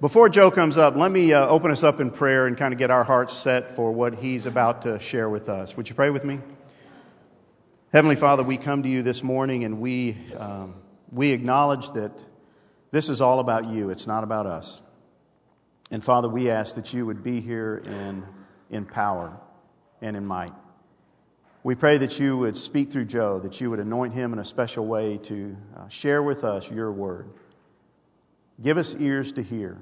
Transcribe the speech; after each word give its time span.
Before 0.00 0.28
Joe 0.28 0.50
comes 0.50 0.76
up, 0.76 0.96
let 0.96 1.12
me 1.12 1.32
uh, 1.32 1.46
open 1.46 1.70
us 1.70 1.84
up 1.84 2.00
in 2.00 2.10
prayer 2.10 2.48
and 2.48 2.58
kind 2.58 2.74
of 2.74 2.80
get 2.80 2.90
our 2.90 3.04
hearts 3.04 3.32
set 3.32 3.76
for 3.76 3.92
what 3.92 4.16
he's 4.16 4.44
about 4.44 4.82
to 4.82 4.98
share 4.98 5.30
with 5.30 5.48
us. 5.48 5.76
Would 5.76 5.88
you 5.88 5.94
pray 5.94 6.10
with 6.10 6.24
me? 6.24 6.40
Heavenly 7.92 8.16
Father, 8.16 8.42
we 8.42 8.56
come 8.56 8.82
to 8.82 8.88
you 8.88 9.02
this 9.02 9.22
morning 9.22 9.62
and 9.62 9.80
we, 9.80 10.16
um, 10.36 10.74
we 11.12 11.30
acknowledge 11.30 11.92
that 11.92 12.10
this 12.90 13.08
is 13.08 13.20
all 13.20 13.38
about 13.38 13.66
you. 13.66 13.90
It's 13.90 14.08
not 14.08 14.24
about 14.24 14.46
us. 14.46 14.82
And 15.92 16.02
Father, 16.02 16.28
we 16.28 16.50
ask 16.50 16.74
that 16.74 16.92
you 16.92 17.06
would 17.06 17.22
be 17.22 17.40
here 17.40 17.80
in, 17.86 18.26
in 18.70 18.86
power 18.86 19.38
and 20.02 20.16
in 20.16 20.26
might. 20.26 20.54
We 21.62 21.76
pray 21.76 21.98
that 21.98 22.18
you 22.18 22.36
would 22.36 22.56
speak 22.56 22.90
through 22.90 23.04
Joe, 23.04 23.38
that 23.38 23.60
you 23.60 23.70
would 23.70 23.78
anoint 23.78 24.12
him 24.12 24.32
in 24.32 24.40
a 24.40 24.44
special 24.44 24.84
way 24.84 25.18
to 25.18 25.56
uh, 25.76 25.88
share 25.88 26.20
with 26.20 26.42
us 26.42 26.68
your 26.68 26.90
word. 26.90 27.30
Give 28.62 28.78
us 28.78 28.94
ears 28.94 29.32
to 29.32 29.42
hear, 29.42 29.78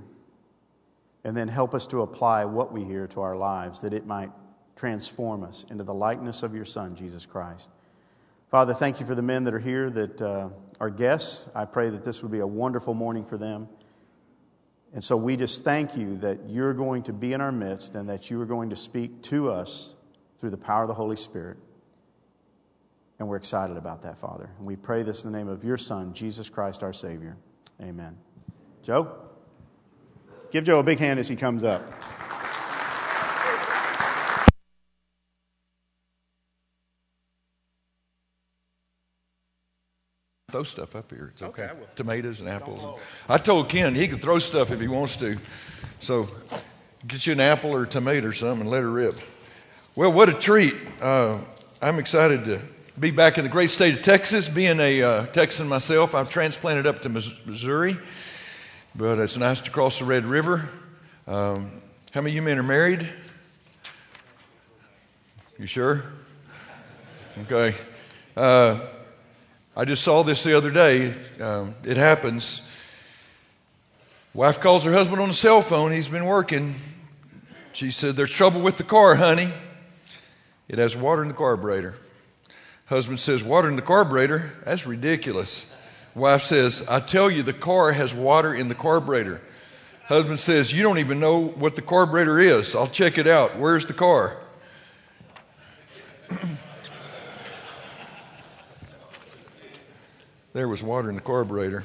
and 1.24 1.36
then 1.36 1.48
help 1.48 1.74
us 1.74 1.86
to 1.88 2.02
apply 2.02 2.46
what 2.46 2.72
we 2.72 2.84
hear 2.84 3.06
to 3.08 3.20
our 3.20 3.36
lives, 3.36 3.80
that 3.82 3.92
it 3.92 4.06
might 4.06 4.30
transform 4.76 5.44
us 5.44 5.64
into 5.70 5.84
the 5.84 5.94
likeness 5.94 6.42
of 6.42 6.54
your 6.54 6.64
Son, 6.64 6.96
Jesus 6.96 7.26
Christ. 7.26 7.68
Father, 8.50 8.74
thank 8.74 9.00
you 9.00 9.06
for 9.06 9.14
the 9.14 9.22
men 9.22 9.44
that 9.44 9.54
are 9.54 9.58
here 9.58 9.88
that 9.90 10.20
uh, 10.20 10.48
are 10.80 10.90
guests. 10.90 11.44
I 11.54 11.64
pray 11.64 11.90
that 11.90 12.04
this 12.04 12.22
would 12.22 12.32
be 12.32 12.40
a 12.40 12.46
wonderful 12.46 12.94
morning 12.94 13.24
for 13.24 13.38
them. 13.38 13.68
And 14.92 15.02
so 15.02 15.16
we 15.16 15.36
just 15.36 15.64
thank 15.64 15.96
you 15.96 16.16
that 16.18 16.50
you're 16.50 16.74
going 16.74 17.04
to 17.04 17.12
be 17.12 17.32
in 17.32 17.40
our 17.40 17.52
midst 17.52 17.94
and 17.94 18.10
that 18.10 18.30
you 18.30 18.40
are 18.42 18.46
going 18.46 18.70
to 18.70 18.76
speak 18.76 19.22
to 19.24 19.50
us 19.50 19.94
through 20.40 20.50
the 20.50 20.58
power 20.58 20.82
of 20.82 20.88
the 20.88 20.94
Holy 20.94 21.16
Spirit. 21.16 21.56
And 23.18 23.28
we're 23.28 23.36
excited 23.36 23.76
about 23.76 24.02
that, 24.02 24.18
Father. 24.18 24.50
And 24.58 24.66
we 24.66 24.76
pray 24.76 25.02
this 25.02 25.24
in 25.24 25.32
the 25.32 25.38
name 25.38 25.48
of 25.48 25.64
your 25.64 25.78
Son, 25.78 26.12
Jesus 26.12 26.48
Christ, 26.48 26.82
our 26.82 26.92
Savior. 26.92 27.36
Amen. 27.80 28.16
Joe? 28.82 29.08
Give 30.50 30.64
Joe 30.64 30.80
a 30.80 30.82
big 30.82 30.98
hand 30.98 31.18
as 31.20 31.28
he 31.28 31.36
comes 31.36 31.64
up. 31.64 31.82
Throw 40.50 40.64
stuff 40.64 40.94
up 40.96 41.10
here. 41.10 41.30
It's 41.32 41.42
okay. 41.42 41.64
okay 41.64 41.72
Tomatoes 41.94 42.40
and 42.40 42.48
apples. 42.48 43.00
I 43.26 43.38
told 43.38 43.70
Ken 43.70 43.94
he 43.94 44.06
can 44.08 44.18
throw 44.18 44.38
stuff 44.38 44.70
if 44.70 44.80
he 44.80 44.88
wants 44.88 45.16
to. 45.16 45.38
So 46.00 46.28
get 47.06 47.26
you 47.26 47.32
an 47.32 47.40
apple 47.40 47.70
or 47.70 47.84
a 47.84 47.86
tomato 47.86 48.28
or 48.28 48.32
something 48.32 48.62
and 48.62 48.70
let 48.70 48.82
her 48.82 48.90
rip. 48.90 49.14
Well, 49.94 50.12
what 50.12 50.28
a 50.28 50.34
treat. 50.34 50.74
Uh, 51.00 51.38
I'm 51.80 51.98
excited 51.98 52.44
to 52.46 52.60
be 53.00 53.12
back 53.12 53.38
in 53.38 53.44
the 53.44 53.50
great 53.50 53.70
state 53.70 53.94
of 53.94 54.02
Texas. 54.02 54.46
Being 54.46 54.78
a 54.78 55.02
uh, 55.02 55.26
Texan 55.26 55.68
myself, 55.68 56.14
I've 56.14 56.28
transplanted 56.28 56.86
up 56.86 57.00
to 57.02 57.08
Missouri. 57.08 57.96
But 58.94 59.18
it's 59.20 59.38
nice 59.38 59.62
to 59.62 59.70
cross 59.70 60.00
the 60.00 60.04
Red 60.04 60.26
River. 60.26 60.68
Um, 61.26 61.70
how 62.12 62.20
many 62.20 62.32
of 62.32 62.36
you 62.36 62.42
men 62.42 62.58
are 62.58 62.62
married? 62.62 63.08
You 65.58 65.64
sure? 65.64 66.04
Okay. 67.44 67.74
Uh, 68.36 68.80
I 69.74 69.86
just 69.86 70.04
saw 70.04 70.24
this 70.24 70.44
the 70.44 70.58
other 70.58 70.70
day. 70.70 71.14
Um, 71.40 71.74
it 71.84 71.96
happens. 71.96 72.60
Wife 74.34 74.60
calls 74.60 74.84
her 74.84 74.92
husband 74.92 75.22
on 75.22 75.28
the 75.28 75.34
cell 75.34 75.62
phone. 75.62 75.90
He's 75.90 76.08
been 76.08 76.26
working. 76.26 76.74
She 77.72 77.92
said, 77.92 78.14
There's 78.14 78.30
trouble 78.30 78.60
with 78.60 78.76
the 78.76 78.84
car, 78.84 79.14
honey. 79.14 79.48
It 80.68 80.78
has 80.78 80.94
water 80.94 81.22
in 81.22 81.28
the 81.28 81.34
carburetor. 81.34 81.94
Husband 82.84 83.18
says, 83.18 83.42
Water 83.42 83.70
in 83.70 83.76
the 83.76 83.82
carburetor? 83.82 84.52
That's 84.66 84.86
ridiculous. 84.86 85.66
Wife 86.14 86.42
says, 86.42 86.86
I 86.88 87.00
tell 87.00 87.30
you, 87.30 87.42
the 87.42 87.54
car 87.54 87.90
has 87.90 88.14
water 88.14 88.54
in 88.54 88.68
the 88.68 88.74
carburetor. 88.74 89.40
Husband 90.04 90.38
says, 90.38 90.70
You 90.72 90.82
don't 90.82 90.98
even 90.98 91.20
know 91.20 91.40
what 91.40 91.74
the 91.74 91.80
carburetor 91.82 92.38
is. 92.38 92.74
I'll 92.76 92.86
check 92.88 93.16
it 93.16 93.26
out. 93.26 93.58
Where's 93.58 93.86
the 93.86 93.94
car? 93.94 94.36
there 100.52 100.68
was 100.68 100.82
water 100.82 101.08
in 101.08 101.14
the 101.14 101.22
carburetor. 101.22 101.84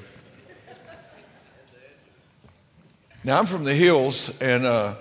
Now, 3.23 3.39
I'm 3.39 3.45
from 3.45 3.63
the 3.63 3.73
hills, 3.73 4.38
and 4.41 4.65
uh, 4.65 4.95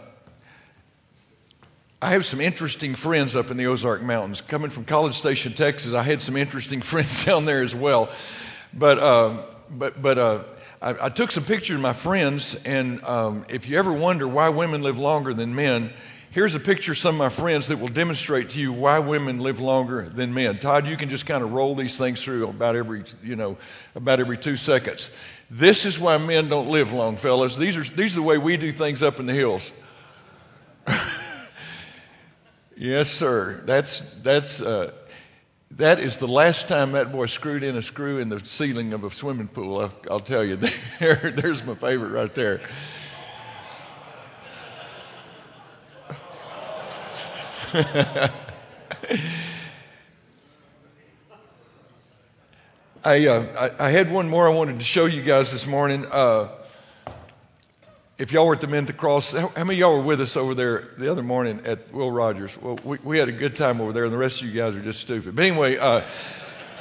I 2.00 2.10
have 2.10 2.24
some 2.24 2.40
interesting 2.40 2.94
friends 2.94 3.34
up 3.34 3.50
in 3.50 3.56
the 3.56 3.66
Ozark 3.66 4.02
Mountains. 4.02 4.40
Coming 4.40 4.70
from 4.70 4.84
College 4.84 5.14
Station, 5.14 5.52
Texas, 5.52 5.94
I 5.94 6.02
had 6.02 6.20
some 6.20 6.36
interesting 6.36 6.80
friends 6.82 7.24
down 7.24 7.44
there 7.44 7.62
as 7.62 7.74
well. 7.74 8.10
But 8.78 8.98
uh, 8.98 9.42
but 9.70 10.00
but 10.02 10.18
uh, 10.18 10.44
I, 10.82 11.06
I, 11.06 11.08
took 11.08 11.30
some 11.30 11.44
pictures 11.44 11.76
of 11.76 11.80
my 11.80 11.94
friends, 11.94 12.54
and 12.66 13.02
um, 13.04 13.46
if 13.48 13.70
you 13.70 13.78
ever 13.78 13.90
wonder 13.90 14.28
why 14.28 14.50
women 14.50 14.82
live 14.82 14.98
longer 14.98 15.32
than 15.32 15.54
men, 15.54 15.94
here's 16.32 16.54
a 16.54 16.60
picture 16.60 16.92
of 16.92 16.98
some 16.98 17.14
of 17.14 17.18
my 17.18 17.30
friends 17.30 17.68
that 17.68 17.78
will 17.78 17.88
demonstrate 17.88 18.50
to 18.50 18.60
you 18.60 18.74
why 18.74 18.98
women 18.98 19.40
live 19.40 19.60
longer 19.60 20.06
than 20.10 20.34
men. 20.34 20.58
Todd, 20.58 20.86
you 20.86 20.98
can 20.98 21.08
just 21.08 21.24
kind 21.24 21.42
of 21.42 21.52
roll 21.52 21.74
these 21.74 21.96
things 21.96 22.22
through 22.22 22.48
about 22.48 22.76
every 22.76 23.04
you 23.22 23.34
know 23.34 23.56
about 23.94 24.20
every 24.20 24.36
two 24.36 24.56
seconds. 24.56 25.10
This 25.50 25.86
is 25.86 25.98
why 25.98 26.18
men 26.18 26.50
don't 26.50 26.68
live 26.68 26.92
long, 26.92 27.16
fellas. 27.16 27.56
These 27.56 27.78
are 27.78 27.84
these 27.84 28.12
are 28.12 28.20
the 28.20 28.26
way 28.26 28.36
we 28.36 28.58
do 28.58 28.72
things 28.72 29.02
up 29.02 29.20
in 29.20 29.24
the 29.24 29.32
hills. 29.32 29.72
yes, 32.76 33.08
sir. 33.08 33.62
That's 33.64 34.00
that's. 34.16 34.60
Uh, 34.60 34.92
that 35.72 36.00
is 36.00 36.18
the 36.18 36.28
last 36.28 36.68
time 36.68 36.92
that 36.92 37.12
boy 37.12 37.26
screwed 37.26 37.62
in 37.62 37.76
a 37.76 37.82
screw 37.82 38.18
in 38.18 38.28
the 38.28 38.40
ceiling 38.40 38.92
of 38.92 39.04
a 39.04 39.10
swimming 39.10 39.48
pool. 39.48 39.80
I'll, 39.80 39.92
I'll 40.10 40.20
tell 40.20 40.44
you. 40.44 40.58
There, 40.98 41.16
there's 41.16 41.64
my 41.64 41.74
favorite 41.74 42.10
right 42.10 42.34
there. 42.34 42.60
I, 53.04 53.26
uh, 53.26 53.70
I, 53.78 53.86
I 53.86 53.90
had 53.90 54.10
one 54.10 54.28
more 54.28 54.48
I 54.48 54.52
wanted 54.54 54.78
to 54.78 54.84
show 54.84 55.04
you 55.06 55.22
guys 55.22 55.52
this 55.52 55.66
morning. 55.66 56.06
Uh, 56.10 56.48
if 58.18 58.32
y'all 58.32 58.46
were 58.46 58.54
at 58.54 58.62
the 58.62 58.66
Men 58.66 58.84
at 58.84 58.86
the 58.86 58.92
Cross, 58.94 59.32
how, 59.32 59.48
how, 59.48 59.64
many 59.64 59.74
of 59.74 59.80
y'all 59.80 59.98
were 59.98 60.02
with 60.02 60.20
us 60.20 60.36
over 60.36 60.54
there 60.54 60.88
the 60.96 61.10
other 61.10 61.22
morning 61.22 61.62
at 61.66 61.92
Will 61.92 62.10
Rogers? 62.10 62.56
Well, 62.60 62.78
we, 62.82 62.98
we 63.04 63.18
had 63.18 63.28
a 63.28 63.32
good 63.32 63.56
time 63.56 63.80
over 63.80 63.92
there, 63.92 64.04
and 64.04 64.12
the 64.12 64.18
rest 64.18 64.40
of 64.40 64.48
you 64.48 64.54
guys 64.54 64.74
are 64.74 64.80
just 64.80 65.00
stupid. 65.00 65.36
But 65.36 65.44
anyway, 65.44 65.76
uh, 65.76 66.02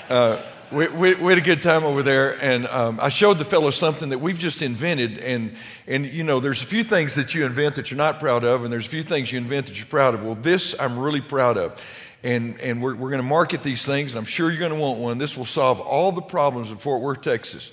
uh, 0.08 0.42
we, 0.72 0.88
we, 0.88 1.16
we, 1.16 1.34
had 1.34 1.38
a 1.38 1.46
good 1.46 1.62
time 1.62 1.84
over 1.84 2.04
there, 2.04 2.32
and 2.42 2.66
um, 2.68 3.00
I 3.02 3.10
showed 3.10 3.38
the 3.38 3.44
fellow 3.44 3.70
something 3.72 4.10
that 4.10 4.20
we've 4.20 4.40
just 4.40 4.62
invented. 4.62 5.18
And, 5.18 5.56
and, 5.88 6.06
you 6.06 6.24
know, 6.24 6.40
there's 6.40 6.64
a 6.64 6.68
few 6.68 6.86
things 6.86 7.16
that 7.16 7.36
you 7.36 7.46
invent 7.46 7.76
that 7.76 7.92
you're 7.92 7.98
not 7.98 8.22
proud 8.22 8.46
of, 8.46 8.64
and 8.64 8.72
there's 8.72 8.88
a 8.88 8.90
few 8.90 9.04
things 9.04 9.30
you 9.30 9.38
invent 9.38 9.68
that 9.68 9.78
you're 9.78 9.88
proud 9.88 10.16
of. 10.16 10.24
Well, 10.24 10.36
this 10.36 10.74
I'm 10.80 10.98
really 10.98 11.22
proud 11.22 11.58
of. 11.58 11.82
And, 12.24 12.62
and 12.62 12.82
we're, 12.82 12.96
we're 12.96 13.10
going 13.10 13.22
to 13.22 13.28
market 13.28 13.62
these 13.62 13.86
things, 13.86 14.14
and 14.14 14.20
I'm 14.20 14.26
sure 14.26 14.50
you're 14.50 14.60
going 14.60 14.72
to 14.72 14.80
want 14.80 15.00
one. 15.00 15.18
This 15.18 15.36
will 15.36 15.46
solve 15.46 15.82
all 15.82 16.14
the 16.14 16.22
problems 16.22 16.72
in 16.72 16.78
Fort 16.78 17.02
Worth, 17.02 17.22
Texas 17.22 17.72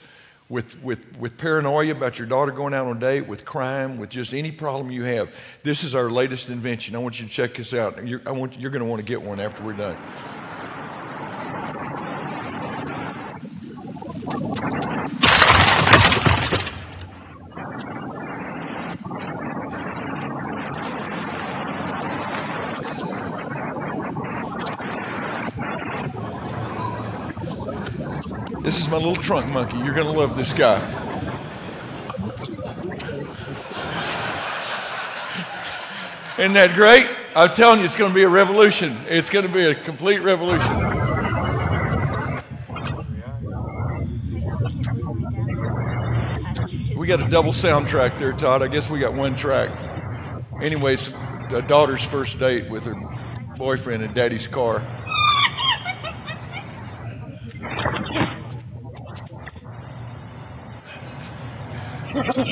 with, 0.53 0.83
with, 0.83 1.19
with 1.19 1.39
paranoia 1.39 1.93
about 1.93 2.19
your 2.19 2.29
daughter 2.29 2.53
going 2.53 2.75
out 2.75 2.87
on 2.87 2.99
a 2.99 3.01
date, 3.01 3.27
with 3.27 3.43
crime, 3.43 3.97
with 3.97 4.11
just 4.11 4.35
any 4.35 4.53
problem 4.53 4.93
you 4.93 5.03
have. 5.03 5.35
This 5.63 5.83
is 5.83 5.95
our 5.95 6.11
latest 6.11 6.51
invention. 6.51 6.95
I 6.95 6.99
want 6.99 7.19
you 7.19 7.27
to 7.27 7.33
check 7.33 7.55
this 7.55 7.73
out. 7.73 8.07
You're, 8.07 8.21
I 8.27 8.33
want, 8.33 8.61
you're 8.61 8.71
going 8.71 8.85
to 8.85 8.87
want 8.87 9.01
to 9.01 9.07
get 9.07 9.23
one 9.23 9.41
after 9.41 9.63
we're 9.63 9.73
done. 9.73 9.97
My 28.92 28.98
little 28.98 29.16
trunk 29.16 29.50
monkey. 29.50 29.78
You're 29.78 29.94
going 29.94 30.06
to 30.06 30.12
love 30.12 30.36
this 30.36 30.53
guy. 30.53 30.78
Isn't 36.39 36.53
that 36.53 36.74
great? 36.74 37.09
I'm 37.34 37.54
telling 37.54 37.78
you, 37.78 37.86
it's 37.86 37.97
going 37.97 38.10
to 38.10 38.15
be 38.15 38.24
a 38.24 38.28
revolution. 38.28 38.94
It's 39.09 39.30
going 39.30 39.47
to 39.47 39.53
be 39.53 39.65
a 39.65 39.74
complete 39.74 40.18
revolution. 40.18 40.77
We 46.98 47.06
got 47.06 47.22
a 47.22 47.30
double 47.30 47.53
soundtrack 47.53 48.18
there, 48.18 48.34
Todd. 48.34 48.62
I 48.62 48.68
guess 48.68 48.91
we 48.91 48.98
got 48.98 49.15
one 49.15 49.36
track. 49.36 49.71
Anyways, 50.60 51.09
the 51.48 51.62
daughter's 51.66 52.04
first 52.04 52.38
date 52.38 52.68
with 52.68 52.84
her 52.84 52.95
boyfriend 53.56 54.03
in 54.03 54.12
daddy's 54.12 54.47
car. 54.47 55.02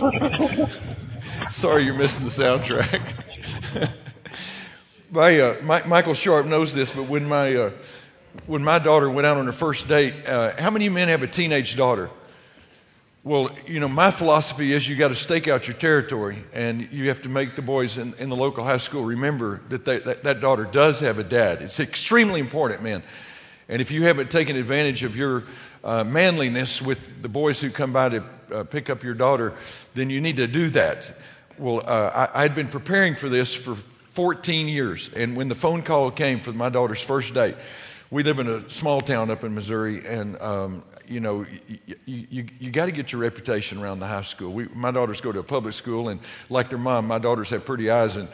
Sorry 1.50 1.85
you're 1.85 1.94
missing 1.94 2.25
the 2.25 2.31
soundtrack. 2.31 3.94
my, 5.11 5.41
uh, 5.41 5.56
my, 5.62 5.82
Michael 5.85 6.14
Sharp 6.14 6.47
knows 6.47 6.75
this, 6.75 6.91
but 6.91 7.05
when 7.05 7.29
my, 7.29 7.55
uh, 7.55 7.70
when 8.47 8.64
my 8.64 8.79
daughter 8.79 9.11
went 9.11 9.26
out 9.26 9.37
on 9.37 9.47
her 9.47 9.52
first 9.52 9.88
date, 9.88 10.26
uh, 10.26 10.52
how 10.58 10.70
many 10.70 10.88
men 10.88 11.08
have 11.08 11.23
a 11.23 11.26
teenage 11.26 11.76
daughter? 11.76 12.11
Well, 13.23 13.50
you 13.67 13.81
know, 13.81 13.88
my 13.88 14.11
philosophy 14.11 14.73
is 14.73 14.88
you 14.88 14.97
got 14.97 15.08
to 15.08 15.14
stake 15.14 15.49
out 15.49 15.69
your 15.69 15.76
territory, 15.76 16.43
and 16.55 16.88
you 16.91 17.08
have 17.08 17.20
to 17.23 17.29
make 17.29 17.55
the 17.55 17.62
boys 17.62 17.99
in, 17.99 18.14
in 18.14 18.31
the 18.31 18.37
local 18.37 18.64
high 18.64 18.79
school 18.79 19.05
remember 19.05 19.61
that, 19.69 19.85
they, 19.85 19.99
that 19.99 20.23
that 20.23 20.41
daughter 20.41 20.64
does 20.64 21.00
have 21.00 21.19
a 21.19 21.25
dad. 21.25 21.61
It's 21.61 21.81
extremely 21.81 22.41
important, 22.41 22.82
man. 22.82 23.03
And 23.69 23.82
if 23.82 23.91
you 23.91 24.05
haven't 24.05 24.31
taken 24.31 24.56
advantage 24.56 25.05
of 25.05 25.17
your 25.17 25.44
uh, 25.85 26.05
manliness 26.05 26.82
with 26.82 27.23
the 27.23 27.29
boys 27.29 27.61
who 27.61 27.71
come 27.71 27.93
by 27.93 28.09
to 28.11 28.25
uh, 28.53 28.65
pick 28.65 28.91
up 28.91 29.03
your 29.03 29.15
daughter, 29.15 29.55
then 29.94 30.11
you 30.11 30.21
need 30.21 30.37
to 30.37 30.47
do 30.47 30.71
that. 30.71 31.12
Well, 31.59 31.82
uh, 31.85 32.29
I, 32.35 32.44
I'd 32.44 32.55
been 32.55 32.69
preparing 32.69 33.15
for 33.17 33.29
this 33.29 33.55
for 33.55 33.75
14 34.12 34.69
years, 34.69 35.11
and 35.15 35.37
when 35.37 35.49
the 35.49 35.55
phone 35.55 35.82
call 35.82 36.11
came 36.11 36.41
for 36.41 36.53
my 36.53 36.69
daughter's 36.69 37.03
first 37.03 37.35
date, 37.35 37.56
we 38.11 38.23
live 38.25 38.41
in 38.41 38.49
a 38.49 38.69
small 38.69 39.00
town 39.00 39.31
up 39.31 39.44
in 39.44 39.55
Missouri, 39.55 40.05
and 40.06 40.41
um, 40.41 40.82
you 41.06 41.21
know, 41.21 41.47
you, 42.06 42.27
you, 42.31 42.47
you 42.59 42.71
got 42.71 42.87
to 42.87 42.93
get 42.93 43.12
your 43.12 43.21
reputation 43.21 43.81
around 43.82 44.00
the 44.00 44.06
high 44.06 44.23
school. 44.23 44.53
We, 44.53 44.67
my 44.67 44.91
daughters 44.91 45.21
go 45.21 45.31
to 45.32 45.38
a 45.41 45.44
public 45.44 45.75
school, 45.75 46.09
and 46.09 46.21
like 46.49 46.71
their 46.71 46.79
mom, 46.79 47.06
my 47.06 47.19
daughters 47.19 47.50
have 47.50 47.65
pretty 47.65 47.91
eyes, 47.91 48.17
and 48.17 48.29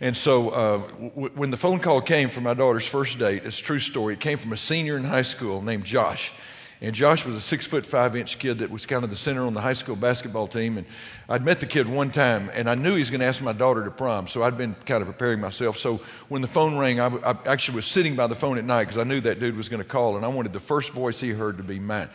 and 0.00 0.16
so 0.16 0.50
uh, 0.50 0.78
w- 0.78 1.30
when 1.34 1.50
the 1.50 1.56
phone 1.56 1.80
call 1.80 2.00
came 2.00 2.28
for 2.28 2.40
my 2.40 2.54
daughter's 2.54 2.86
first 2.86 3.18
date, 3.18 3.42
it's 3.44 3.60
a 3.60 3.62
true 3.62 3.78
story. 3.80 4.14
It 4.14 4.20
came 4.20 4.38
from 4.38 4.52
a 4.52 4.56
senior 4.56 4.96
in 4.96 5.04
high 5.04 5.22
school 5.22 5.60
named 5.62 5.84
Josh. 5.84 6.32
And 6.80 6.94
Josh 6.94 7.26
was 7.26 7.34
a 7.34 7.40
six 7.40 7.66
foot 7.66 7.84
five 7.84 8.14
inch 8.14 8.38
kid 8.38 8.58
that 8.60 8.70
was 8.70 8.86
kind 8.86 9.02
of 9.02 9.10
the 9.10 9.16
center 9.16 9.44
on 9.44 9.52
the 9.52 9.60
high 9.60 9.72
school 9.72 9.96
basketball 9.96 10.46
team. 10.46 10.78
And 10.78 10.86
I'd 11.28 11.44
met 11.44 11.58
the 11.58 11.66
kid 11.66 11.88
one 11.88 12.12
time, 12.12 12.50
and 12.54 12.70
I 12.70 12.76
knew 12.76 12.92
he 12.92 13.00
was 13.00 13.10
going 13.10 13.20
to 13.20 13.26
ask 13.26 13.42
my 13.42 13.52
daughter 13.52 13.84
to 13.84 13.90
prom. 13.90 14.28
So 14.28 14.44
I'd 14.44 14.56
been 14.56 14.76
kind 14.86 15.02
of 15.02 15.08
preparing 15.08 15.40
myself. 15.40 15.78
So 15.78 16.00
when 16.28 16.40
the 16.40 16.48
phone 16.48 16.76
rang, 16.78 17.00
I, 17.00 17.08
I 17.08 17.36
actually 17.46 17.76
was 17.76 17.86
sitting 17.86 18.14
by 18.14 18.28
the 18.28 18.36
phone 18.36 18.58
at 18.58 18.64
night 18.64 18.84
because 18.84 18.98
I 18.98 19.04
knew 19.04 19.20
that 19.22 19.40
dude 19.40 19.56
was 19.56 19.68
going 19.68 19.82
to 19.82 19.88
call, 19.88 20.16
and 20.16 20.24
I 20.24 20.28
wanted 20.28 20.52
the 20.52 20.60
first 20.60 20.92
voice 20.92 21.20
he 21.20 21.30
heard 21.30 21.56
to 21.56 21.64
be 21.64 21.80
mine. 21.80 22.10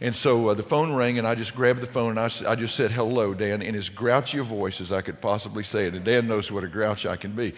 And 0.00 0.14
so 0.14 0.48
uh, 0.48 0.54
the 0.54 0.62
phone 0.62 0.92
rang, 0.92 1.18
and 1.18 1.26
I 1.26 1.34
just 1.34 1.54
grabbed 1.54 1.80
the 1.80 1.86
phone 1.86 2.18
and 2.18 2.20
I, 2.20 2.28
I 2.46 2.54
just 2.54 2.76
said, 2.76 2.90
Hello, 2.90 3.32
Dan, 3.32 3.62
in 3.62 3.74
as 3.74 3.88
grouchy 3.88 4.38
a 4.38 4.42
voice 4.42 4.80
as 4.80 4.92
I 4.92 5.00
could 5.00 5.20
possibly 5.20 5.62
say 5.62 5.86
it. 5.86 5.94
And 5.94 6.04
Dan 6.04 6.28
knows 6.28 6.52
what 6.52 6.64
a 6.64 6.68
grouch 6.68 7.06
I 7.06 7.16
can 7.16 7.32
be. 7.32 7.54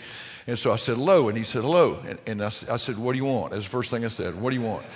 And 0.46 0.56
so 0.56 0.72
I 0.72 0.76
said, 0.76 0.96
Hello. 0.96 1.28
And 1.28 1.36
he 1.36 1.42
said, 1.42 1.62
Hello. 1.62 1.98
And, 2.06 2.18
and 2.26 2.42
I, 2.42 2.46
I 2.46 2.76
said, 2.76 2.96
What 2.96 3.12
do 3.12 3.18
you 3.18 3.24
want? 3.24 3.52
That's 3.52 3.64
the 3.64 3.70
first 3.70 3.90
thing 3.90 4.04
I 4.04 4.08
said. 4.08 4.40
What 4.40 4.50
do 4.50 4.56
you 4.56 4.62
want? 4.62 4.86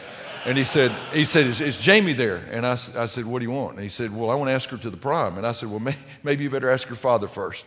And 0.45 0.59
he 0.59 0.65
said, 0.65 0.91
he 1.13 1.25
said, 1.25 1.47
is, 1.47 1.61
is 1.61 1.79
Jamie 1.79 2.15
there? 2.15 2.37
And 2.37 2.67
I, 2.67 2.73
I 2.73 3.07
said, 3.07 3.25
what 3.25 3.39
do 3.39 3.45
you 3.45 3.53
want? 3.53 3.75
And 3.75 3.83
he 3.83 3.89
said, 3.89 4.15
well, 4.15 4.29
I 4.29 4.35
want 4.35 4.49
to 4.49 4.55
ask 4.55 4.69
her 4.71 4.77
to 4.77 4.91
the 4.91 4.97
prom. 4.97 5.39
And 5.39 5.47
I 5.47 5.53
said, 5.53 5.71
well, 5.71 5.79
may, 5.79 5.95
maybe 6.25 6.43
you 6.43 6.51
better 6.51 6.71
ask 6.71 6.89
her 6.89 6.97
father 6.97 7.29
first. 7.29 7.65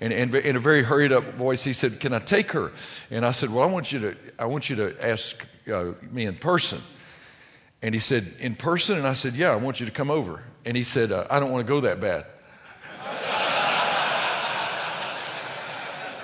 And, 0.00 0.12
and 0.12 0.34
in 0.34 0.56
a 0.56 0.60
very 0.60 0.82
hurried 0.82 1.12
up 1.12 1.34
voice, 1.34 1.62
he 1.62 1.74
said, 1.74 2.00
can 2.00 2.14
I 2.14 2.18
take 2.20 2.52
her? 2.52 2.72
And 3.10 3.26
I 3.26 3.32
said, 3.32 3.50
well, 3.50 3.62
I 3.62 3.70
want 3.70 3.92
you 3.92 3.98
to, 4.00 4.16
I 4.38 4.46
want 4.46 4.70
you 4.70 4.76
to 4.76 5.06
ask 5.06 5.46
uh, 5.70 5.92
me 6.10 6.24
in 6.24 6.36
person. 6.36 6.80
And 7.82 7.94
he 7.94 8.00
said, 8.00 8.36
in 8.40 8.56
person? 8.56 8.96
And 8.96 9.06
I 9.06 9.12
said, 9.12 9.34
yeah, 9.34 9.52
I 9.52 9.56
want 9.56 9.80
you 9.80 9.86
to 9.86 9.92
come 9.92 10.10
over. 10.10 10.42
And 10.64 10.74
he 10.76 10.82
said, 10.82 11.12
uh, 11.12 11.26
I 11.28 11.40
don't 11.40 11.52
want 11.52 11.66
to 11.66 11.70
go 11.70 11.80
that 11.80 12.00
bad. 12.00 12.24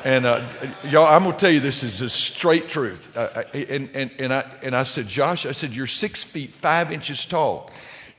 And 0.05 0.25
uh, 0.25 0.43
y'all, 0.85 1.06
I'm 1.06 1.25
gonna 1.25 1.37
tell 1.37 1.50
you 1.50 1.61
this 1.61 1.85
is 1.85 1.99
the 1.99 2.08
straight 2.08 2.69
truth. 2.69 3.17
Uh, 3.17 3.44
and, 3.52 3.91
and, 3.94 4.11
and, 4.19 4.32
I, 4.32 4.50
and 4.62 4.75
I 4.75 4.85
said, 4.85 5.08
Josh, 5.08 5.44
I 5.44 5.52
said, 5.52 5.70
you're 5.70 5.87
six 5.87 6.25
feet 6.25 6.55
five 6.55 6.91
inches 6.91 7.25
tall. 7.26 7.70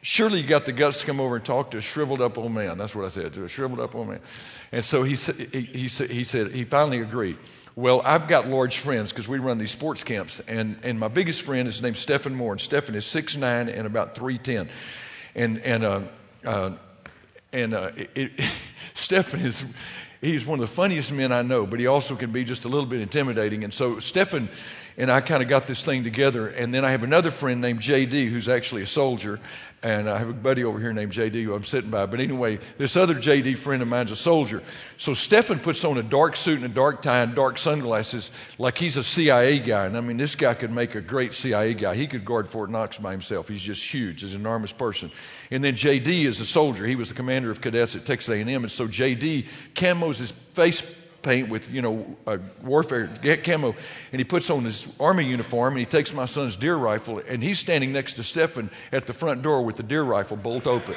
Surely 0.04 0.42
you 0.42 0.48
got 0.48 0.66
the 0.66 0.72
guts 0.72 1.02
to 1.02 1.06
come 1.08 1.20
over 1.20 1.38
and 1.38 1.46
talk 1.46 1.72
to 1.72 1.78
a 1.78 1.82
shriveled 1.82 2.22
up 2.22 2.38
old 2.38 2.52
man. 2.52 2.78
That's 2.78 2.94
what 2.94 3.06
I 3.06 3.08
said 3.08 3.34
to 3.34 3.46
a 3.46 3.48
shriveled 3.48 3.80
up 3.80 3.96
old 3.96 4.10
man. 4.10 4.20
And 4.72 4.84
so 4.84 5.04
he 5.04 5.16
said, 5.16 5.36
he, 5.36 5.62
he, 5.62 5.88
he 5.88 6.24
said, 6.24 6.52
he 6.52 6.66
finally 6.66 7.02
agreed. 7.02 7.38
Well, 7.76 8.02
I've 8.04 8.28
got 8.28 8.48
large 8.48 8.78
friends 8.78 9.12
because 9.12 9.28
we 9.28 9.40
run 9.40 9.58
these 9.58 9.72
sports 9.72 10.04
camps, 10.04 10.40
and, 10.42 10.78
and 10.84 11.00
my 11.00 11.08
biggest 11.08 11.44
friend 11.44 11.68
is 11.68 11.82
named 11.82 11.98
Stephen 11.98 12.36
Moore, 12.36 12.52
and 12.52 12.62
Stephen 12.62 12.96
is 12.96 13.06
six 13.06 13.38
nine 13.38 13.70
and 13.70 13.88
about 13.88 14.16
3'10. 14.16 14.68
And, 15.36 15.60
and, 15.60 15.84
uh, 15.84 16.02
uh, 16.46 16.72
and 17.54 17.74
uh, 17.74 17.92
it, 17.96 18.10
it, 18.16 18.32
Stephen 18.94 19.40
is 19.42 19.66
he's 20.22 20.46
one 20.46 20.60
of 20.60 20.62
the 20.62 20.74
funniest 20.74 21.12
men 21.12 21.32
I 21.32 21.42
know, 21.42 21.66
but 21.66 21.80
he 21.80 21.88
also 21.88 22.16
can 22.16 22.32
be 22.32 22.44
just 22.44 22.66
a 22.66 22.70
little 22.70 22.86
bit 22.86 23.02
intimidating. 23.02 23.64
And 23.64 23.74
so 23.74 24.00
Stephen 24.00 24.50
and 25.02 25.12
I 25.12 25.20
kind 25.20 25.42
of 25.42 25.50
got 25.50 25.66
this 25.66 25.84
thing 25.84 26.04
together. 26.04 26.48
And 26.48 26.72
then 26.72 26.86
I 26.86 26.92
have 26.92 27.02
another 27.02 27.32
friend 27.32 27.60
named 27.60 27.80
JD 27.80 28.30
who's 28.30 28.48
actually 28.48 28.84
a 28.84 28.86
soldier, 28.86 29.40
and 29.82 30.08
I 30.08 30.20
have 30.20 30.30
a 30.30 30.34
buddy 30.34 30.64
over 30.64 30.80
here 30.80 30.94
named 30.94 31.12
JD 31.12 31.44
who 31.44 31.56
I'm 31.56 31.64
sitting 31.64 31.90
by. 31.90 32.06
But 32.06 32.20
anyway, 32.20 32.60
this 32.78 32.96
other 32.96 33.16
JD 33.16 33.58
friend 33.58 33.82
of 33.82 33.88
mine's 33.88 34.12
a 34.12 34.16
soldier. 34.16 34.62
So 34.98 35.16
Stephen 35.16 35.60
puts 35.60 35.84
on 35.86 35.98
a 35.98 36.04
dark 36.04 36.36
suit 36.36 36.58
and 36.58 36.66
a 36.66 36.70
dark 36.70 37.02
tie 37.02 37.24
and 37.24 37.34
dark 37.34 37.58
sunglasses 37.58 38.30
like 38.60 38.78
he's 38.78 38.96
a 38.96 39.04
CIA 39.04 39.58
guy. 39.58 39.88
And 39.88 39.98
I 39.98 40.02
mean, 40.02 40.18
this 40.18 40.36
guy 40.36 40.54
could 40.54 40.72
make 40.72 40.94
a 40.94 41.02
great 41.02 41.34
CIA 41.34 41.74
guy. 41.74 41.96
He 41.96 42.06
could 42.06 42.24
guard 42.24 42.48
Fort 42.48 42.70
Knox 42.70 43.00
by 43.00 43.12
himself. 43.12 43.48
He's 43.48 43.64
just 43.64 43.84
huge. 43.84 44.22
He's 44.22 44.36
an 44.36 44.42
enormous 44.42 44.72
person. 44.72 45.10
And 45.50 45.64
then 45.64 45.74
JD 45.74 46.26
is 46.26 46.42
a 46.42 46.46
soldier. 46.46 46.86
He 46.86 46.96
was 46.96 47.10
the 47.10 47.16
commander 47.16 47.50
of 47.50 47.60
cadets 47.60 47.96
at 47.96 48.06
Texas 48.06 48.30
A&M. 48.30 48.48
And 48.48 48.72
so 48.72 48.88
JD 48.88 49.48
camos 49.74 50.20
his 50.20 50.30
face 50.30 50.82
paint 51.22 51.50
with, 51.50 51.72
you 51.72 51.82
know, 51.82 52.18
a 52.26 52.40
warfare 52.64 53.10
camo, 53.44 53.76
and 54.12 54.20
he 54.20 54.24
puts 54.24 54.50
on 54.50 54.64
his 54.64 54.88
army 55.00 55.26
uniform, 55.26 55.74
and 55.74 55.80
he 55.80 55.86
takes 55.86 56.14
my 56.14 56.26
son's 56.26 56.56
deer 56.56 56.76
rifle, 56.76 57.22
and 57.28 57.44
he's 57.44 57.60
standing 57.60 57.94
next 57.94 58.14
to 58.14 58.24
Stephen 58.24 58.70
at 58.92 59.08
the 59.08 59.14
front 59.14 59.42
door 59.42 59.64
with 59.64 59.76
the 59.76 59.84
deer 59.84 60.04
rifle 60.04 60.38
bolt 60.38 60.68
open. 60.68 60.96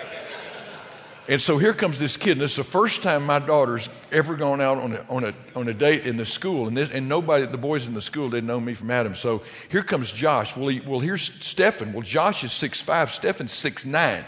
And 1.26 1.41
so 1.41 1.56
here 1.56 1.73
comes 1.73 1.99
this 1.99 2.19
kid, 2.19 2.32
and 2.32 2.41
this 2.43 2.50
is 2.50 2.56
the 2.59 2.65
first 2.65 3.03
time 3.03 3.25
my 3.25 3.38
daughter's 3.38 3.88
ever 4.12 4.37
gone 4.37 4.61
out 4.61 4.76
on 4.76 4.93
a, 4.93 5.06
on 5.09 5.25
a, 5.25 5.35
on 5.56 5.69
a 5.69 5.73
date 5.73 6.06
in 6.06 6.19
the 6.19 6.27
school, 6.27 6.69
and, 6.69 6.77
this, 6.77 6.91
and 6.91 7.09
nobody, 7.09 7.47
the 7.47 7.56
boys 7.56 7.88
in 7.88 7.94
the 7.94 8.03
school 8.03 8.29
didn't 8.29 8.47
know 8.47 8.61
me 8.61 8.75
from 8.75 8.91
Adam. 8.91 9.15
So 9.15 9.43
here 9.70 9.82
comes 9.82 10.12
Josh. 10.12 10.55
Well, 10.55 10.69
he, 10.69 10.81
well 10.81 11.00
here's 11.00 11.23
Stephen. 11.23 11.94
Well, 11.94 12.03
Josh 12.03 12.44
is 12.44 12.53
six 12.53 12.82
five. 12.82 13.11
Stephen's 13.11 13.53
six 13.53 13.87
nine. 13.87 14.23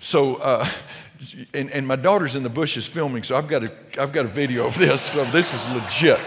So 0.00 0.34
uh, 0.34 0.68
and, 1.52 1.70
and 1.70 1.86
my 1.86 1.96
daughter's 1.96 2.36
in 2.36 2.42
the 2.42 2.50
bushes 2.50 2.86
filming, 2.86 3.22
so 3.22 3.36
I've 3.36 3.48
got 3.48 3.64
a 3.64 3.72
I've 3.98 4.12
got 4.12 4.24
a 4.24 4.28
video 4.28 4.66
of 4.66 4.78
this. 4.78 5.02
So 5.02 5.24
this 5.24 5.54
is 5.54 5.74
legit. 5.74 6.20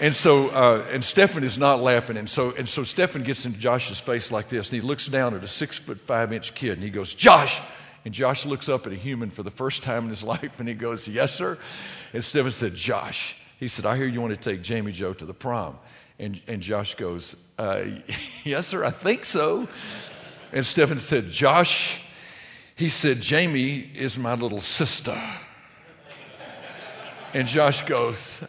And 0.00 0.14
so 0.14 0.48
uh, 0.48 0.86
and 0.90 1.04
Stephen 1.04 1.44
is 1.44 1.58
not 1.58 1.80
laughing, 1.80 2.16
and 2.16 2.28
so 2.28 2.52
and 2.56 2.68
so 2.68 2.84
Stephen 2.84 3.22
gets 3.22 3.46
into 3.46 3.58
Josh's 3.58 4.00
face 4.00 4.32
like 4.32 4.48
this, 4.48 4.70
and 4.70 4.80
he 4.80 4.86
looks 4.86 5.06
down 5.06 5.34
at 5.34 5.44
a 5.44 5.48
six 5.48 5.78
foot 5.78 6.00
five 6.00 6.32
inch 6.32 6.54
kid, 6.54 6.72
and 6.74 6.82
he 6.82 6.90
goes, 6.90 7.14
Josh. 7.14 7.60
And 8.04 8.12
Josh 8.12 8.44
looks 8.44 8.68
up 8.68 8.86
at 8.86 8.92
a 8.92 8.96
human 8.96 9.30
for 9.30 9.44
the 9.44 9.50
first 9.50 9.84
time 9.84 10.04
in 10.04 10.10
his 10.10 10.22
life, 10.34 10.58
and 10.58 10.68
he 10.68 10.74
goes, 10.74 11.06
Yes, 11.06 11.34
sir. 11.34 11.58
And 12.12 12.24
Stephen 12.24 12.50
said, 12.50 12.74
Josh. 12.74 13.36
He 13.58 13.68
said, 13.68 13.86
I 13.86 13.96
hear 13.96 14.06
you 14.06 14.20
want 14.20 14.34
to 14.34 14.50
take 14.50 14.62
Jamie 14.62 14.90
Joe 14.90 15.12
to 15.12 15.24
the 15.24 15.34
prom. 15.34 15.78
And, 16.18 16.40
and 16.48 16.62
Josh 16.62 16.96
goes, 16.96 17.36
uh, 17.58 17.84
Yes, 18.44 18.66
sir, 18.66 18.84
I 18.84 18.90
think 18.90 19.24
so. 19.24 19.68
And 20.52 20.66
Stephen 20.66 20.98
said, 20.98 21.30
Josh, 21.30 22.01
he 22.82 22.88
said, 22.88 23.20
Jamie 23.20 23.88
is 23.94 24.18
my 24.18 24.34
little 24.34 24.58
sister. 24.58 25.16
And 27.32 27.46
Josh 27.46 27.82
goes, 27.82 28.44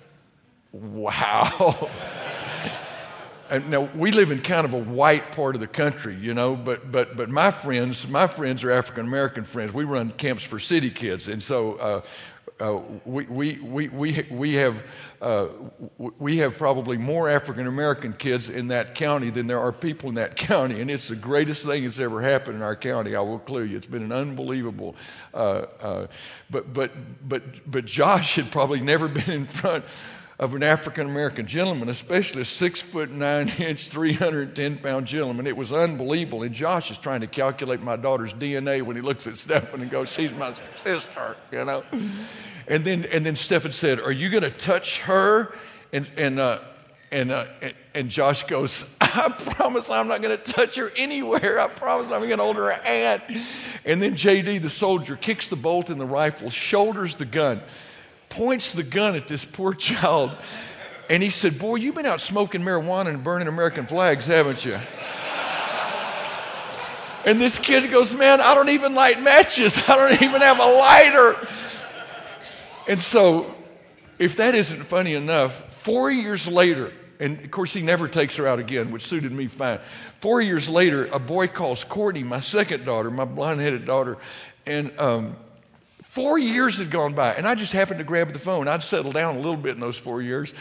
Wow. 0.71 1.91
And 3.51 3.69
now 3.69 3.81
we 3.95 4.11
live 4.11 4.31
in 4.31 4.39
kind 4.39 4.65
of 4.65 4.73
a 4.73 4.79
white 4.79 5.33
part 5.33 5.53
of 5.53 5.61
the 5.61 5.67
country, 5.67 6.15
you 6.15 6.33
know, 6.33 6.55
but 6.55 6.91
but 6.91 7.15
but 7.15 7.29
my 7.29 7.51
friends, 7.51 8.07
my 8.07 8.25
friends 8.25 8.63
are 8.63 8.71
African 8.71 9.05
American 9.05 9.43
friends. 9.43 9.71
We 9.71 9.83
run 9.83 10.09
camps 10.09 10.41
for 10.43 10.57
city 10.57 10.89
kids, 10.89 11.27
and 11.27 11.43
so 11.43 11.73
uh, 11.75 12.01
uh, 12.63 12.81
we, 13.03 13.25
we, 13.25 13.59
we, 13.59 13.89
we, 13.89 14.25
we, 14.31 14.53
have, 14.53 14.81
uh, 15.21 15.47
we 15.97 16.37
have 16.37 16.57
probably 16.57 16.97
more 16.97 17.27
African 17.27 17.67
American 17.67 18.13
kids 18.13 18.49
in 18.49 18.67
that 18.67 18.95
county 18.95 19.31
than 19.31 19.47
there 19.47 19.59
are 19.59 19.73
people 19.73 20.07
in 20.07 20.15
that 20.15 20.35
county, 20.37 20.79
and 20.79 20.89
it's 20.89 21.09
the 21.09 21.15
greatest 21.17 21.65
thing 21.65 21.83
that's 21.83 21.99
ever 21.99 22.21
happened 22.21 22.55
in 22.55 22.61
our 22.61 22.77
county. 22.77 23.17
I 23.17 23.21
will 23.21 23.39
clear 23.39 23.65
you, 23.65 23.75
it's 23.75 23.85
been 23.85 24.03
an 24.03 24.13
unbelievable. 24.13 24.95
Uh, 25.33 25.65
uh 25.81 26.07
but 26.49 26.73
but 26.73 26.91
but 27.27 27.69
but 27.69 27.85
Josh 27.85 28.37
had 28.37 28.49
probably 28.49 28.79
never 28.79 29.07
been 29.09 29.31
in 29.31 29.45
front 29.47 29.83
of 30.43 30.53
an 30.55 30.61
African 30.61 31.07
American 31.07 31.47
gentleman, 31.47 31.87
especially 31.87 32.41
a 32.41 32.45
six 32.45 32.81
foot 32.81 33.09
nine 33.09 33.47
inch, 33.59 33.87
310 33.87 34.77
pound 34.79 35.07
gentleman. 35.07 35.47
It 35.47 35.55
was 35.55 35.71
unbelievable. 35.71 36.43
And 36.43 36.53
Josh 36.53 36.91
is 36.91 36.97
trying 36.97 37.21
to 37.21 37.27
calculate 37.27 37.81
my 37.81 37.95
daughter's 37.95 38.33
DNA 38.33 38.81
when 38.81 38.97
he 38.97 39.01
looks 39.01 39.25
at 39.25 39.37
Stephen 39.37 39.81
and 39.81 39.89
goes, 39.89 40.11
She's 40.11 40.33
my 40.33 40.51
sister, 40.83 41.37
you 41.49 41.63
know. 41.63 41.83
And 42.67 42.83
then 42.83 43.05
and 43.05 43.25
then 43.25 43.37
Stephen 43.37 43.71
said, 43.71 44.01
Are 44.01 44.11
you 44.11 44.29
going 44.29 44.43
to 44.43 44.51
touch 44.51 44.99
her? 45.03 45.55
And 45.93 46.11
and 46.17 46.39
uh, 46.39 46.59
and, 47.09 47.31
uh, 47.31 47.45
and 47.93 48.09
Josh 48.09 48.43
goes, 48.45 48.97
I 48.99 49.29
promise 49.29 49.91
I'm 49.91 50.07
not 50.07 50.23
going 50.23 50.35
to 50.35 50.43
touch 50.43 50.75
her 50.77 50.89
anywhere. 50.97 51.59
I 51.59 51.67
promise 51.67 52.07
I'm 52.07 52.21
going 52.21 52.31
to 52.31 52.43
hold 52.43 52.55
her 52.55 52.71
hand. 52.71 53.21
And 53.85 54.01
then 54.01 54.15
JD, 54.15 54.63
the 54.63 54.69
soldier, 54.71 55.15
kicks 55.15 55.47
the 55.47 55.55
bolt 55.55 55.91
in 55.91 55.99
the 55.99 56.07
rifle, 56.07 56.49
shoulders 56.49 57.13
the 57.13 57.25
gun 57.25 57.61
points 58.33 58.71
the 58.71 58.83
gun 58.83 59.15
at 59.15 59.27
this 59.27 59.45
poor 59.45 59.73
child. 59.73 60.31
And 61.09 61.21
he 61.21 61.29
said, 61.29 61.59
Boy, 61.59 61.75
you've 61.75 61.95
been 61.95 62.05
out 62.05 62.21
smoking 62.21 62.61
marijuana 62.61 63.09
and 63.09 63.23
burning 63.23 63.47
American 63.47 63.85
flags, 63.85 64.27
haven't 64.27 64.63
you? 64.65 64.79
And 67.25 67.39
this 67.39 67.57
kid 67.57 67.89
goes, 67.89 68.13
Man, 68.13 68.41
I 68.41 68.53
don't 68.55 68.69
even 68.69 68.95
light 68.95 69.21
matches. 69.21 69.89
I 69.89 69.95
don't 69.95 70.21
even 70.21 70.41
have 70.41 70.59
a 70.59 70.65
lighter. 70.65 71.47
And 72.87 72.99
so, 72.99 73.53
if 74.19 74.37
that 74.37 74.55
isn't 74.55 74.83
funny 74.83 75.15
enough, 75.15 75.73
four 75.75 76.11
years 76.11 76.47
later, 76.47 76.91
and 77.19 77.39
of 77.39 77.51
course, 77.51 77.73
he 77.73 77.81
never 77.81 78.07
takes 78.09 78.35
her 78.35 78.47
out 78.47 78.59
again, 78.59 78.91
which 78.91 79.03
suited 79.03 79.31
me 79.31 79.47
fine. 79.47 79.79
Four 80.19 80.41
years 80.41 80.67
later, 80.67 81.05
a 81.05 81.19
boy 81.19 81.47
calls 81.47 81.83
Courtney, 81.83 82.23
my 82.23 82.41
second 82.41 82.85
daughter, 82.85 83.09
my 83.09 83.25
blonde 83.25 83.61
headed 83.61 83.85
daughter, 83.85 84.17
And 84.65 84.91
um, 84.99 85.37
four 86.13 86.37
years 86.37 86.77
had 86.77 86.91
gone 86.91 87.15
by, 87.15 87.33
and 87.33 87.47
I 87.47 87.55
just 87.55 87.73
happened 87.73 87.97
to 87.97 88.03
grab 88.03 88.31
the 88.33 88.39
phone. 88.39 88.67
I'd 88.67 88.83
settled 88.83 89.15
down 89.15 89.35
a 89.35 89.39
little 89.39 89.57
bit 89.57 89.73
in 89.73 89.79
those 89.79 89.97
four 89.97 90.21
years. 90.21 90.53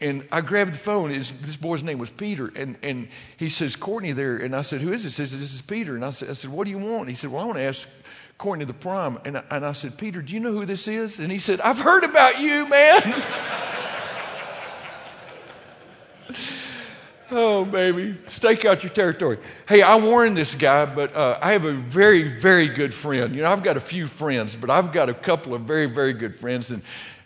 And 0.00 0.26
I 0.30 0.40
grabbed 0.40 0.72
the 0.74 0.78
phone. 0.78 1.10
His, 1.10 1.32
this 1.32 1.56
boy's 1.56 1.82
name 1.82 1.98
was 1.98 2.10
Peter. 2.10 2.46
And, 2.54 2.76
and 2.82 3.08
he 3.36 3.48
says, 3.48 3.74
Courtney 3.74 4.12
there. 4.12 4.36
And 4.36 4.54
I 4.54 4.62
said, 4.62 4.80
Who 4.80 4.92
is 4.92 5.02
this? 5.02 5.16
He 5.16 5.26
says, 5.26 5.40
This 5.40 5.54
is 5.54 5.62
Peter. 5.62 5.96
And 5.96 6.04
I 6.04 6.10
said, 6.10 6.30
I 6.30 6.34
said, 6.34 6.50
What 6.50 6.64
do 6.64 6.70
you 6.70 6.78
want? 6.78 7.08
He 7.08 7.14
said, 7.14 7.30
Well, 7.30 7.42
I 7.42 7.44
want 7.44 7.58
to 7.58 7.64
ask 7.64 7.88
Courtney 8.38 8.66
the 8.66 8.74
prom. 8.74 9.18
And 9.24 9.38
I, 9.38 9.44
and 9.50 9.66
I 9.66 9.72
said, 9.72 9.98
Peter, 9.98 10.20
do 10.22 10.34
you 10.34 10.40
know 10.40 10.52
who 10.52 10.64
this 10.64 10.86
is? 10.88 11.20
And 11.20 11.32
he 11.32 11.38
said, 11.38 11.60
I've 11.60 11.78
heard 11.78 12.04
about 12.04 12.40
you, 12.40 12.68
man. 12.68 13.22
Oh, 17.36 17.64
baby. 17.64 18.16
Stake 18.28 18.64
out 18.64 18.84
your 18.84 18.92
territory. 18.92 19.38
Hey, 19.68 19.82
I 19.82 19.96
warned 19.96 20.36
this 20.36 20.54
guy, 20.54 20.86
but 20.86 21.16
uh, 21.16 21.36
I 21.42 21.50
have 21.50 21.64
a 21.64 21.72
very, 21.72 22.28
very 22.28 22.68
good 22.68 22.94
friend. 22.94 23.34
You 23.34 23.42
know, 23.42 23.50
I've 23.50 23.64
got 23.64 23.76
a 23.76 23.80
few 23.80 24.06
friends, 24.06 24.54
but 24.54 24.70
I've 24.70 24.92
got 24.92 25.08
a 25.08 25.14
couple 25.14 25.52
of 25.52 25.62
very, 25.62 25.86
very 25.86 26.12
good 26.12 26.36
friends. 26.36 26.70
And, 26.70 26.84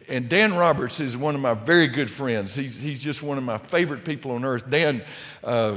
and 0.09 0.31
Dan 0.31 0.55
Roberts 0.55 1.01
is 1.01 1.15
one 1.15 1.35
of 1.35 1.43
my 1.43 1.53
very 1.53 1.89
good 1.89 2.11
friends. 2.11 2.55
He's, 2.55 2.81
he's 2.81 3.01
just 3.01 3.23
one 3.23 3.37
of 3.37 3.45
my 3.45 3.59
favorite 3.59 4.07
people 4.07 4.31
on 4.31 4.47
earth. 4.47 4.71
Dan 4.71 5.05
uh, 5.45 5.77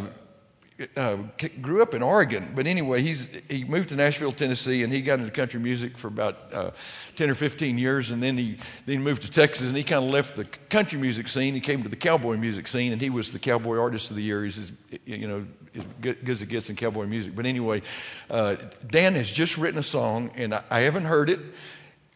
uh, 0.97 1.17
grew 1.61 1.81
up 1.81 1.93
in 1.93 2.01
Oregon, 2.01 2.51
but 2.55 2.67
anyway, 2.67 3.01
he's 3.01 3.29
he 3.49 3.63
moved 3.63 3.89
to 3.89 3.95
Nashville, 3.95 4.31
Tennessee, 4.31 4.83
and 4.83 4.91
he 4.91 5.01
got 5.01 5.19
into 5.19 5.31
country 5.31 5.59
music 5.59 5.97
for 5.97 6.07
about 6.07 6.53
uh, 6.53 6.71
10 7.15 7.29
or 7.29 7.35
15 7.35 7.77
years, 7.77 8.11
and 8.11 8.21
then 8.21 8.37
he 8.37 8.57
then 8.85 8.97
he 8.97 8.97
moved 8.97 9.23
to 9.23 9.31
Texas, 9.31 9.67
and 9.67 9.77
he 9.77 9.83
kind 9.83 10.03
of 10.03 10.11
left 10.11 10.35
the 10.35 10.45
country 10.45 10.99
music 10.99 11.27
scene. 11.27 11.53
He 11.53 11.59
came 11.59 11.83
to 11.83 11.89
the 11.89 11.95
cowboy 11.95 12.37
music 12.37 12.67
scene, 12.67 12.91
and 12.91 13.01
he 13.01 13.09
was 13.09 13.31
the 13.31 13.39
cowboy 13.39 13.77
artist 13.77 14.09
of 14.09 14.15
the 14.15 14.23
year. 14.23 14.43
He's 14.43 14.57
as, 14.57 14.71
you 15.05 15.27
know 15.27 15.47
as 15.75 15.83
good, 16.01 16.29
as 16.29 16.41
it 16.41 16.49
gets 16.49 16.69
in 16.69 16.75
cowboy 16.75 17.05
music. 17.05 17.35
But 17.35 17.45
anyway, 17.45 17.81
uh, 18.29 18.55
Dan 18.87 19.15
has 19.15 19.29
just 19.29 19.57
written 19.57 19.79
a 19.79 19.83
song, 19.83 20.31
and 20.35 20.53
I, 20.53 20.63
I 20.69 20.79
haven't 20.81 21.05
heard 21.05 21.29
it, 21.29 21.39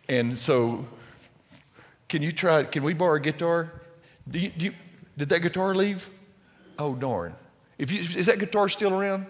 and 0.10 0.38
so 0.38 0.86
can 2.08 2.22
you 2.22 2.32
try? 2.32 2.64
Can 2.64 2.84
we 2.84 2.94
borrow 2.94 3.16
a 3.16 3.20
guitar? 3.20 3.72
Do 4.30 4.40
you, 4.40 4.50
do 4.50 4.66
you, 4.66 4.74
did 5.18 5.30
that 5.30 5.40
guitar 5.40 5.76
leave? 5.76 6.10
Oh 6.78 6.96
darn. 6.96 7.36
If 7.78 7.92
you, 7.92 8.00
is 8.00 8.28
that 8.28 8.40
guitar 8.40 8.70
still 8.70 8.94
around? 8.94 9.26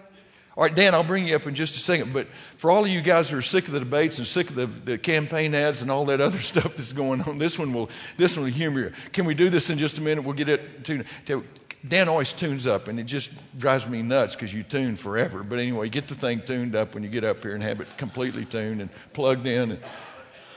All 0.56 0.62
right, 0.62 0.74
Dan, 0.74 0.94
I'll 0.94 1.04
bring 1.04 1.26
you 1.26 1.36
up 1.36 1.46
in 1.46 1.54
just 1.54 1.76
a 1.76 1.80
second. 1.80 2.14
But 2.14 2.28
for 2.56 2.70
all 2.70 2.84
of 2.84 2.88
you 2.88 3.02
guys 3.02 3.28
who 3.28 3.36
are 3.36 3.42
sick 3.42 3.66
of 3.66 3.74
the 3.74 3.80
debates 3.80 4.18
and 4.18 4.26
sick 4.26 4.48
of 4.48 4.54
the, 4.54 4.66
the 4.66 4.96
campaign 4.96 5.54
ads 5.54 5.82
and 5.82 5.90
all 5.90 6.06
that 6.06 6.22
other 6.22 6.38
stuff 6.52 6.76
that's 6.76 6.94
going 6.94 7.20
on, 7.22 7.36
this 7.36 7.58
one 7.58 7.74
will 7.74 7.90
this 8.16 8.36
one 8.36 8.46
will 8.46 8.52
humor 8.52 8.80
you. 8.80 8.92
Can 9.12 9.26
we 9.26 9.34
do 9.34 9.50
this 9.50 9.68
in 9.68 9.76
just 9.76 9.98
a 9.98 10.00
minute? 10.00 10.24
We'll 10.24 10.34
get 10.34 10.48
it 10.48 10.84
tuned. 10.84 11.04
Dan 11.86 12.08
always 12.08 12.32
tunes 12.32 12.66
up, 12.66 12.88
and 12.88 12.98
it 12.98 13.04
just 13.04 13.30
drives 13.56 13.86
me 13.86 14.02
nuts 14.02 14.34
because 14.34 14.52
you 14.52 14.62
tune 14.62 14.96
forever. 14.96 15.42
But 15.42 15.58
anyway, 15.58 15.88
get 15.88 16.08
the 16.08 16.14
thing 16.14 16.40
tuned 16.40 16.74
up 16.74 16.94
when 16.94 17.04
you 17.04 17.10
get 17.10 17.22
up 17.22 17.42
here 17.42 17.54
and 17.54 17.62
have 17.62 17.80
it 17.80 17.98
completely 17.98 18.44
tuned 18.44 18.80
and 18.80 18.90
plugged 19.12 19.46
in. 19.46 19.72
And, 19.72 19.80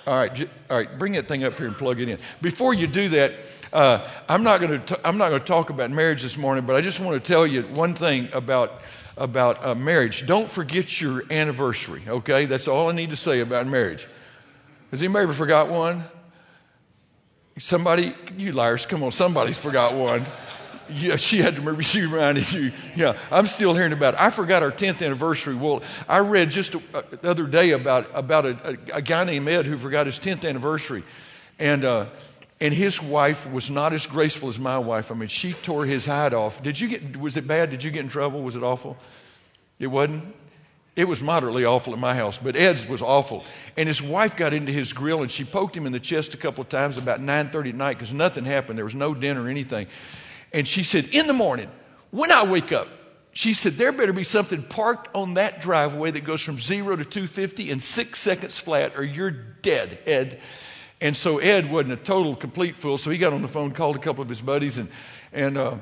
all 0.10 0.16
right, 0.16 0.50
all 0.72 0.78
right, 0.78 0.98
bring 0.98 1.14
that 1.14 1.28
thing 1.28 1.44
up 1.44 1.54
here 1.54 1.68
and 1.68 1.78
plug 1.78 2.00
it 2.02 2.10
in. 2.10 2.18
Before 2.42 2.74
you 2.74 2.88
do 2.88 3.10
that, 3.10 3.34
uh, 3.72 4.10
I'm 4.28 4.42
not 4.42 4.60
going 4.60 4.82
to 4.82 5.00
I'm 5.08 5.20
not 5.20 5.30
going 5.30 5.42
to 5.42 5.46
talk 5.46 5.70
about 5.70 5.92
marriage 5.92 6.24
this 6.24 6.36
morning, 6.36 6.66
but 6.66 6.76
I 6.76 6.82
just 6.82 7.00
want 7.00 7.24
to 7.24 7.32
tell 7.32 7.46
you 7.46 7.62
one 7.62 7.94
thing 7.94 8.30
about 8.34 8.82
about 9.18 9.64
uh, 9.64 9.76
marriage. 9.76 10.26
Don't 10.26 10.50
forget 10.50 11.00
your 11.00 11.24
anniversary. 11.30 12.02
Okay, 12.08 12.46
that's 12.46 12.68
all 12.68 12.90
I 12.90 12.94
need 12.94 13.12
to 13.12 13.16
say 13.16 13.42
about 13.42 13.68
marriage. 13.68 14.08
Has 14.90 15.04
anybody 15.04 15.26
ever 15.26 15.34
forgot 15.34 15.70
one? 15.70 16.04
Somebody, 17.60 18.16
you 18.36 18.54
liars, 18.54 18.88
come 18.88 19.04
on, 19.04 19.12
somebody's 19.12 19.60
forgot 19.60 19.94
one. 19.94 20.26
Yeah, 20.92 21.16
she 21.16 21.38
had 21.38 21.56
to 21.56 21.62
remember. 21.62 21.82
She 21.90 22.02
reminded 22.02 22.52
you. 22.52 22.72
Yeah, 22.96 23.18
I'm 23.32 23.48
still 23.48 23.74
hearing 23.74 23.94
about 23.94 24.14
it. 24.16 24.20
I 24.20 24.30
forgot 24.30 24.64
our 24.64 24.72
10th 24.72 25.04
anniversary. 25.04 25.56
Well, 25.56 25.82
I 26.08 26.20
read 26.20 26.52
just 26.52 26.76
a, 26.76 26.82
uh, 26.94 27.02
the 27.22 27.30
other 27.30 27.46
day 27.46 27.72
about 27.72 28.12
about 28.14 28.46
a, 28.46 28.50
a, 28.94 28.98
a, 28.98 29.02
guy 29.02 29.24
named 29.24 29.48
Ed 29.48 29.66
who 29.66 29.78
forgot 29.78 30.06
his 30.06 30.20
10th 30.20 30.48
anniversary, 30.48 31.04
and 31.58 31.84
uh, 31.86 32.06
and 32.62 32.74
his 32.74 33.02
wife 33.02 33.50
was 33.52 33.72
not 33.72 33.94
as 33.94 34.06
graceful 34.06 34.50
as 34.50 34.60
my 34.60 34.78
wife. 34.80 35.12
I 35.12 35.16
mean, 35.16 35.30
she 35.30 35.54
tore 35.54 35.86
his 35.86 36.06
hide 36.06 36.34
off. 36.34 36.62
Did 36.62 36.80
you 36.80 36.90
get, 36.90 37.18
was 37.18 37.38
it 37.38 37.48
bad? 37.48 37.70
Did 37.70 37.84
you 37.84 37.92
get 37.92 38.02
in 38.02 38.10
trouble? 38.10 38.42
Was 38.42 38.56
it 38.56 38.64
awful? 38.64 38.98
It 39.80 39.88
wasn't? 39.88 40.36
It 40.96 41.08
was 41.08 41.24
moderately 41.24 41.64
awful 41.64 41.94
at 41.94 42.00
my 42.00 42.14
house, 42.14 42.38
but 42.38 42.58
Ed's 42.58 42.86
was 42.86 43.02
awful. 43.02 43.46
And 43.78 43.88
his 43.88 44.02
wife 44.02 44.36
got 44.36 44.54
into 44.54 44.74
his 44.74 44.92
grill 44.92 45.22
and 45.22 45.32
she 45.32 45.46
poked 45.46 45.78
him 45.78 45.86
in 45.86 45.94
the 45.94 46.00
chest 46.00 46.34
a 46.34 46.38
couple 46.38 46.62
of 46.62 46.68
times 46.68 46.98
about 46.98 47.22
9:30 47.22 47.70
at 47.70 47.76
night 47.76 47.98
because 47.98 48.14
nothing 48.14 48.44
happened. 48.44 48.78
There 48.78 48.84
was 48.84 48.96
no 48.96 49.14
dinner 49.14 49.44
or 49.44 49.48
anything. 49.48 49.88
And 50.54 50.68
she 50.68 50.84
said, 50.84 51.10
"In 51.14 51.28
the 51.28 51.34
morning, 51.34 51.70
when 52.12 52.32
I 52.32 52.44
wake 52.44 52.72
up, 52.72 52.88
she 53.32 53.54
said 53.54 53.74
there 53.74 53.92
better 53.92 54.14
be 54.14 54.24
something 54.24 54.64
parked 54.64 55.16
on 55.16 55.36
that 55.36 55.62
driveway 55.62 56.12
that 56.12 56.24
goes 56.24 56.42
from 56.42 56.60
zero 56.60 56.96
to 56.96 57.06
250 57.06 57.70
in 57.70 57.80
six 57.80 58.20
seconds 58.20 58.58
flat, 58.60 58.94
or 58.98 59.04
you're 59.04 59.32
dead, 59.32 60.00
Ed." 60.06 60.40
And 61.02 61.16
so 61.16 61.38
Ed 61.38 61.72
wasn't 61.72 61.94
a 61.94 61.98
total 61.98 62.36
complete 62.36 62.76
fool, 62.76 62.98
so 62.98 63.10
he 63.10 63.18
got 63.18 63.32
on 63.32 63.42
the 63.42 63.48
phone, 63.48 63.72
called 63.72 63.96
a 63.96 64.00
couple 64.00 64.22
of 64.22 64.30
his 64.30 64.42
buddies, 64.42 64.78
and 64.78 64.90
and 65.32 65.58
uh, 65.58 65.76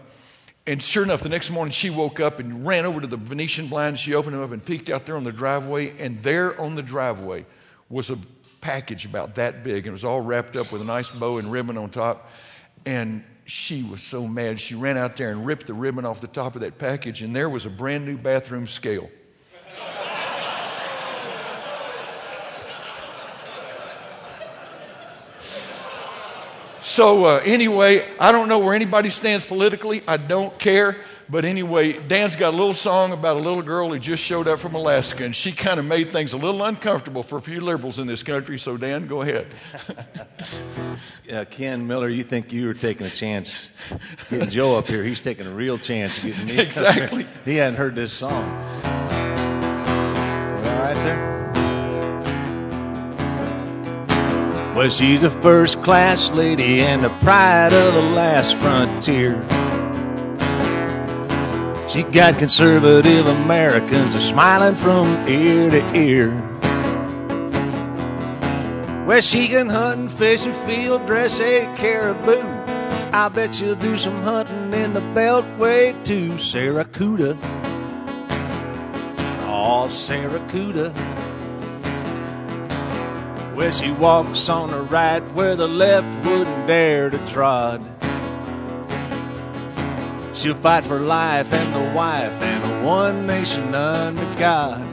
and 0.67 0.81
sure 0.81 1.03
enough, 1.03 1.21
the 1.21 1.29
next 1.29 1.49
morning 1.49 1.71
she 1.71 1.89
woke 1.89 2.19
up 2.19 2.39
and 2.39 2.65
ran 2.65 2.85
over 2.85 2.99
to 2.99 3.07
the 3.07 3.17
Venetian 3.17 3.67
blinds. 3.67 4.01
She 4.01 4.13
opened 4.13 4.35
them 4.35 4.43
up 4.43 4.51
and 4.51 4.63
peeked 4.63 4.89
out 4.89 5.05
there 5.05 5.15
on 5.15 5.23
the 5.23 5.31
driveway, 5.31 5.97
and 5.97 6.21
there 6.21 6.59
on 6.59 6.75
the 6.75 6.83
driveway 6.83 7.45
was 7.89 8.09
a 8.09 8.17
package 8.59 9.05
about 9.05 9.35
that 9.35 9.63
big, 9.63 9.77
and 9.77 9.87
it 9.87 9.91
was 9.91 10.03
all 10.03 10.19
wrapped 10.19 10.57
up 10.57 10.73
with 10.73 10.81
a 10.81 10.85
nice 10.85 11.09
bow 11.09 11.37
and 11.37 11.51
ribbon 11.51 11.77
on 11.77 11.89
top. 11.89 12.29
And 12.85 13.23
she 13.47 13.81
was 13.81 14.03
so 14.03 14.27
mad, 14.27 14.59
she 14.59 14.75
ran 14.75 14.97
out 14.97 15.15
there 15.15 15.31
and 15.31 15.45
ripped 15.45 15.67
the 15.67 15.73
ribbon 15.73 16.05
off 16.05 16.19
the 16.21 16.27
top 16.27 16.55
of 16.55 16.61
that 16.61 16.77
package, 16.77 17.21
and 17.21 17.35
there 17.35 17.49
was 17.49 17.65
a 17.65 17.69
brand 17.69 18.05
new 18.05 18.17
bathroom 18.17 18.67
scale. 18.67 19.09
So, 26.81 27.25
uh, 27.25 27.41
anyway, 27.43 28.07
I 28.17 28.31
don't 28.31 28.49
know 28.49 28.59
where 28.59 28.73
anybody 28.73 29.09
stands 29.09 29.45
politically. 29.45 30.03
I 30.07 30.17
don't 30.17 30.57
care. 30.57 30.95
But 31.29 31.43
anyway, 31.43 31.91
Dan's 32.07 32.37
got 32.37 32.53
a 32.53 32.57
little 32.57 32.73
song 32.73 33.11
about 33.11 33.35
a 33.35 33.39
little 33.39 33.61
girl 33.61 33.89
who 33.91 33.99
just 33.99 34.23
showed 34.23 34.47
up 34.47 34.59
from 34.59 34.75
Alaska, 34.75 35.25
and 35.25 35.35
she 35.35 35.51
kind 35.51 35.77
of 35.77 35.85
made 35.85 36.13
things 36.13 36.31
a 36.31 36.37
little 36.37 36.63
uncomfortable 36.63 37.21
for 37.21 37.37
a 37.37 37.41
few 37.41 37.59
liberals 37.59 37.99
in 37.99 38.07
this 38.07 38.23
country. 38.23 38.57
So, 38.57 38.77
Dan, 38.77 39.07
go 39.07 39.21
ahead. 39.21 39.49
yeah, 41.25 41.43
Ken 41.43 41.85
Miller, 41.85 42.07
you 42.07 42.23
think 42.23 42.53
you 42.53 42.67
were 42.67 42.73
taking 42.73 43.05
a 43.05 43.09
chance 43.09 43.69
getting 44.29 44.49
Joe 44.49 44.77
up 44.77 44.87
here? 44.87 45.03
He's 45.03 45.19
taking 45.19 45.47
a 45.47 45.51
real 45.51 45.77
chance 45.77 46.17
getting 46.23 46.45
me. 46.45 46.57
Exactly. 46.59 47.25
he 47.43 47.55
hadn't 47.55 47.75
heard 47.75 47.95
this 47.95 48.13
song. 48.13 48.31
All 48.33 48.41
right 50.63 50.95
there. 51.03 51.37
Well, 54.75 54.89
she's 54.89 55.23
a 55.23 55.29
first 55.29 55.83
class 55.83 56.31
lady 56.31 56.79
and 56.81 57.03
the 57.03 57.09
pride 57.09 57.73
of 57.73 57.93
the 57.95 58.01
last 58.01 58.55
frontier. 58.55 59.66
She 61.97 62.03
got 62.03 62.37
conservative 62.37 63.25
Americans 63.25 64.13
a 64.13 64.19
smiling 64.19 64.75
from 64.75 65.27
ear 65.27 65.71
to 65.71 65.95
ear. 65.95 66.29
Well, 69.07 69.19
she 69.19 69.47
can 69.47 69.67
hunt 69.67 70.01
and 70.01 70.11
fish 70.11 70.45
and 70.45 70.55
field 70.55 71.07
dress 71.07 71.39
a 71.39 71.65
caribou. 71.75 72.43
I 73.11 73.29
bet 73.33 73.55
she'll 73.55 73.73
do 73.73 73.97
some 73.97 74.21
hunting 74.21 74.79
in 74.79 74.93
the 74.93 74.99
Beltway 74.99 76.03
too, 76.03 76.33
Sarracuda. 76.33 77.35
Oh, 79.47 79.87
Sarracuda. 79.89 80.93
Well, 83.55 83.71
she 83.71 83.89
walks 83.89 84.49
on 84.49 84.69
the 84.69 84.81
right 84.83 85.23
where 85.33 85.55
the 85.55 85.67
left 85.67 86.27
wouldn't 86.27 86.67
dare 86.67 87.09
to 87.09 87.17
trod. 87.25 87.83
She'll 90.37 90.53
fight 90.53 90.83
for 90.85 90.99
life 90.99 91.51
and 91.51 91.73
the 91.73 91.95
wife 91.95 92.31
and 92.43 92.85
one 92.85 93.25
nation 93.25 93.73
under 93.73 94.35
God. 94.35 94.83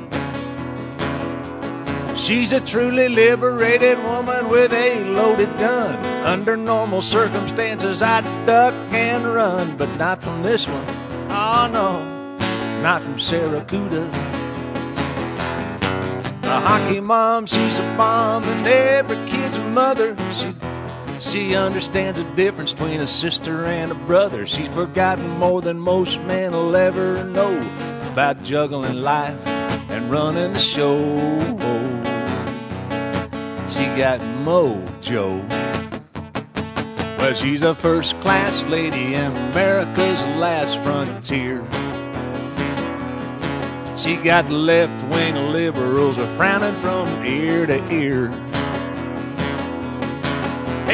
She's 2.16 2.54
a 2.54 2.60
truly 2.60 3.10
liberated 3.10 4.02
woman 4.02 4.48
with 4.48 4.72
a 4.72 5.04
loaded 5.04 5.58
gun. 5.58 6.02
Under 6.24 6.56
normal 6.56 7.02
circumstances, 7.02 8.00
I'd 8.00 8.46
duck 8.46 8.72
and 8.94 9.26
run, 9.26 9.76
but 9.76 9.94
not 9.98 10.22
from 10.22 10.42
this 10.42 10.66
one. 10.66 10.86
Oh 11.28 11.68
no, 11.70 12.38
not 12.80 13.02
from 13.02 13.16
Sarracuda. 13.16 14.08
A 16.44 16.60
hockey 16.60 17.00
mom, 17.00 17.44
she's 17.44 17.76
a 17.76 17.94
bomb, 17.98 18.44
and 18.44 18.66
every 18.66 19.16
kid's 19.28 19.58
mother. 19.58 20.16
She 20.32 20.54
she 21.30 21.56
understands 21.56 22.18
the 22.18 22.24
difference 22.24 22.72
between 22.72 23.00
a 23.00 23.06
sister 23.06 23.64
and 23.64 23.90
a 23.90 23.94
brother. 23.94 24.46
She's 24.46 24.68
forgotten 24.68 25.28
more 25.30 25.60
than 25.60 25.78
most 25.78 26.20
men 26.22 26.52
will 26.52 26.76
ever 26.76 27.24
know 27.24 27.58
about 28.12 28.42
juggling 28.42 28.94
life 28.94 29.46
and 29.46 30.10
running 30.10 30.52
the 30.52 30.58
show. 30.58 30.98
She 33.68 33.84
got 33.96 34.20
mojo. 34.20 35.48
Well, 37.18 37.34
she's 37.34 37.62
a 37.62 37.74
first 37.74 38.20
class 38.20 38.64
lady 38.66 39.14
in 39.14 39.32
America's 39.50 40.24
last 40.36 40.78
frontier. 40.80 41.64
She 43.96 44.16
got 44.16 44.46
the 44.46 44.52
left 44.52 45.02
wing 45.10 45.34
liberals 45.52 46.18
a 46.18 46.28
frowning 46.28 46.74
from 46.74 47.24
ear 47.24 47.66
to 47.66 47.92
ear. 47.92 48.28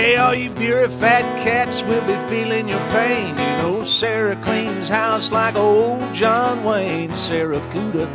Hey, 0.01 0.17
all 0.17 0.35
you 0.35 0.49
bureaucrat 0.49 1.45
cats 1.45 1.83
will 1.83 2.01
be 2.07 2.15
feeling 2.31 2.71
your 2.71 2.81
pain. 2.89 3.29
You 3.29 3.57
know, 3.61 3.85
Sarah 3.85 4.35
cleans 4.35 4.89
house 4.89 5.31
like 5.31 5.57
old 5.57 6.15
John 6.15 6.65
Wayne. 6.65 7.15
Sarah 7.15 7.61
Cuda, 7.71 8.09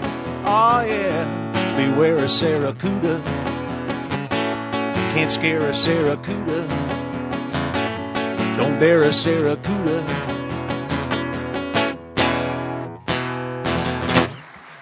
oh 0.46 0.84
yeah, 0.84 1.78
beware 1.78 2.24
of 2.24 2.32
Sarah 2.32 2.74
Cuda. 2.74 3.24
Can't 5.14 5.30
scare 5.30 5.62
a 5.62 5.76
Sarah 5.76 6.18
Cuda. 6.18 6.68
Don't 8.58 8.80
dare 8.80 9.04
a 9.04 9.14
Sarah 9.14 9.56
Cuda. 9.56 10.02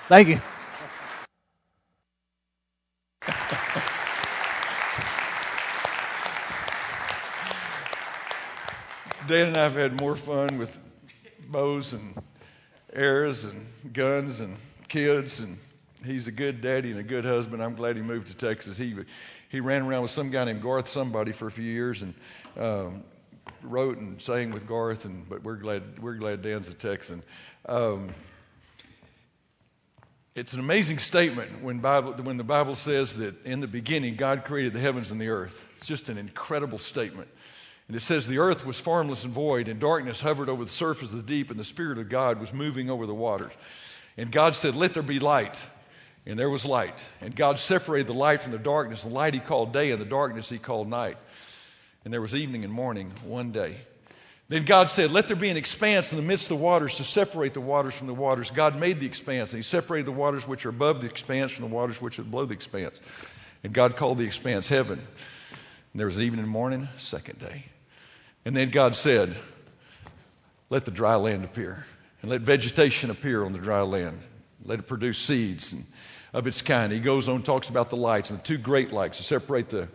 Thank 0.07 0.29
you. 0.29 0.52
Dan 9.33 9.47
and 9.47 9.57
I 9.57 9.63
have 9.63 9.73
had 9.73 9.99
more 9.99 10.15
fun 10.15 10.59
with 10.59 10.79
bows 11.47 11.93
and 11.93 12.13
arrows 12.93 13.45
and 13.45 13.65
guns 13.91 14.41
and 14.41 14.55
kids, 14.87 15.39
and 15.39 15.57
he's 16.05 16.27
a 16.27 16.31
good 16.31 16.61
daddy 16.61 16.91
and 16.91 16.99
a 16.99 17.03
good 17.03 17.25
husband. 17.25 17.63
I'm 17.63 17.73
glad 17.73 17.95
he 17.95 18.03
moved 18.03 18.27
to 18.27 18.35
Texas. 18.35 18.77
He 18.77 18.93
he 19.49 19.59
ran 19.59 19.81
around 19.81 20.03
with 20.03 20.11
some 20.11 20.29
guy 20.29 20.45
named 20.45 20.61
Garth 20.61 20.87
somebody 20.87 21.31
for 21.31 21.47
a 21.47 21.51
few 21.51 21.65
years 21.65 22.03
and 22.03 22.13
um, 22.59 23.03
wrote 23.63 23.97
and 23.97 24.21
sang 24.21 24.51
with 24.51 24.67
Garth. 24.67 25.05
And 25.05 25.27
but 25.27 25.41
we're 25.41 25.55
glad 25.55 25.97
we're 25.97 26.13
glad 26.13 26.43
Dan's 26.43 26.67
a 26.67 26.75
Texan. 26.75 27.23
Um, 27.67 28.09
it's 30.35 30.53
an 30.53 30.59
amazing 30.59 30.99
statement 30.99 31.63
when 31.63 31.79
Bible 31.79 32.13
when 32.21 32.37
the 32.37 32.43
Bible 32.43 32.75
says 32.75 33.15
that 33.15 33.47
in 33.47 33.61
the 33.61 33.67
beginning 33.67 34.15
God 34.15 34.45
created 34.45 34.73
the 34.73 34.79
heavens 34.79 35.09
and 35.09 35.19
the 35.19 35.29
earth. 35.29 35.67
It's 35.77 35.87
just 35.87 36.09
an 36.09 36.19
incredible 36.19 36.77
statement. 36.77 37.29
And 37.87 37.97
it 37.97 38.01
says, 38.01 38.27
The 38.27 38.39
earth 38.39 38.65
was 38.65 38.79
formless 38.79 39.23
and 39.23 39.33
void, 39.33 39.67
and 39.67 39.79
darkness 39.79 40.21
hovered 40.21 40.49
over 40.49 40.63
the 40.63 40.71
surface 40.71 41.11
of 41.11 41.17
the 41.17 41.23
deep, 41.23 41.49
and 41.49 41.59
the 41.59 41.63
Spirit 41.63 41.97
of 41.97 42.09
God 42.09 42.39
was 42.39 42.53
moving 42.53 42.89
over 42.89 43.05
the 43.05 43.13
waters. 43.13 43.51
And 44.17 44.31
God 44.31 44.53
said, 44.55 44.75
Let 44.75 44.93
there 44.93 45.03
be 45.03 45.19
light. 45.19 45.63
And 46.25 46.39
there 46.39 46.49
was 46.49 46.63
light. 46.63 47.03
And 47.19 47.35
God 47.35 47.59
separated 47.59 48.07
the 48.07 48.13
light 48.13 48.39
from 48.39 48.53
the 48.53 48.57
darkness. 48.57 49.03
The 49.03 49.09
light 49.09 49.33
he 49.33 49.41
called 49.41 49.73
day, 49.73 49.91
and 49.91 49.99
the 49.99 50.05
darkness 50.05 50.49
he 50.49 50.57
called 50.57 50.87
night. 50.87 51.17
And 52.05 52.13
there 52.13 52.21
was 52.21 52.35
evening 52.35 52.63
and 52.63 52.71
morning 52.71 53.11
one 53.25 53.51
day. 53.51 53.77
Then 54.49 54.65
God 54.65 54.89
said, 54.89 55.11
Let 55.11 55.27
there 55.27 55.35
be 55.35 55.49
an 55.49 55.57
expanse 55.57 56.13
in 56.13 56.17
the 56.17 56.23
midst 56.23 56.45
of 56.45 56.57
the 56.57 56.63
waters 56.63 56.97
to 56.97 57.03
separate 57.03 57.53
the 57.53 57.61
waters 57.61 57.95
from 57.95 58.07
the 58.07 58.13
waters. 58.13 58.51
God 58.51 58.79
made 58.79 58.99
the 58.99 59.05
expanse, 59.05 59.51
and 59.53 59.59
He 59.59 59.63
separated 59.63 60.05
the 60.05 60.11
waters 60.11 60.47
which 60.47 60.65
are 60.65 60.69
above 60.69 61.01
the 61.01 61.07
expanse 61.07 61.51
from 61.51 61.69
the 61.69 61.75
waters 61.75 62.01
which 62.01 62.19
are 62.19 62.23
below 62.23 62.45
the 62.45 62.53
expanse. 62.53 63.01
And 63.63 63.73
God 63.73 63.95
called 63.95 64.17
the 64.17 64.25
expanse 64.25 64.69
heaven. 64.69 64.99
And 64.99 65.99
there 65.99 66.07
was 66.07 66.19
evening 66.19 66.41
and 66.41 66.49
morning, 66.49 66.87
second 66.97 67.39
day. 67.39 67.65
And 68.45 68.55
then 68.55 68.69
God 68.69 68.95
said, 68.95 69.35
Let 70.69 70.85
the 70.85 70.91
dry 70.91 71.15
land 71.15 71.43
appear, 71.43 71.85
and 72.21 72.31
let 72.31 72.41
vegetation 72.41 73.09
appear 73.09 73.43
on 73.45 73.53
the 73.53 73.59
dry 73.59 73.81
land. 73.81 74.19
Let 74.65 74.79
it 74.79 74.87
produce 74.87 75.17
seeds 75.17 75.73
and 75.73 75.83
of 76.33 76.47
its 76.47 76.61
kind. 76.61 76.91
He 76.91 76.99
goes 76.99 77.29
on, 77.29 77.43
talks 77.43 77.69
about 77.69 77.89
the 77.89 77.95
lights 77.95 78.31
and 78.31 78.39
the 78.39 78.43
two 78.43 78.57
great 78.57 78.91
lights 78.91 79.17
to 79.17 79.23
separate 79.23 79.69
the, 79.69 79.87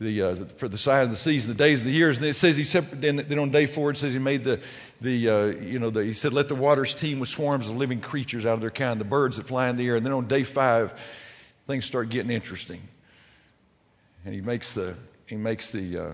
the 0.00 0.22
uh, 0.22 0.34
for 0.58 0.68
the 0.68 0.78
sign 0.78 1.04
of 1.04 1.10
the 1.10 1.16
seasons, 1.16 1.56
the 1.56 1.64
days 1.64 1.80
and 1.80 1.88
the 1.88 1.92
years. 1.92 2.18
And 2.18 2.24
then 2.24 2.30
it 2.30 2.34
says 2.34 2.56
he 2.56 2.64
separated. 2.64 3.00
Then, 3.00 3.26
then 3.28 3.38
on 3.38 3.50
day 3.50 3.66
four, 3.66 3.90
it 3.90 3.96
says 3.96 4.12
he 4.12 4.18
made 4.18 4.44
the 4.44 4.60
the 5.00 5.28
uh, 5.28 5.44
you 5.46 5.78
know 5.78 5.90
the, 5.90 6.04
he 6.04 6.12
said 6.12 6.32
let 6.32 6.48
the 6.48 6.54
waters 6.54 6.94
teem 6.94 7.18
with 7.20 7.30
swarms 7.30 7.68
of 7.68 7.76
living 7.76 8.00
creatures 8.00 8.46
out 8.46 8.54
of 8.54 8.60
their 8.60 8.70
kind, 8.70 9.00
the 9.00 9.04
birds 9.04 9.38
that 9.38 9.46
fly 9.46 9.68
in 9.70 9.76
the 9.76 9.86
air. 9.88 9.96
And 9.96 10.04
then 10.04 10.12
on 10.12 10.28
day 10.28 10.42
five, 10.42 10.94
things 11.66 11.84
start 11.84 12.10
getting 12.10 12.30
interesting. 12.30 12.82
And 14.24 14.34
he 14.34 14.42
makes 14.42 14.74
the 14.74 14.94
he 15.26 15.36
makes 15.36 15.70
the 15.70 15.98
uh, 15.98 16.12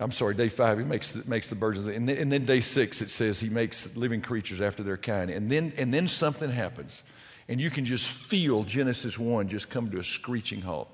I'm 0.00 0.12
sorry, 0.12 0.34
day 0.34 0.48
five, 0.48 0.78
he 0.78 0.84
makes 0.84 1.10
the, 1.10 1.28
makes 1.28 1.48
the 1.48 1.54
birds. 1.54 1.78
And 1.78 2.08
then, 2.08 2.16
and 2.16 2.32
then 2.32 2.46
day 2.46 2.60
six, 2.60 3.02
it 3.02 3.10
says 3.10 3.38
he 3.38 3.50
makes 3.50 3.96
living 3.96 4.22
creatures 4.22 4.62
after 4.62 4.82
their 4.82 4.96
kind. 4.96 5.30
And 5.30 5.50
then, 5.50 5.74
and 5.76 5.92
then 5.92 6.08
something 6.08 6.50
happens. 6.50 7.04
And 7.48 7.60
you 7.60 7.68
can 7.68 7.84
just 7.84 8.10
feel 8.10 8.64
Genesis 8.64 9.18
1 9.18 9.48
just 9.48 9.68
come 9.68 9.90
to 9.90 9.98
a 9.98 10.04
screeching 10.04 10.62
halt. 10.62 10.90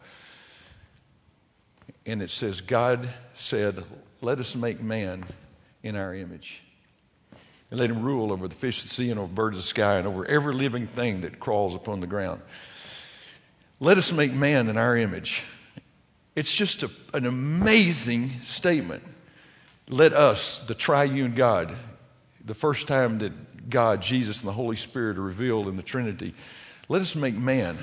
And 2.05 2.21
it 2.21 2.31
says, 2.31 2.63
God 2.63 3.09
said, 3.35 3.85
Let 4.23 4.41
us 4.41 4.57
make 4.57 4.81
man 4.81 5.25
in 5.85 5.95
our 5.95 6.13
image. 6.13 6.63
And 7.71 7.79
let 7.79 7.91
him 7.91 8.03
rule 8.03 8.33
over 8.33 8.49
the 8.49 8.55
fish 8.57 8.79
of 8.79 8.85
the 8.85 8.95
sea 8.95 9.11
and 9.11 9.21
over 9.21 9.33
birds 9.33 9.57
of 9.57 9.63
the 9.63 9.69
sky 9.69 9.99
and 9.99 10.09
over 10.09 10.25
every 10.25 10.55
living 10.55 10.89
thing 10.89 11.21
that 11.21 11.39
crawls 11.39 11.77
upon 11.77 12.01
the 12.01 12.07
ground. 12.09 12.41
Let 13.79 13.99
us 13.99 14.13
make 14.13 14.33
man 14.33 14.69
in 14.69 14.77
our 14.77 14.97
image. 14.97 15.45
It's 16.37 16.55
just 16.55 16.83
a, 16.83 16.91
an 17.15 17.25
amazing 17.25 18.41
statement. 18.41 19.03
Let 19.89 20.13
us, 20.13 20.61
the 20.61 20.75
triune 20.75 21.35
God, 21.35 21.75
the 22.45 22.55
first 22.55 22.87
time 22.87 23.19
that 23.21 23.71
God, 23.71 24.03
Jesus, 24.03 24.43
and 24.43 24.49
the 24.49 24.53
Holy 24.53 24.77
Spirit 24.77 25.17
are 25.17 25.23
revealed 25.23 25.67
in 25.67 25.77
the 25.77 25.83
Trinity, 25.83 26.35
let 26.89 27.01
us 27.01 27.17
make 27.17 27.35
man 27.35 27.79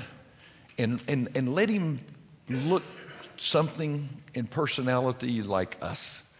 and, 0.78 1.02
and, 1.08 1.30
and 1.34 1.54
let 1.54 1.68
him 1.68 1.98
look 2.48 2.84
something 3.36 4.08
in 4.34 4.46
personality 4.46 5.42
like 5.42 5.78
us. 5.82 6.30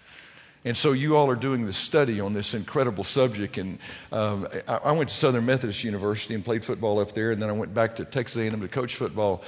And 0.65 0.77
so 0.77 0.93
you 0.93 1.17
all 1.17 1.31
are 1.31 1.37
doing 1.37 1.67
this 1.67 1.77
study 1.77 2.21
on 2.21 2.33
this 2.33 2.55
incredible 2.55 3.05
subject. 3.05 3.59
And 3.59 3.79
um, 4.13 4.49
I, 4.67 4.77
I, 4.77 4.93
went 4.93 5.11
to 5.11 5.15
Southern 5.15 5.45
Methodist 5.45 5.85
University 5.85 6.35
and 6.35 6.43
played 6.43 6.65
football 6.65 7.01
up 7.01 7.13
there, 7.13 7.33
and 7.33 7.43
then 7.43 7.51
I 7.51 7.53
went 7.53 7.75
back 7.75 7.97
to 7.97 8.07
Texas 8.07 8.39
A&M 8.39 8.61
to 8.61 8.69
coach 8.69 8.95
football. 8.95 9.45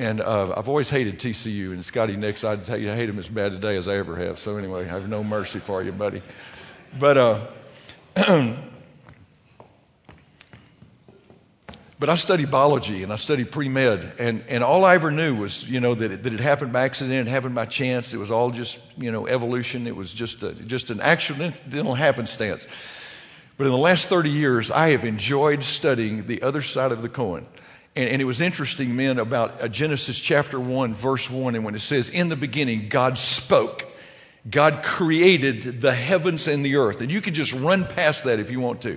And 0.00 0.22
uh, 0.22 0.54
I've 0.56 0.70
always 0.70 0.88
hated 0.88 1.18
TCU 1.18 1.72
and 1.72 1.84
Scotty 1.84 2.16
Nix. 2.16 2.42
I'd 2.42 2.64
tell 2.64 2.78
you, 2.78 2.90
I 2.90 2.94
hate 2.94 3.10
him 3.10 3.18
as 3.18 3.28
bad 3.28 3.52
today 3.52 3.76
as 3.76 3.86
I 3.86 3.96
ever 3.96 4.16
have. 4.16 4.38
So 4.38 4.56
anyway, 4.56 4.88
I 4.88 4.92
have 4.92 5.06
no 5.06 5.22
mercy 5.22 5.58
for 5.58 5.82
you, 5.82 5.92
buddy. 5.92 6.22
But 6.98 7.18
uh, 7.18 7.46
but 11.98 12.08
I 12.08 12.14
studied 12.14 12.50
biology 12.50 13.02
and 13.02 13.12
I 13.12 13.16
studied 13.16 13.52
pre 13.52 13.68
med, 13.68 14.10
and 14.18 14.44
and 14.48 14.64
all 14.64 14.86
I 14.86 14.94
ever 14.94 15.10
knew 15.10 15.34
was 15.34 15.68
you 15.68 15.80
know 15.80 15.94
that 15.94 16.10
it, 16.10 16.22
that 16.22 16.32
it 16.32 16.40
happened 16.40 16.72
by 16.72 16.84
accident, 16.84 17.28
it 17.28 17.30
happened 17.30 17.54
by 17.54 17.66
chance. 17.66 18.14
It 18.14 18.18
was 18.18 18.30
all 18.30 18.52
just 18.52 18.78
you 18.96 19.12
know 19.12 19.26
evolution. 19.26 19.86
It 19.86 19.94
was 19.94 20.10
just 20.10 20.42
a, 20.42 20.54
just 20.54 20.88
an 20.88 21.02
accidental 21.02 21.92
happenstance. 21.94 22.66
But 23.58 23.66
in 23.66 23.72
the 23.74 23.78
last 23.78 24.08
30 24.08 24.30
years, 24.30 24.70
I 24.70 24.92
have 24.92 25.04
enjoyed 25.04 25.62
studying 25.62 26.26
the 26.26 26.40
other 26.40 26.62
side 26.62 26.92
of 26.92 27.02
the 27.02 27.10
coin. 27.10 27.46
And, 28.00 28.08
and, 28.08 28.22
it 28.22 28.24
was 28.24 28.40
interesting, 28.40 28.96
men, 28.96 29.18
about 29.18 29.60
uh, 29.60 29.68
Genesis 29.68 30.18
chapter 30.18 30.58
1, 30.58 30.94
verse 30.94 31.28
1, 31.28 31.54
and 31.54 31.66
when 31.66 31.74
it 31.74 31.82
says, 31.82 32.08
In 32.08 32.30
the 32.30 32.36
beginning, 32.36 32.88
God 32.88 33.18
spoke. 33.18 33.86
God 34.48 34.82
created 34.82 35.82
the 35.82 35.92
heavens 35.92 36.48
and 36.48 36.64
the 36.64 36.76
earth. 36.76 37.02
And 37.02 37.10
you 37.10 37.20
can 37.20 37.34
just 37.34 37.52
run 37.52 37.86
past 37.86 38.24
that 38.24 38.38
if 38.38 38.50
you 38.50 38.58
want 38.58 38.80
to. 38.82 38.96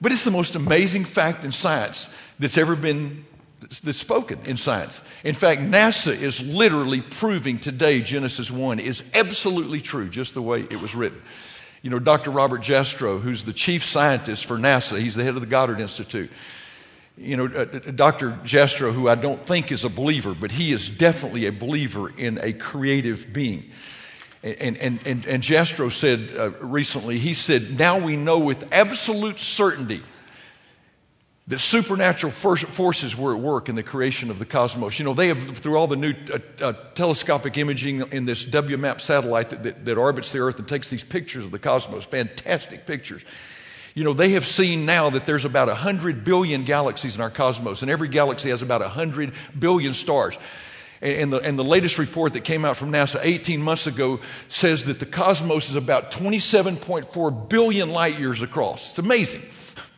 But 0.00 0.10
it's 0.10 0.24
the 0.24 0.32
most 0.32 0.56
amazing 0.56 1.04
fact 1.04 1.44
in 1.44 1.52
science 1.52 2.12
that's 2.40 2.58
ever 2.58 2.74
been 2.74 3.24
that's 3.60 3.96
spoken 3.98 4.40
in 4.46 4.56
science. 4.56 5.06
In 5.22 5.34
fact, 5.34 5.60
NASA 5.60 6.20
is 6.20 6.40
literally 6.40 7.02
proving 7.02 7.60
today 7.60 8.02
Genesis 8.02 8.50
1 8.50 8.80
is 8.80 9.08
absolutely 9.14 9.80
true, 9.80 10.08
just 10.08 10.34
the 10.34 10.42
way 10.42 10.60
it 10.62 10.82
was 10.82 10.96
written. 10.96 11.22
You 11.82 11.90
know, 11.90 12.00
Dr. 12.00 12.32
Robert 12.32 12.62
Jastrow, 12.62 13.20
who's 13.20 13.44
the 13.44 13.52
chief 13.52 13.84
scientist 13.84 14.46
for 14.46 14.58
NASA, 14.58 14.98
he's 14.98 15.14
the 15.14 15.22
head 15.22 15.34
of 15.34 15.40
the 15.40 15.46
Goddard 15.46 15.80
Institute 15.80 16.30
you 17.16 17.36
know, 17.36 17.46
uh, 17.46 17.64
Dr. 17.64 18.32
Jastrow, 18.42 18.92
who 18.92 19.08
I 19.08 19.14
don't 19.14 19.44
think 19.44 19.70
is 19.70 19.84
a 19.84 19.88
believer, 19.88 20.34
but 20.34 20.50
he 20.50 20.72
is 20.72 20.90
definitely 20.90 21.46
a 21.46 21.52
believer 21.52 22.10
in 22.10 22.38
a 22.38 22.52
creative 22.52 23.32
being. 23.32 23.70
And, 24.42 24.76
and, 24.76 25.06
and, 25.06 25.26
and 25.26 25.42
Jastrow 25.42 25.90
said 25.90 26.36
uh, 26.36 26.50
recently, 26.60 27.18
he 27.18 27.32
said, 27.32 27.78
now 27.78 27.98
we 27.98 28.16
know 28.16 28.40
with 28.40 28.72
absolute 28.72 29.38
certainty 29.38 30.02
that 31.46 31.58
supernatural 31.58 32.32
forces 32.32 33.16
were 33.16 33.34
at 33.34 33.40
work 33.40 33.68
in 33.68 33.74
the 33.74 33.82
creation 33.82 34.30
of 34.30 34.38
the 34.38 34.46
cosmos. 34.46 34.98
You 34.98 35.04
know, 35.04 35.14
they 35.14 35.28
have, 35.28 35.58
through 35.58 35.76
all 35.76 35.86
the 35.86 35.96
new 35.96 36.14
uh, 36.32 36.38
uh, 36.62 36.72
telescopic 36.94 37.56
imaging 37.58 38.12
in 38.12 38.24
this 38.24 38.44
WMAP 38.44 39.00
satellite 39.00 39.50
that, 39.50 39.62
that, 39.62 39.84
that 39.84 39.98
orbits 39.98 40.32
the 40.32 40.40
Earth 40.40 40.58
and 40.58 40.66
takes 40.66 40.90
these 40.90 41.04
pictures 41.04 41.44
of 41.44 41.50
the 41.50 41.58
cosmos, 41.58 42.04
fantastic 42.04 42.86
pictures. 42.86 43.22
You 43.94 44.02
know, 44.02 44.12
they 44.12 44.30
have 44.30 44.44
seen 44.44 44.86
now 44.86 45.10
that 45.10 45.24
there's 45.24 45.44
about 45.44 45.68
100 45.68 46.24
billion 46.24 46.64
galaxies 46.64 47.14
in 47.14 47.22
our 47.22 47.30
cosmos, 47.30 47.82
and 47.82 47.90
every 47.90 48.08
galaxy 48.08 48.50
has 48.50 48.62
about 48.62 48.80
100 48.80 49.32
billion 49.56 49.94
stars. 49.94 50.36
And 51.00 51.32
the, 51.32 51.38
and 51.38 51.58
the 51.58 51.64
latest 51.64 51.98
report 51.98 52.32
that 52.32 52.44
came 52.44 52.64
out 52.64 52.76
from 52.76 52.90
NASA 52.90 53.20
18 53.22 53.62
months 53.62 53.86
ago 53.86 54.20
says 54.48 54.84
that 54.84 54.98
the 54.98 55.06
cosmos 55.06 55.70
is 55.70 55.76
about 55.76 56.10
27.4 56.10 57.48
billion 57.48 57.90
light 57.90 58.18
years 58.18 58.42
across. 58.42 58.90
It's 58.90 58.98
amazing. 58.98 59.42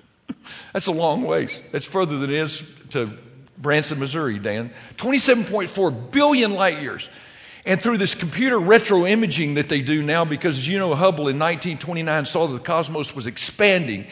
That's 0.73 0.89
a 0.89 0.93
long 0.93 1.23
ways. 1.23 1.63
That's 1.73 1.87
further 1.87 2.19
than 2.19 2.31
it 2.31 2.37
is 2.37 2.71
to 2.91 3.13
Branson, 3.57 3.99
Missouri, 3.99 4.39
Dan. 4.39 4.73
27.4 4.97 6.11
billion 6.11 6.55
light 6.55 6.83
years. 6.83 7.09
And 7.67 7.83
through 7.83 7.99
this 7.99 8.15
computer 8.15 8.59
retro 8.59 9.07
imaging 9.07 9.55
that 9.55 9.69
they 9.69 9.81
do 9.81 10.01
now, 10.01 10.25
because 10.25 10.57
as 10.57 10.69
you 10.69 10.79
know, 10.79 10.95
Hubble 10.95 11.29
in 11.29 11.39
1929 11.41 12.25
saw 12.25 12.47
that 12.47 12.53
the 12.53 12.61
cosmos 12.61 13.15
was 13.15 13.27
expanding. 13.27 14.07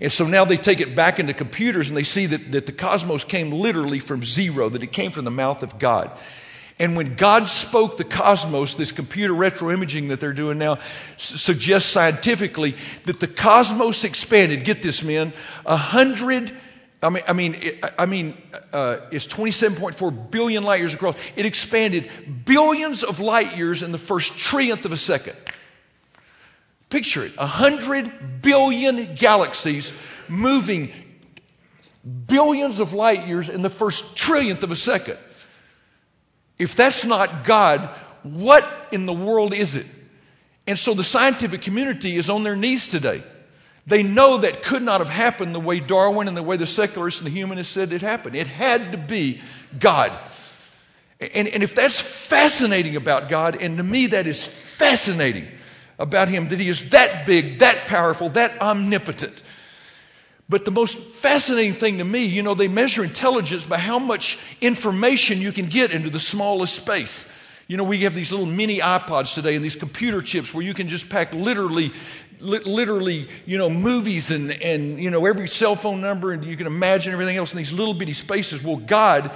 And 0.00 0.10
so 0.10 0.26
now 0.26 0.46
they 0.46 0.56
take 0.56 0.80
it 0.80 0.96
back 0.96 1.20
into 1.20 1.34
computers 1.34 1.88
and 1.88 1.96
they 1.98 2.02
see 2.02 2.26
that, 2.26 2.52
that 2.52 2.64
the 2.64 2.72
cosmos 2.72 3.22
came 3.22 3.52
literally 3.52 3.98
from 3.98 4.24
zero, 4.24 4.70
that 4.70 4.82
it 4.82 4.90
came 4.90 5.10
from 5.10 5.26
the 5.26 5.30
mouth 5.30 5.62
of 5.62 5.78
God. 5.78 6.10
And 6.78 6.96
when 6.96 7.14
God 7.14 7.46
spoke 7.46 7.98
the 7.98 8.04
cosmos, 8.04 8.74
this 8.74 8.90
computer 8.90 9.34
retro 9.34 9.70
imaging 9.70 10.08
that 10.08 10.18
they're 10.18 10.32
doing 10.32 10.56
now 10.56 10.78
suggests 11.18 11.90
scientifically 11.90 12.74
that 13.04 13.20
the 13.20 13.28
cosmos 13.28 14.04
expanded. 14.04 14.64
Get 14.64 14.82
this, 14.82 15.04
men, 15.04 15.34
a 15.66 15.76
hundred. 15.76 16.52
I 17.04 17.10
mean, 17.10 17.22
I 17.28 17.32
mean, 17.34 17.56
I 17.98 18.06
mean, 18.06 18.36
uh, 18.72 18.98
it's 19.10 19.26
27.4 19.26 20.30
billion 20.30 20.62
light 20.62 20.80
years 20.80 20.94
across. 20.94 21.16
It 21.36 21.44
expanded 21.44 22.10
billions 22.44 23.04
of 23.04 23.20
light 23.20 23.56
years 23.56 23.82
in 23.82 23.92
the 23.92 23.98
first 23.98 24.32
trillionth 24.32 24.84
of 24.86 24.92
a 24.92 24.96
second. 24.96 25.36
Picture 26.88 27.24
it: 27.26 27.32
a 27.36 27.46
hundred 27.46 28.40
billion 28.40 29.16
galaxies 29.16 29.92
moving 30.28 30.92
billions 32.26 32.80
of 32.80 32.94
light 32.94 33.26
years 33.26 33.50
in 33.50 33.60
the 33.60 33.70
first 33.70 34.16
trillionth 34.16 34.62
of 34.62 34.70
a 34.70 34.76
second. 34.76 35.18
If 36.58 36.74
that's 36.74 37.04
not 37.04 37.44
God, 37.44 37.90
what 38.22 38.66
in 38.92 39.04
the 39.04 39.12
world 39.12 39.52
is 39.52 39.76
it? 39.76 39.86
And 40.66 40.78
so 40.78 40.94
the 40.94 41.04
scientific 41.04 41.62
community 41.62 42.16
is 42.16 42.30
on 42.30 42.44
their 42.44 42.56
knees 42.56 42.88
today. 42.88 43.22
They 43.86 44.02
know 44.02 44.38
that 44.38 44.62
could 44.62 44.82
not 44.82 45.00
have 45.00 45.10
happened 45.10 45.54
the 45.54 45.60
way 45.60 45.78
Darwin 45.80 46.28
and 46.28 46.36
the 46.36 46.42
way 46.42 46.56
the 46.56 46.66
secularists 46.66 47.20
and 47.20 47.26
the 47.26 47.34
humanists 47.34 47.72
said 47.72 47.92
it 47.92 48.00
happened. 48.00 48.34
It 48.34 48.46
had 48.46 48.92
to 48.92 48.98
be 48.98 49.42
God. 49.78 50.12
And, 51.20 51.48
and 51.48 51.62
if 51.62 51.74
that's 51.74 52.00
fascinating 52.00 52.96
about 52.96 53.28
God, 53.28 53.60
and 53.60 53.76
to 53.76 53.82
me 53.82 54.08
that 54.08 54.26
is 54.26 54.44
fascinating 54.44 55.46
about 55.98 56.28
Him, 56.28 56.48
that 56.48 56.58
He 56.58 56.68
is 56.68 56.90
that 56.90 57.26
big, 57.26 57.58
that 57.58 57.86
powerful, 57.86 58.30
that 58.30 58.60
omnipotent, 58.60 59.42
but 60.48 60.64
the 60.64 60.70
most 60.70 60.98
fascinating 60.98 61.74
thing 61.74 61.98
to 61.98 62.04
me, 62.04 62.24
you 62.24 62.42
know, 62.42 62.54
they 62.54 62.68
measure 62.68 63.02
intelligence 63.02 63.64
by 63.64 63.78
how 63.78 63.98
much 63.98 64.38
information 64.60 65.40
you 65.40 65.52
can 65.52 65.66
get 65.66 65.92
into 65.92 66.10
the 66.10 66.20
smallest 66.20 66.74
space. 66.74 67.32
You 67.66 67.76
know, 67.76 67.84
we 67.84 68.00
have 68.00 68.14
these 68.14 68.30
little 68.30 68.46
mini 68.46 68.80
iPods 68.80 69.34
today 69.34 69.54
and 69.54 69.64
these 69.64 69.76
computer 69.76 70.20
chips 70.22 70.52
where 70.52 70.64
you 70.64 70.74
can 70.74 70.88
just 70.88 71.08
pack 71.08 71.32
literally, 71.32 71.92
li- 72.40 72.58
literally, 72.60 73.28
you 73.46 73.58
know, 73.58 73.70
movies 73.70 74.30
and, 74.30 74.50
and, 74.50 74.98
you 74.98 75.10
know, 75.10 75.24
every 75.24 75.48
cell 75.48 75.74
phone 75.74 76.00
number 76.00 76.32
and 76.32 76.44
you 76.44 76.56
can 76.56 76.66
imagine 76.66 77.12
everything 77.12 77.36
else 77.36 77.52
in 77.52 77.58
these 77.58 77.72
little 77.72 77.94
bitty 77.94 78.12
spaces. 78.12 78.62
Well, 78.62 78.76
God 78.76 79.30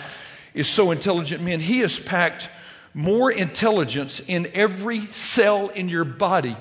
is 0.53 0.69
so 0.69 0.91
intelligent, 0.91 1.43
man. 1.43 1.61
He 1.61 1.81
has 1.81 1.99
packed 1.99 2.51
more 2.93 3.31
intelligence 3.31 4.21
in 4.21 4.51
every 4.55 5.07
cell 5.07 5.69
in 5.69 5.89
your 5.89 6.05
body 6.05 6.57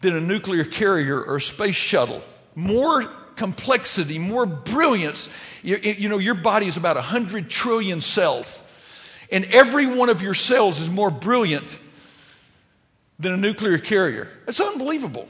than 0.00 0.16
a 0.16 0.20
nuclear 0.20 0.64
carrier 0.64 1.20
or 1.20 1.36
a 1.36 1.40
space 1.40 1.74
shuttle 1.74 2.22
more 2.56 3.04
complexity, 3.36 4.18
more 4.18 4.46
brilliance. 4.46 5.28
You, 5.62 5.76
you, 5.76 6.08
know, 6.08 6.18
your 6.18 6.34
body 6.34 6.66
is 6.66 6.76
about 6.76 6.96
100 6.96 7.48
trillion 7.48 8.00
cells. 8.00 8.72
And 9.30 9.44
every 9.46 9.86
one 9.86 10.08
of 10.08 10.22
your 10.22 10.34
cells 10.34 10.80
is 10.80 10.90
more 10.90 11.10
brilliant 11.10 11.78
than 13.18 13.32
a 13.32 13.36
nuclear 13.36 13.78
carrier. 13.78 14.28
It's 14.46 14.60
unbelievable. 14.60 15.28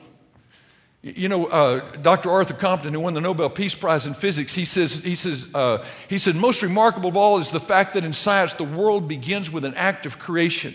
You 1.02 1.28
know, 1.28 1.46
uh, 1.46 1.96
Dr. 1.96 2.30
Arthur 2.32 2.54
Compton, 2.54 2.92
who 2.92 3.00
won 3.00 3.14
the 3.14 3.20
Nobel 3.20 3.48
Peace 3.48 3.76
Prize 3.76 4.08
in 4.08 4.14
Physics, 4.14 4.54
he 4.54 4.64
says, 4.64 5.04
he 5.04 5.14
says, 5.14 5.54
uh, 5.54 5.84
he 6.08 6.18
said, 6.18 6.34
most 6.34 6.62
remarkable 6.62 7.10
of 7.10 7.16
all 7.16 7.38
is 7.38 7.50
the 7.50 7.60
fact 7.60 7.94
that 7.94 8.04
in 8.04 8.12
science 8.12 8.54
the 8.54 8.64
world 8.64 9.06
begins 9.06 9.48
with 9.48 9.64
an 9.64 9.74
act 9.74 10.06
of 10.06 10.18
creation. 10.18 10.74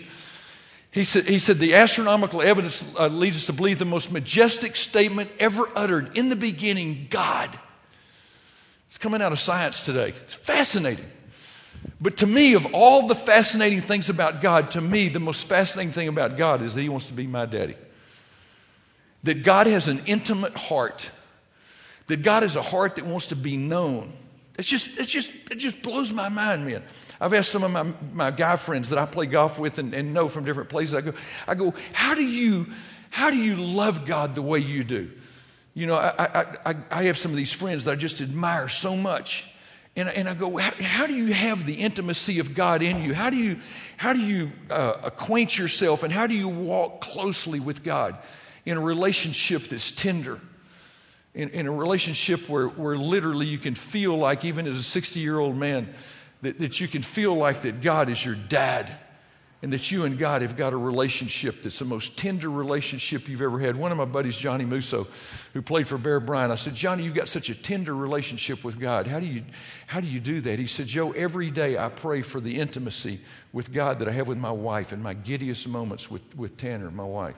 He 0.90 1.04
said, 1.04 1.24
he 1.24 1.38
said 1.38 1.56
the 1.56 1.74
astronomical 1.74 2.40
evidence 2.40 2.82
uh, 2.98 3.08
leads 3.08 3.36
us 3.36 3.46
to 3.46 3.52
believe 3.52 3.78
the 3.78 3.84
most 3.84 4.10
majestic 4.10 4.76
statement 4.76 5.30
ever 5.38 5.68
uttered 5.74 6.16
in 6.16 6.30
the 6.30 6.36
beginning, 6.36 7.08
God. 7.10 7.50
It's 8.86 8.98
coming 8.98 9.20
out 9.20 9.32
of 9.32 9.38
science 9.38 9.84
today. 9.84 10.10
It's 10.10 10.34
fascinating. 10.34 11.10
But 12.00 12.18
to 12.18 12.26
me, 12.26 12.54
of 12.54 12.74
all 12.74 13.06
the 13.06 13.14
fascinating 13.14 13.80
things 13.80 14.08
about 14.08 14.40
God, 14.42 14.72
to 14.72 14.80
me, 14.80 15.08
the 15.08 15.20
most 15.20 15.46
fascinating 15.48 15.92
thing 15.92 16.08
about 16.08 16.36
God 16.36 16.62
is 16.62 16.74
that 16.74 16.82
He 16.82 16.88
wants 16.88 17.06
to 17.06 17.14
be 17.14 17.26
my 17.26 17.46
daddy. 17.46 17.76
That 19.24 19.44
God 19.44 19.66
has 19.68 19.88
an 19.88 20.02
intimate 20.06 20.56
heart. 20.56 21.10
That 22.08 22.22
God 22.22 22.42
has 22.42 22.56
a 22.56 22.62
heart 22.62 22.96
that 22.96 23.06
wants 23.06 23.28
to 23.28 23.36
be 23.36 23.56
known. 23.56 24.12
It's 24.58 24.68
just, 24.68 24.98
it's 24.98 25.10
just, 25.10 25.30
it 25.50 25.58
just 25.58 25.82
blows 25.82 26.12
my 26.12 26.28
mind, 26.28 26.66
man. 26.66 26.82
I've 27.20 27.32
asked 27.34 27.50
some 27.50 27.62
of 27.62 27.70
my, 27.70 27.92
my 28.12 28.30
guy 28.30 28.56
friends 28.56 28.90
that 28.90 28.98
I 28.98 29.06
play 29.06 29.26
golf 29.26 29.58
with 29.58 29.78
and, 29.78 29.94
and 29.94 30.12
know 30.12 30.28
from 30.28 30.44
different 30.44 30.68
places. 30.68 30.94
I 30.94 31.00
go, 31.00 31.14
I 31.46 31.54
go, 31.54 31.74
how 31.92 32.14
do 32.14 32.24
you, 32.24 32.66
how 33.10 33.30
do 33.30 33.36
you 33.36 33.56
love 33.56 34.06
God 34.06 34.34
the 34.34 34.42
way 34.42 34.58
you 34.58 34.84
do? 34.84 35.10
You 35.74 35.86
know, 35.86 35.94
I, 35.94 36.10
I, 36.18 36.56
I, 36.66 36.74
I 36.90 37.02
have 37.04 37.16
some 37.16 37.30
of 37.30 37.36
these 37.36 37.52
friends 37.52 37.84
that 37.84 37.92
I 37.92 37.94
just 37.94 38.20
admire 38.20 38.68
so 38.68 38.96
much. 38.96 39.48
And, 39.94 40.08
and 40.08 40.28
I 40.28 40.34
go, 40.34 40.56
how, 40.56 40.72
how, 40.82 41.06
do 41.06 41.14
you 41.14 41.32
have 41.34 41.66
the 41.66 41.74
intimacy 41.74 42.38
of 42.38 42.54
God 42.54 42.82
in 42.82 43.02
you? 43.02 43.12
How 43.12 43.28
do 43.28 43.36
you, 43.36 43.60
how 43.98 44.14
do 44.14 44.20
you 44.20 44.50
uh, 44.70 44.94
acquaint 45.04 45.56
yourself 45.56 46.02
and 46.02 46.12
how 46.12 46.26
do 46.26 46.34
you 46.34 46.48
walk 46.48 47.02
closely 47.02 47.60
with 47.60 47.82
God 47.82 48.16
in 48.64 48.78
a 48.78 48.80
relationship 48.80 49.64
that's 49.64 49.90
tender? 49.90 50.40
In, 51.34 51.50
in 51.50 51.66
a 51.66 51.72
relationship 51.72 52.48
where, 52.48 52.68
where 52.68 52.96
literally 52.96 53.46
you 53.46 53.58
can 53.58 53.74
feel 53.74 54.16
like, 54.16 54.44
even 54.44 54.66
as 54.66 54.76
a 54.76 54.82
60 54.82 55.20
year 55.20 55.38
old 55.38 55.56
man, 55.56 55.92
that, 56.42 56.58
that 56.58 56.80
you 56.80 56.88
can 56.88 57.02
feel 57.02 57.34
like 57.34 57.62
that 57.62 57.80
God 57.80 58.08
is 58.08 58.22
your 58.22 58.34
dad 58.34 58.94
and 59.62 59.72
that 59.72 59.92
you 59.92 60.04
and 60.04 60.18
God 60.18 60.42
have 60.42 60.56
got 60.56 60.72
a 60.72 60.76
relationship 60.76 61.62
that's 61.62 61.78
the 61.78 61.84
most 61.84 62.18
tender 62.18 62.50
relationship 62.50 63.28
you've 63.28 63.42
ever 63.42 63.60
had. 63.60 63.76
One 63.76 63.92
of 63.92 63.98
my 63.98 64.04
buddies, 64.04 64.36
Johnny 64.36 64.64
Musso, 64.64 65.06
who 65.52 65.62
played 65.62 65.86
for 65.86 65.96
Bear 65.96 66.18
Bryant, 66.18 66.50
I 66.50 66.56
said, 66.56 66.74
Johnny, 66.74 67.04
you've 67.04 67.14
got 67.14 67.28
such 67.28 67.48
a 67.48 67.54
tender 67.54 67.94
relationship 67.94 68.64
with 68.64 68.80
God. 68.80 69.06
How 69.06 69.20
do 69.20 69.26
you, 69.26 69.44
how 69.86 70.00
do, 70.00 70.08
you 70.08 70.18
do 70.18 70.40
that? 70.40 70.58
He 70.58 70.66
said, 70.66 70.88
Joe, 70.88 71.12
every 71.12 71.52
day 71.52 71.78
I 71.78 71.88
pray 71.90 72.22
for 72.22 72.40
the 72.40 72.58
intimacy 72.58 73.20
with 73.52 73.72
God 73.72 74.00
that 74.00 74.08
I 74.08 74.12
have 74.12 74.26
with 74.26 74.38
my 74.38 74.50
wife 74.50 74.92
in 74.92 75.00
my 75.00 75.14
giddiest 75.14 75.68
moments 75.68 76.10
with, 76.10 76.22
with 76.36 76.56
Tanner, 76.56 76.90
my 76.90 77.04
wife. 77.04 77.36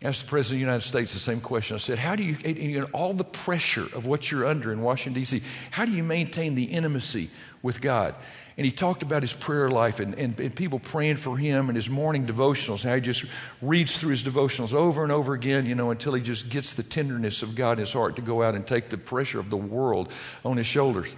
Asked 0.00 0.26
the 0.26 0.28
President 0.28 0.54
of 0.54 0.60
the 0.60 0.70
United 0.70 0.86
States 0.86 1.12
the 1.12 1.18
same 1.18 1.40
question. 1.40 1.74
I 1.74 1.78
said, 1.78 1.98
How 1.98 2.14
do 2.14 2.22
you, 2.22 2.36
in 2.44 2.84
all 2.92 3.14
the 3.14 3.24
pressure 3.24 3.82
of 3.82 4.06
what 4.06 4.30
you're 4.30 4.46
under 4.46 4.72
in 4.72 4.80
Washington, 4.80 5.20
D.C., 5.20 5.42
how 5.72 5.86
do 5.86 5.90
you 5.90 6.04
maintain 6.04 6.54
the 6.54 6.62
intimacy 6.62 7.30
with 7.62 7.80
God? 7.80 8.14
And 8.56 8.64
he 8.64 8.70
talked 8.70 9.02
about 9.02 9.22
his 9.22 9.32
prayer 9.32 9.68
life 9.68 9.98
and, 9.98 10.14
and, 10.14 10.38
and, 10.38 10.54
people 10.54 10.78
praying 10.78 11.16
for 11.16 11.36
him 11.36 11.68
and 11.68 11.74
his 11.74 11.90
morning 11.90 12.26
devotionals, 12.26 12.84
how 12.84 12.94
he 12.94 13.00
just 13.00 13.24
reads 13.60 13.98
through 13.98 14.10
his 14.10 14.22
devotionals 14.22 14.72
over 14.72 15.02
and 15.02 15.10
over 15.10 15.34
again, 15.34 15.66
you 15.66 15.74
know, 15.74 15.90
until 15.90 16.12
he 16.14 16.22
just 16.22 16.48
gets 16.48 16.74
the 16.74 16.84
tenderness 16.84 17.42
of 17.42 17.56
God 17.56 17.72
in 17.72 17.78
his 17.80 17.92
heart 17.92 18.16
to 18.16 18.22
go 18.22 18.42
out 18.42 18.54
and 18.54 18.66
take 18.66 18.90
the 18.90 18.98
pressure 18.98 19.40
of 19.40 19.50
the 19.50 19.56
world 19.56 20.12
on 20.44 20.56
his 20.56 20.66
shoulders. 20.66 21.14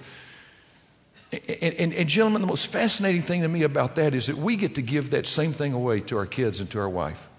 And, 1.33 1.75
and, 1.75 1.95
and 1.95 2.09
gentlemen, 2.09 2.43
the 2.43 2.49
most 2.49 2.66
fascinating 2.66 3.23
thing 3.23 3.43
to 3.43 3.49
me 3.49 3.62
about 3.62 3.95
that 3.95 4.14
is 4.14 4.27
that 4.27 4.37
we 4.37 4.57
get 4.57 4.75
to 4.75 4.83
give 4.83 5.11
that 5.11 5.27
same 5.27 5.53
thing 5.53 5.75
away 5.75 6.01
to 6.01 6.19
our 6.19 6.27
kids 6.27 6.61
and 6.61 6.71
to 6.71 6.81
our 6.81 6.88
wife. 6.88 7.30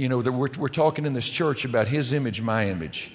You 0.00 0.08
know, 0.08 0.16
we're, 0.16 0.48
we're 0.56 0.68
talking 0.68 1.04
in 1.04 1.12
this 1.12 1.28
church 1.28 1.66
about 1.66 1.86
his 1.86 2.14
image, 2.14 2.40
my 2.40 2.70
image. 2.70 3.12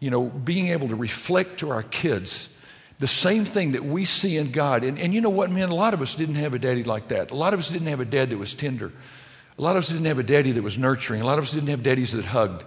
You 0.00 0.10
know, 0.10 0.24
being 0.24 0.68
able 0.68 0.88
to 0.88 0.96
reflect 0.96 1.60
to 1.60 1.70
our 1.70 1.84
kids 1.84 2.60
the 2.98 3.06
same 3.06 3.44
thing 3.44 3.72
that 3.72 3.84
we 3.84 4.04
see 4.04 4.36
in 4.36 4.50
God. 4.50 4.82
And, 4.82 4.98
and 4.98 5.14
you 5.14 5.20
know 5.20 5.30
what, 5.30 5.52
man? 5.52 5.68
A 5.68 5.74
lot 5.76 5.94
of 5.94 6.02
us 6.02 6.16
didn't 6.16 6.34
have 6.34 6.52
a 6.52 6.58
daddy 6.58 6.82
like 6.82 7.08
that. 7.08 7.30
A 7.30 7.36
lot 7.36 7.54
of 7.54 7.60
us 7.60 7.70
didn't 7.70 7.86
have 7.86 8.00
a 8.00 8.04
dad 8.04 8.30
that 8.30 8.38
was 8.38 8.52
tender. 8.52 8.90
A 9.56 9.62
lot 9.62 9.76
of 9.76 9.84
us 9.84 9.90
didn't 9.90 10.06
have 10.06 10.18
a 10.18 10.24
daddy 10.24 10.50
that 10.50 10.62
was 10.62 10.76
nurturing. 10.76 11.20
A 11.20 11.24
lot 11.24 11.38
of 11.38 11.44
us 11.44 11.52
didn't 11.52 11.68
have 11.68 11.84
daddies 11.84 12.10
that 12.14 12.24
hugged. 12.24 12.64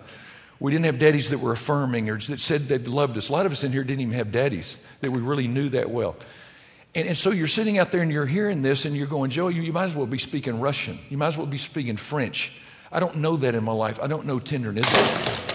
We 0.61 0.71
didn't 0.71 0.85
have 0.85 0.97
daddies 0.97 1.31
that 1.31 1.39
were 1.39 1.51
affirming 1.51 2.09
or 2.09 2.17
that 2.17 2.39
said 2.39 2.69
they 2.69 2.77
loved 2.77 3.17
us. 3.17 3.27
A 3.27 3.33
lot 3.33 3.45
of 3.45 3.51
us 3.51 3.65
in 3.65 3.73
here 3.73 3.83
didn't 3.83 3.99
even 3.99 4.13
have 4.13 4.31
daddies 4.31 4.87
that 5.01 5.11
we 5.11 5.19
really 5.19 5.49
knew 5.49 5.67
that 5.69 5.89
well. 5.89 6.15
And, 6.95 7.05
and 7.09 7.17
so 7.17 7.31
you're 7.31 7.47
sitting 7.47 7.79
out 7.79 7.91
there 7.91 8.01
and 8.01 8.13
you're 8.13 8.25
hearing 8.25 8.61
this 8.61 8.85
and 8.85 8.95
you're 8.95 9.07
going, 9.07 9.29
Joe, 9.29 9.49
you, 9.49 9.61
you 9.61 9.73
might 9.73 9.83
as 9.83 9.95
well 9.95 10.05
be 10.05 10.19
speaking 10.19 10.61
Russian. 10.61 10.97
You 11.09 11.17
might 11.17 11.27
as 11.27 11.37
well 11.37 11.47
be 11.47 11.57
speaking 11.57 11.97
French. 11.97 12.57
I 12.91 12.99
don't 12.99 13.17
know 13.17 13.37
that 13.37 13.53
in 13.55 13.63
my 13.63 13.73
life. 13.73 13.99
I 14.01 14.07
don't 14.07 14.25
know 14.25 14.39
tenderness. 14.39 14.87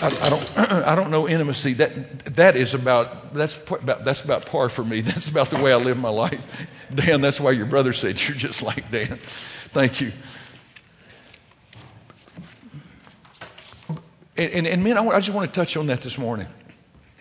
I, 0.02 0.06
I 0.06 0.28
don't. 0.28 0.58
I 0.58 0.94
don't 0.94 1.10
know 1.10 1.28
intimacy. 1.28 1.74
That 1.74 2.34
that 2.36 2.56
is 2.56 2.74
about 2.74 3.32
that's 3.32 3.56
about 3.70 4.04
that's 4.04 4.22
about 4.22 4.46
par 4.46 4.68
for 4.68 4.84
me. 4.84 5.00
That's 5.12 5.28
about 5.28 5.48
the 5.50 5.62
way 5.62 5.72
I 5.72 5.76
live 5.76 5.96
my 5.96 6.10
life. 6.10 6.66
Dan, 6.94 7.20
that's 7.20 7.40
why 7.40 7.52
your 7.52 7.66
brother 7.66 7.92
said 7.92 8.20
you're 8.20 8.36
just 8.36 8.62
like 8.62 8.90
Dan. 8.90 9.18
Thank 9.72 10.00
you. 10.00 10.12
And, 14.36 14.52
and, 14.52 14.66
and 14.66 14.84
men, 14.84 14.98
I, 14.98 15.06
I 15.06 15.20
just 15.20 15.34
want 15.34 15.52
to 15.52 15.60
touch 15.60 15.76
on 15.76 15.86
that 15.86 16.02
this 16.02 16.18
morning. 16.18 16.46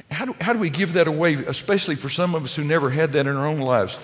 How 0.10 0.26
do, 0.26 0.36
how 0.40 0.54
do 0.54 0.60
we 0.60 0.70
give 0.70 0.94
that 0.94 1.08
away, 1.08 1.36
especially 1.36 1.96
for 1.96 2.10
some 2.10 2.36
of 2.36 2.44
us 2.44 2.56
who 2.56 2.64
never 2.64 2.90
had 2.90 3.14
that 3.14 3.28
in 3.28 3.36
our 3.36 3.48
own 3.48 3.60
lives? 3.60 4.00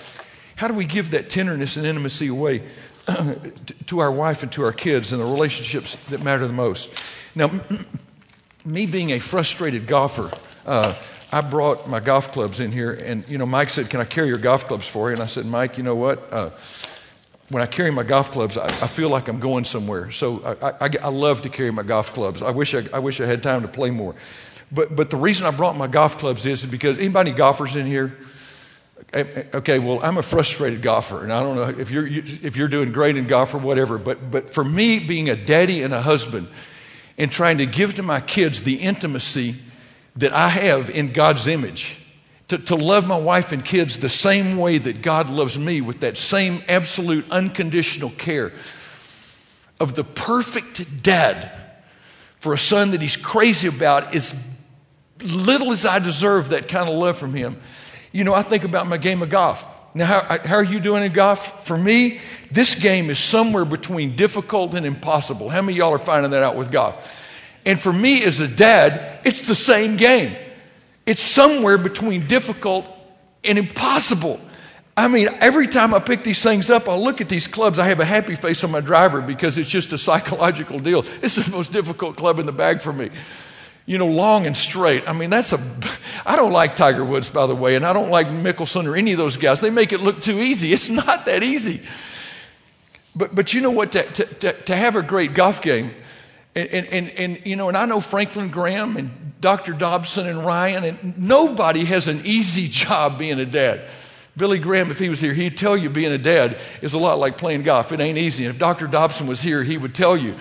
How 0.55 0.67
do 0.67 0.73
we 0.73 0.85
give 0.85 1.11
that 1.11 1.29
tenderness 1.29 1.77
and 1.77 1.85
intimacy 1.85 2.27
away 2.27 2.63
to 3.87 3.99
our 3.99 4.11
wife 4.11 4.43
and 4.43 4.51
to 4.53 4.63
our 4.63 4.73
kids 4.73 5.13
and 5.13 5.21
the 5.21 5.25
relationships 5.25 5.95
that 6.09 6.23
matter 6.23 6.45
the 6.45 6.53
most. 6.53 6.89
Now, 7.35 7.51
me 8.65 8.85
being 8.85 9.11
a 9.11 9.19
frustrated 9.19 9.87
golfer, 9.87 10.31
uh, 10.65 10.93
I 11.31 11.41
brought 11.41 11.89
my 11.89 11.99
golf 11.99 12.31
clubs 12.31 12.59
in 12.59 12.71
here, 12.71 12.91
and 12.91 13.27
you 13.27 13.37
know, 13.37 13.45
Mike 13.45 13.69
said, 13.69 13.89
"Can 13.89 13.99
I 13.99 14.05
carry 14.05 14.29
your 14.29 14.37
golf 14.37 14.67
clubs 14.67 14.87
for 14.87 15.09
you?" 15.09 15.13
And 15.13 15.23
I 15.23 15.27
said, 15.27 15.45
"Mike, 15.45 15.77
you 15.77 15.83
know 15.83 15.95
what? 15.95 16.31
Uh, 16.31 16.49
when 17.49 17.63
I 17.63 17.65
carry 17.65 17.91
my 17.91 18.03
golf 18.03 18.31
clubs, 18.31 18.57
I, 18.57 18.65
I 18.65 18.87
feel 18.87 19.09
like 19.09 19.27
I'm 19.29 19.39
going 19.39 19.63
somewhere. 19.63 20.11
So 20.11 20.57
I, 20.61 20.85
I, 20.85 20.89
I 21.01 21.09
love 21.09 21.43
to 21.43 21.49
carry 21.49 21.71
my 21.71 21.83
golf 21.83 22.13
clubs. 22.13 22.41
I 22.41 22.51
wish 22.51 22.75
I, 22.75 22.83
I 22.93 22.99
wish 22.99 23.21
I 23.21 23.25
had 23.25 23.43
time 23.43 23.61
to 23.61 23.67
play 23.67 23.89
more. 23.89 24.15
But 24.71 24.95
but 24.95 25.09
the 25.09 25.17
reason 25.17 25.47
I 25.47 25.51
brought 25.51 25.77
my 25.77 25.87
golf 25.87 26.17
clubs 26.17 26.45
is 26.45 26.65
because 26.65 26.97
anybody 26.97 27.31
golfers 27.31 27.75
in 27.75 27.85
here? 27.85 28.17
Okay, 29.13 29.79
well 29.79 30.01
I'm 30.03 30.17
a 30.17 30.21
frustrated 30.21 30.81
golfer, 30.81 31.23
and 31.23 31.31
I 31.31 31.41
don't 31.41 31.55
know 31.55 31.79
if 31.81 31.91
you're 31.91 32.05
if 32.05 32.57
you're 32.57 32.67
doing 32.67 32.91
great 32.91 33.15
in 33.15 33.27
golf 33.27 33.53
or 33.53 33.59
whatever. 33.59 33.97
But 33.97 34.29
but 34.29 34.49
for 34.49 34.63
me, 34.63 34.99
being 34.99 35.29
a 35.29 35.35
daddy 35.35 35.83
and 35.83 35.93
a 35.93 36.01
husband, 36.01 36.49
and 37.17 37.31
trying 37.31 37.59
to 37.59 37.65
give 37.65 37.95
to 37.95 38.03
my 38.03 38.19
kids 38.19 38.63
the 38.63 38.75
intimacy 38.75 39.55
that 40.17 40.33
I 40.33 40.49
have 40.49 40.89
in 40.89 41.13
God's 41.13 41.47
image 41.47 41.97
to, 42.49 42.57
to 42.57 42.75
love 42.75 43.05
my 43.07 43.17
wife 43.17 43.51
and 43.51 43.63
kids 43.63 43.97
the 43.97 44.09
same 44.09 44.57
way 44.57 44.77
that 44.77 45.01
God 45.01 45.29
loves 45.29 45.57
me 45.57 45.81
with 45.81 46.01
that 46.01 46.17
same 46.17 46.63
absolute 46.67 47.29
unconditional 47.31 48.09
care 48.09 48.53
of 49.79 49.93
the 49.93 50.03
perfect 50.03 51.03
dad 51.03 51.51
for 52.39 52.53
a 52.53 52.57
son 52.57 52.91
that 52.91 53.01
he's 53.01 53.17
crazy 53.17 53.67
about 53.67 54.15
as 54.15 54.47
little 55.21 55.71
as 55.71 55.85
I 55.85 55.99
deserve 55.99 56.49
that 56.49 56.67
kind 56.67 56.89
of 56.89 56.95
love 56.95 57.17
from 57.17 57.33
him. 57.33 57.59
You 58.17 58.23
know, 58.23 58.33
I 58.33 58.41
think 58.41 58.63
about 58.63 58.87
my 58.87 58.97
game 58.97 59.21
of 59.21 59.29
golf. 59.29 59.67
Now, 59.93 60.07
how, 60.07 60.39
how, 60.43 60.55
are 60.55 60.63
you 60.63 60.79
doing 60.79 61.03
in 61.03 61.13
golf? 61.13 61.67
For 61.67 61.77
me, 61.77 62.19
this 62.49 62.73
game 62.73 63.11
is 63.11 63.19
somewhere 63.19 63.63
between 63.63 64.15
difficult 64.15 64.73
and 64.73 64.87
impossible. 64.87 65.49
How 65.49 65.61
many 65.61 65.77
y'all 65.77 65.93
are 65.93 65.99
finding 65.99 66.31
that 66.31 66.41
out 66.41 66.55
with 66.55 66.71
golf? 66.71 67.07
And 67.63 67.79
for 67.79 67.93
me 67.93 68.23
as 68.23 68.39
a 68.39 68.47
dad, 68.47 69.19
it's 69.23 69.41
the 69.41 69.53
same 69.53 69.97
game. 69.97 70.35
It's 71.05 71.21
somewhere 71.21 71.77
between 71.77 72.25
difficult 72.25 72.87
and 73.43 73.59
impossible. 73.59 74.39
I 74.97 75.09
mean, 75.09 75.29
every 75.39 75.67
time 75.67 75.93
I 75.93 75.99
pick 75.99 76.23
these 76.23 76.41
things 76.41 76.71
up, 76.71 76.89
I 76.89 76.97
look 76.97 77.21
at 77.21 77.29
these 77.29 77.47
clubs. 77.47 77.77
I 77.77 77.85
have 77.85 77.99
a 77.99 78.05
happy 78.05 78.33
face 78.33 78.63
on 78.63 78.71
my 78.71 78.81
driver 78.81 79.21
because 79.21 79.59
it's 79.59 79.69
just 79.69 79.93
a 79.93 79.97
psychological 80.09 80.79
deal. 80.79 81.03
This 81.03 81.37
is 81.37 81.45
the 81.45 81.51
most 81.51 81.71
difficult 81.71 82.17
club 82.17 82.39
in 82.39 82.47
the 82.47 82.51
bag 82.51 82.81
for 82.81 82.91
me. 82.91 83.11
You 83.87 83.97
know, 83.97 84.07
long 84.07 84.45
and 84.45 84.55
straight. 84.55 85.07
I 85.07 85.13
mean, 85.13 85.29
that's 85.29 85.53
a. 85.53 85.59
I 86.25 86.35
don't 86.35 86.51
like 86.51 86.75
Tiger 86.75 87.05
Woods, 87.05 87.29
by 87.29 87.47
the 87.47 87.55
way, 87.55 87.75
and 87.77 87.85
I 87.85 87.93
don't 87.93 88.11
like 88.11 88.27
Mickelson 88.27 88.85
or 88.85 88.95
any 88.95 89.13
of 89.13 89.17
those 89.17 89.37
guys. 89.37 89.61
They 89.61 89.69
make 89.69 89.93
it 89.93 90.01
look 90.01 90.21
too 90.21 90.39
easy. 90.39 90.73
It's 90.73 90.89
not 90.89 91.25
that 91.25 91.41
easy. 91.41 91.81
But, 93.15 93.33
but 93.33 93.53
you 93.53 93.61
know 93.61 93.71
what? 93.71 93.93
To, 93.93 94.03
to, 94.03 94.53
to, 94.53 94.75
have 94.75 94.95
a 94.95 95.01
great 95.01 95.33
golf 95.33 95.61
game, 95.61 95.91
and, 96.53 96.69
and, 96.69 96.87
and, 96.87 97.09
and, 97.11 97.45
you 97.45 97.55
know, 97.55 97.69
and 97.69 97.77
I 97.77 97.85
know 97.85 97.99
Franklin 97.99 98.49
Graham 98.49 98.97
and 98.97 99.09
Dr. 99.41 99.73
Dobson 99.73 100.27
and 100.27 100.45
Ryan, 100.45 100.83
and 100.83 101.17
nobody 101.17 101.85
has 101.85 102.09
an 102.09 102.23
easy 102.25 102.67
job 102.85 103.17
being 103.17 103.39
a 103.39 103.45
dad. 103.45 103.87
Billy 104.35 104.59
Graham, 104.59 104.91
if 104.91 104.99
he 104.99 105.09
was 105.09 105.19
here, 105.19 105.33
he'd 105.33 105.57
tell 105.57 105.75
you 105.75 105.89
being 105.89 106.11
a 106.11 106.19
dad 106.19 106.59
is 106.81 106.93
a 106.93 106.99
lot 106.99 107.17
like 107.17 107.37
playing 107.37 107.63
golf. 107.63 107.91
It 107.91 107.99
ain't 107.99 108.19
easy. 108.19 108.45
And 108.45 108.53
if 108.53 108.59
Dr. 108.59 108.85
Dobson 108.85 109.25
was 109.25 109.41
here, 109.41 109.63
he 109.63 109.77
would 109.77 109.95
tell 109.95 110.15
you 110.15 110.35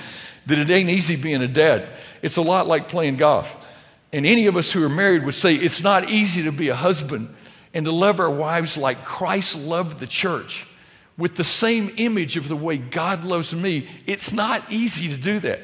that 0.46 0.58
it 0.58 0.70
ain't 0.70 0.90
easy 0.90 1.20
being 1.20 1.42
a 1.42 1.48
dad. 1.48 1.88
It's 2.22 2.36
a 2.36 2.42
lot 2.42 2.66
like 2.66 2.88
playing 2.88 3.16
golf. 3.16 3.64
And 4.12 4.24
any 4.24 4.46
of 4.46 4.56
us 4.56 4.70
who 4.72 4.84
are 4.84 4.88
married 4.88 5.24
would 5.24 5.34
say 5.34 5.54
it's 5.54 5.82
not 5.82 6.10
easy 6.10 6.44
to 6.44 6.52
be 6.52 6.68
a 6.68 6.74
husband 6.74 7.34
and 7.74 7.84
to 7.84 7.92
love 7.92 8.20
our 8.20 8.30
wives 8.30 8.78
like 8.78 9.04
Christ 9.04 9.58
loved 9.58 9.98
the 9.98 10.06
church 10.06 10.66
with 11.18 11.34
the 11.34 11.44
same 11.44 11.92
image 11.96 12.36
of 12.36 12.48
the 12.48 12.56
way 12.56 12.78
God 12.78 13.24
loves 13.24 13.54
me. 13.54 13.88
It's 14.06 14.32
not 14.32 14.72
easy 14.72 15.08
to 15.08 15.20
do 15.20 15.40
that. 15.40 15.60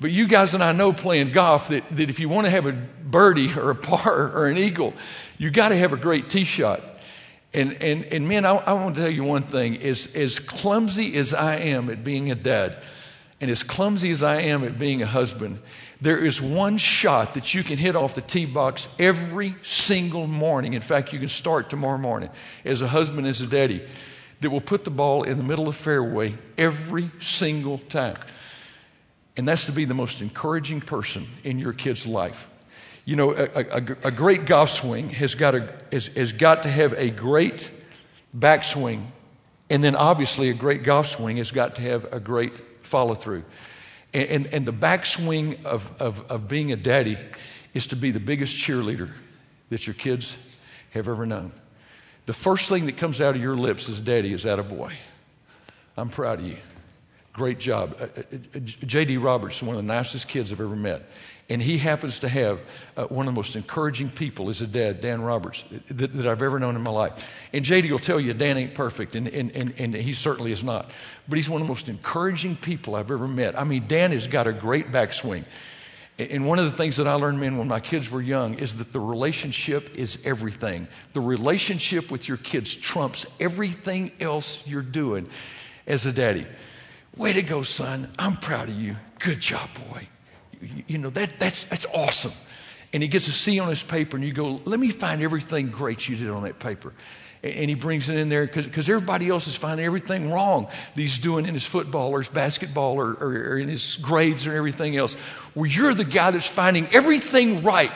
But 0.00 0.10
you 0.10 0.26
guys 0.26 0.54
and 0.54 0.62
I 0.62 0.72
know 0.72 0.92
playing 0.92 1.32
golf 1.32 1.68
that, 1.68 1.84
that 1.96 2.08
if 2.08 2.20
you 2.20 2.28
want 2.28 2.46
to 2.46 2.50
have 2.50 2.66
a 2.66 2.72
birdie 2.72 3.52
or 3.54 3.70
a 3.70 3.74
par 3.74 4.32
or 4.34 4.46
an 4.46 4.56
eagle, 4.56 4.94
you 5.36 5.50
got 5.50 5.68
to 5.68 5.76
have 5.76 5.92
a 5.92 5.98
great 5.98 6.30
tee 6.30 6.44
shot. 6.44 6.82
And, 7.52 7.82
and, 7.82 8.04
and 8.04 8.28
man, 8.28 8.46
I, 8.46 8.52
I 8.52 8.72
want 8.74 8.94
to 8.96 9.02
tell 9.02 9.10
you 9.10 9.24
one 9.24 9.42
thing. 9.42 9.82
As, 9.82 10.14
as 10.16 10.38
clumsy 10.38 11.16
as 11.16 11.34
I 11.34 11.56
am 11.56 11.90
at 11.90 12.02
being 12.02 12.30
a 12.30 12.34
dad, 12.34 12.82
and 13.40 13.50
as 13.50 13.62
clumsy 13.62 14.10
as 14.10 14.22
I 14.22 14.42
am 14.42 14.64
at 14.64 14.78
being 14.78 15.02
a 15.02 15.06
husband, 15.06 15.60
there 16.00 16.18
is 16.18 16.40
one 16.40 16.76
shot 16.76 17.34
that 17.34 17.54
you 17.54 17.62
can 17.62 17.78
hit 17.78 17.96
off 17.96 18.14
the 18.14 18.20
tee 18.20 18.46
box 18.46 18.88
every 18.98 19.54
single 19.62 20.26
morning. 20.26 20.74
In 20.74 20.82
fact, 20.82 21.12
you 21.12 21.18
can 21.18 21.28
start 21.28 21.70
tomorrow 21.70 21.98
morning 21.98 22.30
as 22.64 22.82
a 22.82 22.88
husband, 22.88 23.26
as 23.26 23.40
a 23.40 23.46
daddy, 23.46 23.82
that 24.40 24.50
will 24.50 24.60
put 24.60 24.84
the 24.84 24.90
ball 24.90 25.22
in 25.22 25.36
the 25.36 25.44
middle 25.44 25.68
of 25.68 25.76
the 25.76 25.82
fairway 25.82 26.34
every 26.58 27.10
single 27.18 27.78
time 27.78 28.16
and 29.40 29.48
that's 29.48 29.66
to 29.66 29.72
be 29.72 29.86
the 29.86 29.94
most 29.94 30.20
encouraging 30.20 30.82
person 30.82 31.26
in 31.44 31.58
your 31.58 31.72
kid's 31.72 32.06
life. 32.06 32.48
You 33.06 33.16
know, 33.16 33.30
a, 33.32 33.44
a, 33.44 33.76
a 34.04 34.10
great 34.10 34.44
golf 34.44 34.68
swing 34.68 35.08
has 35.08 35.34
got, 35.34 35.54
a, 35.54 35.72
has, 35.90 36.08
has 36.08 36.34
got 36.34 36.64
to 36.64 36.68
have 36.68 36.92
a 36.92 37.08
great 37.08 37.70
backswing, 38.36 39.06
and 39.70 39.82
then 39.82 39.96
obviously 39.96 40.50
a 40.50 40.52
great 40.52 40.82
golf 40.82 41.06
swing 41.06 41.38
has 41.38 41.52
got 41.52 41.76
to 41.76 41.82
have 41.82 42.12
a 42.12 42.20
great 42.20 42.52
follow 42.82 43.14
through. 43.14 43.44
And, 44.12 44.28
and, 44.28 44.46
and 44.48 44.66
the 44.66 44.72
backswing 44.72 45.64
of, 45.64 46.00
of, 46.00 46.30
of 46.30 46.48
being 46.48 46.72
a 46.72 46.76
daddy 46.76 47.18
is 47.74 47.88
to 47.88 47.96
be 47.96 48.10
the 48.10 48.20
biggest 48.20 48.56
cheerleader 48.56 49.10
that 49.70 49.86
your 49.86 49.94
kids 49.94 50.36
have 50.90 51.08
ever 51.08 51.26
known. 51.26 51.52
The 52.26 52.32
first 52.32 52.68
thing 52.68 52.86
that 52.86 52.96
comes 52.96 53.20
out 53.20 53.34
of 53.34 53.42
your 53.42 53.56
lips 53.56 53.88
as 53.88 54.00
daddy 54.00 54.32
is 54.32 54.42
that 54.44 54.58
a 54.58 54.62
boy. 54.62 54.92
I'm 55.96 56.08
proud 56.08 56.40
of 56.40 56.46
you. 56.46 56.56
Great 57.32 57.58
job. 57.58 57.96
Uh, 58.00 58.04
uh, 58.04 58.22
uh 58.54 58.58
J.D. 58.58 59.18
Roberts, 59.18 59.62
one 59.62 59.76
of 59.76 59.82
the 59.82 59.86
nicest 59.86 60.28
kids 60.28 60.52
I've 60.52 60.60
ever 60.60 60.76
met. 60.76 61.02
And 61.50 61.60
he 61.60 61.78
happens 61.78 62.20
to 62.20 62.28
have 62.28 62.62
uh, 62.96 63.06
one 63.06 63.26
of 63.26 63.34
the 63.34 63.36
most 63.36 63.56
encouraging 63.56 64.08
people 64.08 64.48
as 64.50 64.62
a 64.62 64.68
dad, 64.68 65.00
Dan 65.00 65.20
Roberts, 65.20 65.64
that, 65.90 66.16
that, 66.16 66.26
I've 66.26 66.42
ever 66.42 66.60
known 66.60 66.76
in 66.76 66.82
my 66.82 66.92
life. 66.92 67.28
And 67.52 67.64
JD 67.64 67.90
will 67.90 67.98
tell 67.98 68.20
you 68.20 68.32
Dan 68.32 68.56
ain't 68.56 68.74
perfect, 68.74 69.16
and, 69.16 69.26
and, 69.26 69.50
and, 69.56 69.74
and 69.76 69.94
he 69.96 70.12
certainly 70.12 70.52
is 70.52 70.62
not. 70.62 70.88
But 71.28 71.36
he's 71.36 71.50
one 71.50 71.60
of 71.60 71.66
the 71.66 71.70
most 71.70 71.88
encouraging 71.88 72.54
people 72.54 72.94
I've 72.94 73.10
ever 73.10 73.26
met. 73.26 73.58
I 73.58 73.64
mean, 73.64 73.88
Dan 73.88 74.12
has 74.12 74.28
got 74.28 74.46
a 74.46 74.52
great 74.52 74.92
backswing. 74.92 75.44
And 76.18 76.46
one 76.46 76.60
of 76.60 76.66
the 76.66 76.70
things 76.70 76.98
that 76.98 77.08
I 77.08 77.14
learned, 77.14 77.40
man, 77.40 77.56
when 77.56 77.66
my 77.66 77.80
kids 77.80 78.08
were 78.10 78.22
young 78.22 78.58
is 78.58 78.76
that 78.76 78.92
the 78.92 79.00
relationship 79.00 79.96
is 79.96 80.24
everything. 80.24 80.86
The 81.14 81.20
relationship 81.20 82.12
with 82.12 82.28
your 82.28 82.36
kids 82.36 82.72
trumps 82.72 83.26
everything 83.40 84.12
else 84.20 84.64
you're 84.68 84.82
doing 84.82 85.28
as 85.86 86.06
a 86.06 86.12
daddy. 86.12 86.46
Way 87.16 87.32
to 87.32 87.42
go, 87.42 87.62
son. 87.62 88.08
I'm 88.18 88.36
proud 88.36 88.68
of 88.68 88.80
you. 88.80 88.96
Good 89.18 89.40
job, 89.40 89.68
boy. 89.90 90.06
You, 90.86 90.98
know, 90.98 91.10
that, 91.10 91.38
that's, 91.38 91.64
that's 91.64 91.86
awesome. 91.86 92.32
And 92.92 93.02
he 93.02 93.08
gets 93.08 93.28
a 93.28 93.32
C 93.32 93.60
on 93.60 93.68
his 93.68 93.82
paper, 93.82 94.16
and 94.16 94.26
you 94.26 94.32
go, 94.32 94.60
Let 94.64 94.80
me 94.80 94.90
find 94.90 95.22
everything 95.22 95.68
great 95.68 96.08
you 96.08 96.16
did 96.16 96.28
on 96.30 96.42
that 96.42 96.58
paper. 96.58 96.92
And 97.42 97.70
he 97.70 97.74
brings 97.74 98.10
it 98.10 98.18
in 98.18 98.28
there 98.28 98.46
because 98.46 98.90
everybody 98.90 99.30
else 99.30 99.46
is 99.46 99.56
finding 99.56 99.86
everything 99.86 100.30
wrong 100.30 100.66
that 100.66 101.00
he's 101.00 101.16
doing 101.16 101.46
in 101.46 101.54
his 101.54 101.64
football 101.64 102.10
or 102.10 102.18
his 102.18 102.28
basketball 102.28 102.96
or, 102.96 103.14
or, 103.14 103.52
or 103.52 103.58
in 103.58 103.68
his 103.68 103.96
grades 103.96 104.46
or 104.46 104.54
everything 104.54 104.94
else. 104.94 105.16
Well, 105.54 105.64
you're 105.64 105.94
the 105.94 106.04
guy 106.04 106.32
that's 106.32 106.46
finding 106.46 106.88
everything 106.92 107.62
right 107.62 107.92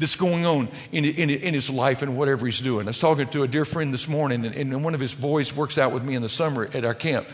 that's 0.00 0.16
going 0.16 0.44
on 0.46 0.68
in, 0.90 1.04
in, 1.04 1.30
in, 1.30 1.54
his 1.54 1.70
life 1.70 2.02
and 2.02 2.16
whatever 2.16 2.44
he's 2.44 2.60
doing. 2.60 2.88
I 2.88 2.90
was 2.90 2.98
talking 2.98 3.28
to 3.28 3.44
a 3.44 3.48
dear 3.48 3.64
friend 3.64 3.94
this 3.94 4.08
morning, 4.08 4.44
and, 4.44 4.56
and 4.56 4.82
one 4.82 4.94
of 4.94 5.00
his 5.00 5.14
boys 5.14 5.54
works 5.54 5.78
out 5.78 5.92
with 5.92 6.02
me 6.02 6.16
in 6.16 6.22
the 6.22 6.28
summer 6.28 6.68
at 6.74 6.84
our 6.84 6.94
camp 6.94 7.28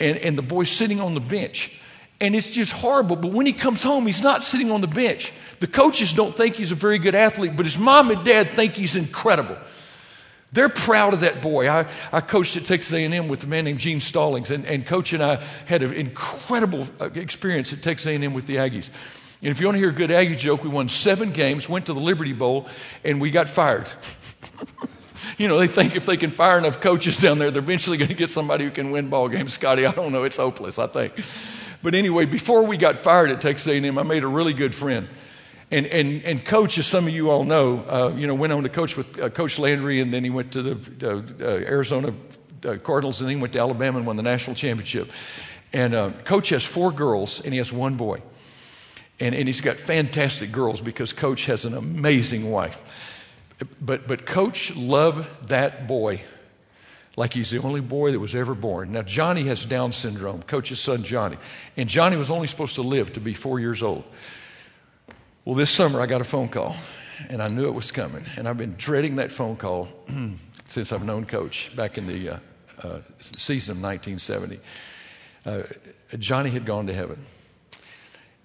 and, 0.00 0.18
and 0.18 0.38
the 0.38 0.42
boy's 0.42 0.70
sitting 0.70 1.00
on 1.00 1.14
the 1.14 1.20
bench. 1.20 1.78
And 2.20 2.34
it's 2.34 2.50
just 2.50 2.72
horrible. 2.72 3.16
But 3.16 3.32
when 3.32 3.46
he 3.46 3.52
comes 3.52 3.82
home, 3.82 4.06
he's 4.06 4.22
not 4.22 4.44
sitting 4.44 4.70
on 4.70 4.80
the 4.80 4.86
bench. 4.86 5.32
The 5.60 5.66
coaches 5.66 6.12
don't 6.12 6.34
think 6.34 6.54
he's 6.54 6.70
a 6.70 6.76
very 6.76 6.98
good 6.98 7.14
athlete, 7.14 7.56
but 7.56 7.66
his 7.66 7.78
mom 7.78 8.10
and 8.10 8.24
dad 8.24 8.50
think 8.50 8.74
he's 8.74 8.96
incredible. 8.96 9.56
They're 10.52 10.68
proud 10.68 11.14
of 11.14 11.20
that 11.20 11.42
boy. 11.42 11.68
I, 11.68 11.86
I 12.12 12.20
coached 12.20 12.56
at 12.56 12.64
Texas 12.64 12.92
A&M 12.92 13.26
with 13.26 13.42
a 13.42 13.48
man 13.48 13.64
named 13.64 13.80
Gene 13.80 13.98
Stallings, 13.98 14.52
and, 14.52 14.64
and 14.64 14.86
Coach 14.86 15.12
and 15.12 15.20
I 15.20 15.42
had 15.66 15.82
an 15.82 15.92
incredible 15.92 16.86
uh, 17.00 17.06
experience 17.06 17.72
at 17.72 17.82
Texas 17.82 18.06
A&M 18.06 18.34
with 18.34 18.46
the 18.46 18.56
Aggies. 18.56 18.90
And 19.42 19.50
if 19.50 19.60
you 19.60 19.66
want 19.66 19.74
to 19.74 19.80
hear 19.80 19.90
a 19.90 19.92
good 19.92 20.12
Aggie 20.12 20.36
joke, 20.36 20.62
we 20.62 20.70
won 20.70 20.88
seven 20.88 21.32
games, 21.32 21.68
went 21.68 21.86
to 21.86 21.92
the 21.92 22.00
Liberty 22.00 22.32
Bowl, 22.32 22.68
and 23.02 23.20
we 23.20 23.32
got 23.32 23.48
fired. 23.48 23.88
you 25.38 25.48
know, 25.48 25.58
they 25.58 25.66
think 25.66 25.96
if 25.96 26.06
they 26.06 26.16
can 26.16 26.30
fire 26.30 26.58
enough 26.58 26.80
coaches 26.80 27.18
down 27.18 27.38
there, 27.38 27.50
they're 27.50 27.62
eventually 27.62 27.96
going 27.96 28.08
to 28.08 28.14
get 28.14 28.30
somebody 28.30 28.64
who 28.64 28.70
can 28.70 28.90
win 28.90 29.08
ball 29.08 29.28
games. 29.28 29.54
Scotty, 29.54 29.86
I 29.86 29.92
don't 29.92 30.12
know. 30.12 30.24
It's 30.24 30.36
hopeless, 30.36 30.78
I 30.78 30.86
think. 30.86 31.14
But 31.82 31.94
anyway, 31.94 32.24
before 32.24 32.62
we 32.62 32.76
got 32.76 32.98
fired 32.98 33.30
at 33.30 33.40
Texas 33.40 33.68
A&M, 33.68 33.98
I 33.98 34.02
made 34.02 34.24
a 34.24 34.28
really 34.28 34.54
good 34.54 34.74
friend. 34.74 35.08
And, 35.70 35.86
and, 35.86 36.22
and 36.24 36.44
coach, 36.44 36.78
as 36.78 36.86
some 36.86 37.06
of 37.06 37.12
you 37.12 37.30
all 37.30 37.44
know, 37.44 37.78
uh, 37.78 38.14
you 38.16 38.26
know, 38.26 38.34
went 38.34 38.52
on 38.52 38.62
to 38.62 38.68
coach 38.68 38.96
with 38.96 39.18
uh, 39.18 39.28
Coach 39.28 39.58
Landry, 39.58 40.00
and 40.00 40.12
then 40.12 40.24
he 40.24 40.30
went 40.30 40.52
to 40.52 40.62
the 40.62 41.24
uh, 41.40 41.46
Arizona 41.46 42.14
uh, 42.64 42.76
Cardinals, 42.76 43.20
and 43.20 43.28
then 43.28 43.36
he 43.36 43.40
went 43.40 43.54
to 43.54 43.60
Alabama 43.60 43.98
and 43.98 44.06
won 44.06 44.16
the 44.16 44.22
national 44.22 44.56
championship. 44.56 45.10
And 45.72 45.94
uh, 45.94 46.10
coach 46.24 46.50
has 46.50 46.64
four 46.64 46.92
girls, 46.92 47.40
and 47.40 47.52
he 47.52 47.58
has 47.58 47.72
one 47.72 47.96
boy. 47.96 48.22
And, 49.20 49.34
and 49.34 49.46
he's 49.46 49.60
got 49.60 49.78
fantastic 49.78 50.52
girls 50.52 50.80
because 50.80 51.12
coach 51.12 51.46
has 51.46 51.64
an 51.64 51.74
amazing 51.74 52.50
wife. 52.50 52.80
But, 53.80 54.06
but 54.06 54.26
Coach 54.26 54.74
loved 54.74 55.48
that 55.48 55.86
boy 55.86 56.22
like 57.16 57.32
he's 57.32 57.50
the 57.50 57.60
only 57.60 57.80
boy 57.80 58.12
that 58.12 58.20
was 58.20 58.34
ever 58.34 58.54
born. 58.54 58.92
Now, 58.92 59.02
Johnny 59.02 59.44
has 59.44 59.64
Down 59.64 59.92
syndrome, 59.92 60.42
Coach's 60.42 60.80
son, 60.80 61.04
Johnny. 61.04 61.36
And 61.76 61.88
Johnny 61.88 62.16
was 62.16 62.30
only 62.30 62.48
supposed 62.48 62.76
to 62.76 62.82
live 62.82 63.12
to 63.12 63.20
be 63.20 63.34
four 63.34 63.60
years 63.60 63.82
old. 63.82 64.04
Well, 65.44 65.54
this 65.54 65.70
summer 65.70 66.00
I 66.00 66.06
got 66.06 66.20
a 66.20 66.24
phone 66.24 66.48
call, 66.48 66.74
and 67.28 67.40
I 67.40 67.48
knew 67.48 67.66
it 67.66 67.74
was 67.74 67.92
coming. 67.92 68.24
And 68.36 68.48
I've 68.48 68.58
been 68.58 68.74
dreading 68.76 69.16
that 69.16 69.30
phone 69.30 69.56
call 69.56 69.88
since 70.64 70.92
I've 70.92 71.04
known 71.04 71.24
Coach 71.24 71.74
back 71.76 71.98
in 71.98 72.06
the 72.06 72.30
uh, 72.30 72.38
uh, 72.82 73.00
season 73.20 73.76
of 73.76 73.82
1970. 73.82 74.60
Uh, 75.46 75.62
Johnny 76.18 76.50
had 76.50 76.64
gone 76.64 76.86
to 76.86 76.94
heaven. 76.94 77.24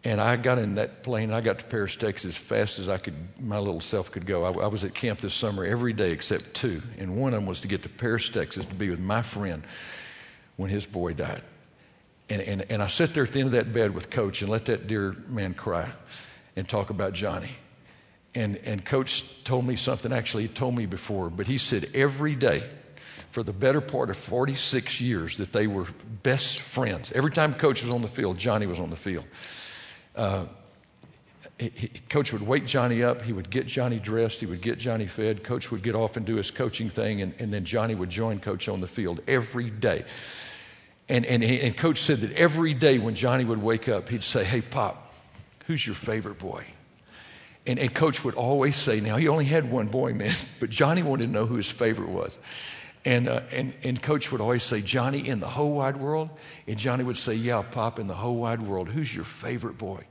And 0.03 0.21
I 0.21 0.37
got 0.37 0.59
in 0.59 0.75
that 0.75 1.03
plane. 1.03 1.31
I 1.31 1.41
got 1.41 1.59
to 1.59 1.65
Paris, 1.65 1.95
Texas, 1.95 2.29
as 2.29 2.37
fast 2.37 2.79
as 2.79 2.87
I 2.87 2.97
could, 2.97 3.15
my 3.39 3.57
little 3.57 3.81
self 3.81 4.11
could 4.11 4.25
go. 4.25 4.45
I, 4.45 4.63
I 4.63 4.67
was 4.67 4.85
at 4.85 4.93
camp 4.93 5.19
this 5.19 5.33
summer 5.33 5.65
every 5.65 5.91
day 5.91 6.11
except 6.11 6.53
two, 6.53 6.81
and 6.97 7.17
one 7.17 7.33
of 7.33 7.39
them 7.41 7.47
was 7.47 7.61
to 7.61 7.67
get 7.67 7.83
to 7.83 7.89
Paris, 7.89 8.29
Texas, 8.29 8.65
to 8.65 8.73
be 8.75 8.89
with 8.89 8.99
my 8.99 9.21
friend 9.21 9.63
when 10.55 10.69
his 10.69 10.85
boy 10.85 11.13
died. 11.13 11.41
And, 12.29 12.41
and, 12.41 12.65
and 12.69 12.83
I 12.83 12.87
sat 12.87 13.13
there 13.13 13.23
at 13.23 13.33
the 13.33 13.39
end 13.39 13.47
of 13.47 13.51
that 13.53 13.73
bed 13.73 13.93
with 13.93 14.09
Coach 14.09 14.41
and 14.41 14.49
let 14.49 14.65
that 14.65 14.87
dear 14.87 15.15
man 15.27 15.53
cry 15.53 15.89
and 16.55 16.67
talk 16.67 16.91
about 16.91 17.13
Johnny. 17.13 17.49
And, 18.35 18.57
and 18.57 18.85
Coach 18.85 19.43
told 19.43 19.65
me 19.65 19.75
something, 19.75 20.13
actually, 20.13 20.43
he 20.43 20.49
told 20.49 20.75
me 20.75 20.85
before, 20.85 21.29
but 21.29 21.47
he 21.47 21.57
said 21.57 21.89
every 21.95 22.35
day 22.35 22.63
for 23.31 23.43
the 23.43 23.53
better 23.53 23.81
part 23.81 24.09
of 24.09 24.17
46 24.17 25.01
years 25.01 25.37
that 25.37 25.51
they 25.51 25.67
were 25.67 25.87
best 26.23 26.61
friends. 26.61 27.11
Every 27.11 27.31
time 27.31 27.53
Coach 27.53 27.83
was 27.83 27.93
on 27.93 28.01
the 28.01 28.07
field, 28.07 28.37
Johnny 28.37 28.65
was 28.65 28.79
on 28.79 28.91
the 28.91 28.95
field. 28.95 29.25
Uh, 30.15 30.45
he, 31.57 31.89
Coach 32.09 32.31
would 32.31 32.41
wake 32.41 32.65
Johnny 32.65 33.03
up. 33.03 33.21
He 33.21 33.33
would 33.33 33.49
get 33.49 33.67
Johnny 33.67 33.99
dressed. 33.99 34.39
He 34.39 34.45
would 34.45 34.61
get 34.61 34.79
Johnny 34.79 35.07
fed. 35.07 35.43
Coach 35.43 35.71
would 35.71 35.83
get 35.83 35.95
off 35.95 36.15
and 36.15 36.25
do 36.25 36.35
his 36.37 36.51
coaching 36.51 36.89
thing, 36.89 37.21
and, 37.21 37.33
and 37.39 37.53
then 37.53 37.65
Johnny 37.65 37.95
would 37.95 38.09
join 38.09 38.39
Coach 38.39 38.69
on 38.69 38.79
the 38.79 38.87
field 38.87 39.21
every 39.27 39.69
day. 39.69 40.05
And, 41.09 41.25
and, 41.25 41.43
and 41.43 41.75
Coach 41.75 42.01
said 42.01 42.19
that 42.19 42.33
every 42.33 42.73
day 42.73 42.99
when 42.99 43.15
Johnny 43.15 43.43
would 43.43 43.61
wake 43.61 43.89
up, 43.89 44.09
he'd 44.09 44.23
say, 44.23 44.43
Hey, 44.43 44.61
Pop, 44.61 45.13
who's 45.65 45.85
your 45.85 45.95
favorite 45.95 46.37
boy? 46.37 46.63
And, 47.65 47.77
and 47.77 47.93
Coach 47.93 48.23
would 48.23 48.35
always 48.35 48.75
say, 48.75 49.01
Now, 49.01 49.17
he 49.17 49.27
only 49.27 49.45
had 49.45 49.69
one 49.69 49.87
boy, 49.87 50.13
man, 50.13 50.35
but 50.59 50.69
Johnny 50.69 51.03
wanted 51.03 51.23
to 51.23 51.29
know 51.29 51.45
who 51.45 51.55
his 51.55 51.69
favorite 51.69 52.09
was. 52.09 52.39
And, 53.05 53.29
uh, 53.29 53.41
and, 53.51 53.73
and 53.83 54.01
Coach 54.01 54.31
would 54.31 54.41
always 54.41 54.63
say, 54.63 54.81
Johnny, 54.81 55.27
in 55.27 55.39
the 55.39 55.47
whole 55.47 55.71
wide 55.73 55.97
world? 55.97 56.29
And 56.67 56.77
Johnny 56.77 57.03
would 57.03 57.17
say, 57.17 57.35
Yeah, 57.35 57.61
Pop, 57.61 57.99
in 57.99 58.07
the 58.07 58.13
whole 58.13 58.35
wide 58.35 58.61
world. 58.61 58.89
Who's 58.89 59.13
your 59.13 59.23
favorite 59.23 59.77
boy? 59.77 60.03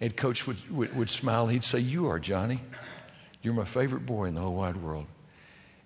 And 0.00 0.16
Coach 0.16 0.46
would, 0.46 0.70
would, 0.70 0.96
would 0.96 1.10
smile. 1.10 1.46
He'd 1.46 1.64
say, 1.64 1.78
You 1.78 2.08
are, 2.08 2.18
Johnny. 2.18 2.60
You're 3.42 3.54
my 3.54 3.64
favorite 3.64 4.06
boy 4.06 4.24
in 4.24 4.34
the 4.34 4.40
whole 4.40 4.54
wide 4.54 4.76
world. 4.76 5.06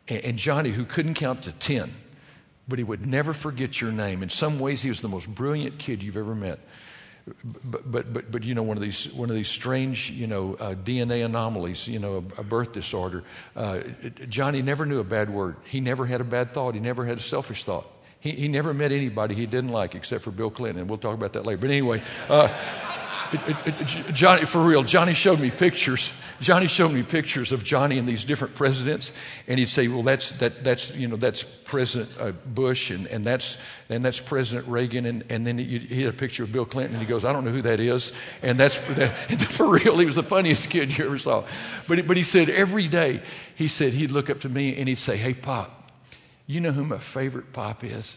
And, 0.08 0.24
and 0.24 0.38
Johnny, 0.38 0.70
who 0.70 0.84
couldn't 0.84 1.14
count 1.14 1.42
to 1.42 1.52
10, 1.52 1.92
but 2.66 2.78
he 2.78 2.84
would 2.84 3.06
never 3.06 3.34
forget 3.34 3.78
your 3.78 3.92
name. 3.92 4.22
In 4.22 4.30
some 4.30 4.58
ways, 4.58 4.80
he 4.80 4.88
was 4.88 5.00
the 5.00 5.08
most 5.08 5.32
brilliant 5.32 5.78
kid 5.78 6.02
you've 6.02 6.16
ever 6.16 6.34
met. 6.34 6.60
But, 7.64 7.90
but, 7.90 8.12
but, 8.12 8.30
but 8.30 8.44
you 8.44 8.54
know, 8.54 8.62
one 8.62 8.76
of 8.76 8.82
these, 8.82 9.12
one 9.12 9.30
of 9.30 9.36
these 9.36 9.48
strange, 9.48 10.10
you 10.10 10.26
know, 10.26 10.54
uh, 10.54 10.74
DNA 10.74 11.24
anomalies, 11.24 11.86
you 11.86 11.98
know, 11.98 12.24
a, 12.36 12.40
a 12.40 12.44
birth 12.44 12.72
disorder. 12.72 13.24
Uh, 13.56 13.80
Johnny 14.28 14.62
never 14.62 14.86
knew 14.86 15.00
a 15.00 15.04
bad 15.04 15.30
word. 15.30 15.56
He 15.64 15.80
never 15.80 16.06
had 16.06 16.20
a 16.20 16.24
bad 16.24 16.52
thought. 16.52 16.74
He 16.74 16.80
never 16.80 17.04
had 17.04 17.18
a 17.18 17.22
selfish 17.22 17.64
thought. 17.64 17.86
He, 18.20 18.32
he 18.32 18.48
never 18.48 18.74
met 18.74 18.92
anybody 18.92 19.34
he 19.34 19.46
didn't 19.46 19.70
like 19.70 19.94
except 19.94 20.24
for 20.24 20.30
Bill 20.30 20.50
Clinton. 20.50 20.80
And 20.80 20.88
we'll 20.88 20.98
talk 20.98 21.14
about 21.14 21.34
that 21.34 21.46
later. 21.46 21.58
But 21.58 21.70
anyway, 21.70 22.02
uh, 22.28 22.48
Johnny, 24.12 24.44
for 24.44 24.62
real, 24.62 24.82
Johnny 24.84 25.12
showed 25.12 25.38
me 25.38 25.50
pictures. 25.50 26.10
Johnny 26.40 26.66
showed 26.66 26.92
me 26.92 27.02
pictures 27.02 27.52
of 27.52 27.62
Johnny 27.62 27.98
and 27.98 28.08
these 28.08 28.24
different 28.24 28.54
presidents, 28.54 29.12
and 29.46 29.58
he'd 29.58 29.68
say, 29.68 29.88
"Well, 29.88 30.02
that's 30.02 30.32
that, 30.32 30.64
that's 30.64 30.96
you 30.96 31.08
know 31.08 31.16
that's 31.16 31.42
President 31.42 32.10
uh, 32.18 32.32
Bush, 32.46 32.90
and, 32.90 33.06
and 33.06 33.24
that's 33.24 33.58
and 33.88 34.02
that's 34.02 34.20
President 34.20 34.68
Reagan, 34.68 35.04
and, 35.04 35.24
and 35.28 35.46
then 35.46 35.58
he, 35.58 35.78
had 36.02 36.14
a 36.14 36.16
picture 36.16 36.44
of 36.44 36.52
Bill 36.52 36.64
Clinton, 36.64 36.94
and 36.94 37.04
he 37.04 37.08
goes, 37.08 37.24
"I 37.24 37.32
don't 37.32 37.44
know 37.44 37.50
who 37.50 37.62
that 37.62 37.80
is," 37.80 38.12
and 38.42 38.58
that's 38.58 38.78
that, 38.94 39.10
for 39.50 39.66
real. 39.66 39.98
He 39.98 40.06
was 40.06 40.16
the 40.16 40.22
funniest 40.22 40.70
kid 40.70 40.96
you 40.96 41.04
ever 41.04 41.18
saw. 41.18 41.44
But 41.86 42.06
but 42.06 42.16
he 42.16 42.22
said 42.22 42.48
every 42.48 42.88
day, 42.88 43.20
he 43.56 43.68
said 43.68 43.92
he'd 43.92 44.10
look 44.10 44.30
up 44.30 44.40
to 44.40 44.48
me 44.48 44.76
and 44.76 44.88
he'd 44.88 44.96
say, 44.96 45.16
"Hey, 45.16 45.34
Pop, 45.34 45.92
you 46.46 46.60
know 46.60 46.72
who 46.72 46.84
my 46.84 46.98
favorite 46.98 47.52
Pop 47.52 47.84
is?" 47.84 48.16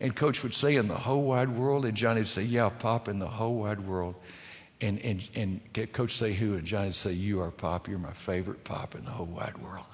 And 0.00 0.14
Coach 0.14 0.42
would 0.42 0.54
say, 0.54 0.76
"In 0.76 0.88
the 0.88 0.98
whole 0.98 1.22
wide 1.22 1.50
world," 1.50 1.84
and 1.86 1.96
Johnny'd 1.96 2.26
say, 2.26 2.42
"Yeah, 2.42 2.68
Pop, 2.68 3.08
in 3.08 3.18
the 3.18 3.28
whole 3.28 3.54
wide 3.54 3.80
world." 3.80 4.16
And, 4.80 4.98
and, 5.00 5.28
and 5.34 5.92
coach 5.92 6.16
say 6.16 6.32
who, 6.32 6.54
and 6.54 6.64
Johnny 6.64 6.90
say, 6.90 7.12
You 7.12 7.42
are 7.42 7.50
Pop. 7.50 7.88
You're 7.88 7.98
my 7.98 8.12
favorite 8.12 8.64
Pop 8.64 8.94
in 8.94 9.04
the 9.04 9.10
whole 9.10 9.26
wide 9.26 9.58
world. 9.58 9.86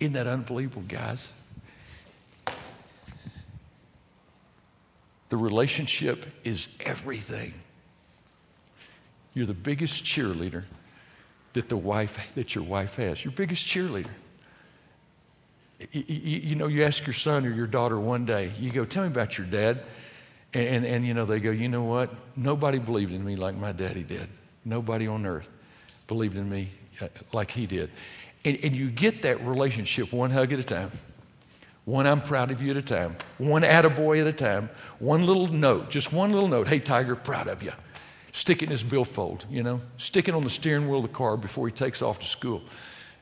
Isn't 0.00 0.14
that 0.14 0.26
unbelievable, 0.26 0.84
guys? 0.86 1.32
The 5.30 5.36
relationship 5.36 6.24
is 6.44 6.68
everything. 6.80 7.52
You're 9.34 9.46
the 9.46 9.54
biggest 9.54 10.04
cheerleader 10.04 10.64
that 11.52 11.68
the 11.68 11.76
wife 11.76 12.18
that 12.34 12.54
your 12.54 12.64
wife 12.64 12.96
has. 12.96 13.22
Your 13.24 13.32
biggest 13.32 13.66
cheerleader. 13.66 14.10
You, 15.92 16.04
you, 16.06 16.40
you 16.40 16.54
know, 16.56 16.66
you 16.66 16.84
ask 16.84 17.06
your 17.06 17.14
son 17.14 17.46
or 17.46 17.50
your 17.50 17.66
daughter 17.66 17.98
one 17.98 18.24
day, 18.24 18.52
you 18.58 18.70
go, 18.70 18.84
Tell 18.84 19.04
me 19.04 19.08
about 19.08 19.36
your 19.38 19.46
dad. 19.46 19.80
And, 20.54 20.66
and, 20.66 20.86
and, 20.86 21.06
you 21.06 21.14
know, 21.14 21.24
they 21.24 21.40
go, 21.40 21.50
you 21.50 21.68
know 21.68 21.84
what? 21.84 22.10
Nobody 22.36 22.78
believed 22.78 23.12
in 23.12 23.24
me 23.24 23.36
like 23.36 23.56
my 23.56 23.72
daddy 23.72 24.02
did. 24.02 24.28
Nobody 24.64 25.06
on 25.06 25.26
earth 25.26 25.48
believed 26.06 26.38
in 26.38 26.48
me 26.48 26.70
uh, 27.00 27.08
like 27.32 27.50
he 27.50 27.66
did. 27.66 27.90
And, 28.44 28.58
and 28.62 28.76
you 28.76 28.90
get 28.90 29.22
that 29.22 29.44
relationship 29.44 30.12
one 30.12 30.30
hug 30.30 30.52
at 30.52 30.58
a 30.58 30.64
time, 30.64 30.90
one 31.84 32.06
I'm 32.06 32.22
proud 32.22 32.50
of 32.50 32.62
you 32.62 32.70
at 32.70 32.76
a 32.76 32.82
time, 32.82 33.16
one 33.38 33.62
attaboy 33.62 34.20
at 34.20 34.26
a 34.26 34.32
time, 34.32 34.70
one 34.98 35.26
little 35.26 35.48
note, 35.48 35.90
just 35.90 36.12
one 36.12 36.32
little 36.32 36.48
note. 36.48 36.68
Hey, 36.68 36.80
Tiger, 36.80 37.16
proud 37.16 37.48
of 37.48 37.62
you. 37.62 37.72
Stick 38.32 38.62
it 38.62 38.66
in 38.66 38.70
his 38.70 38.84
billfold, 38.84 39.44
you 39.50 39.62
know, 39.62 39.80
stick 39.96 40.28
it 40.28 40.34
on 40.34 40.42
the 40.42 40.50
steering 40.50 40.88
wheel 40.88 40.98
of 40.98 41.02
the 41.02 41.08
car 41.08 41.36
before 41.36 41.66
he 41.66 41.72
takes 41.72 42.02
off 42.02 42.20
to 42.20 42.26
school. 42.26 42.62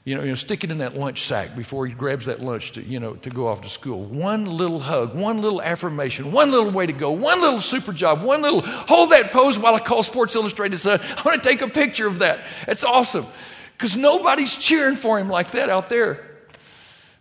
You 0.06 0.14
know, 0.14 0.22
you 0.22 0.28
know, 0.28 0.34
stick 0.36 0.62
it 0.62 0.70
in 0.70 0.78
that 0.78 0.96
lunch 0.96 1.26
sack 1.26 1.56
before 1.56 1.84
he 1.84 1.92
grabs 1.92 2.26
that 2.26 2.40
lunch 2.40 2.72
to, 2.72 2.82
you 2.82 3.00
know, 3.00 3.14
to 3.14 3.30
go 3.30 3.48
off 3.48 3.62
to 3.62 3.68
school. 3.68 4.04
One 4.04 4.44
little 4.44 4.78
hug, 4.78 5.16
one 5.16 5.42
little 5.42 5.60
affirmation, 5.60 6.30
one 6.30 6.52
little 6.52 6.70
way 6.70 6.86
to 6.86 6.92
go, 6.92 7.10
one 7.10 7.40
little 7.40 7.58
super 7.58 7.92
job, 7.92 8.22
one 8.22 8.40
little 8.40 8.60
hold 8.60 9.10
that 9.10 9.32
pose 9.32 9.58
while 9.58 9.74
I 9.74 9.80
call 9.80 10.04
Sports 10.04 10.36
Illustrated. 10.36 10.78
Son, 10.78 11.00
I 11.16 11.22
want 11.22 11.42
to 11.42 11.48
take 11.48 11.60
a 11.60 11.66
picture 11.68 12.06
of 12.06 12.20
that. 12.20 12.38
It's 12.68 12.84
awesome 12.84 13.26
because 13.72 13.96
nobody's 13.96 14.54
cheering 14.54 14.94
for 14.94 15.18
him 15.18 15.28
like 15.28 15.50
that 15.50 15.70
out 15.70 15.88
there, 15.88 16.24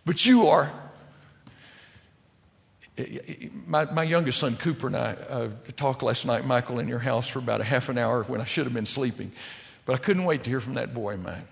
but 0.04 0.24
you 0.24 0.46
are. 0.46 0.70
My, 3.66 3.86
my 3.86 4.04
youngest 4.04 4.38
son 4.38 4.54
Cooper 4.54 4.86
and 4.86 4.96
I 4.96 5.12
uh, 5.28 5.48
talked 5.74 6.04
last 6.04 6.24
night, 6.24 6.46
Michael, 6.46 6.78
in 6.78 6.86
your 6.86 7.00
house 7.00 7.26
for 7.26 7.40
about 7.40 7.60
a 7.60 7.64
half 7.64 7.88
an 7.88 7.98
hour 7.98 8.22
when 8.22 8.40
I 8.40 8.44
should 8.44 8.66
have 8.66 8.72
been 8.72 8.86
sleeping, 8.86 9.32
but 9.86 9.94
I 9.94 9.98
couldn't 9.98 10.24
wait 10.24 10.44
to 10.44 10.50
hear 10.50 10.60
from 10.60 10.74
that 10.74 10.94
boy, 10.94 11.16
man 11.16 11.44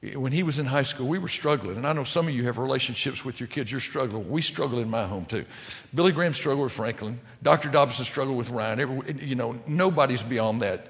when 0.00 0.30
he 0.30 0.44
was 0.44 0.60
in 0.60 0.66
high 0.66 0.82
school, 0.82 1.08
we 1.08 1.18
were 1.18 1.28
struggling. 1.28 1.76
And 1.76 1.86
I 1.86 1.92
know 1.92 2.04
some 2.04 2.28
of 2.28 2.34
you 2.34 2.44
have 2.44 2.58
relationships 2.58 3.24
with 3.24 3.40
your 3.40 3.48
kids. 3.48 3.70
You're 3.70 3.80
struggling. 3.80 4.30
We 4.30 4.42
struggle 4.42 4.78
in 4.78 4.88
my 4.88 5.06
home 5.06 5.24
too. 5.24 5.44
Billy 5.92 6.12
Graham 6.12 6.34
struggled 6.34 6.64
with 6.64 6.72
Franklin. 6.72 7.18
Dr. 7.42 7.68
Dobson 7.68 8.04
struggled 8.04 8.36
with 8.36 8.50
Ryan. 8.50 8.78
Every, 8.80 9.14
you 9.24 9.34
know, 9.34 9.58
nobody's 9.66 10.22
beyond 10.22 10.62
that. 10.62 10.86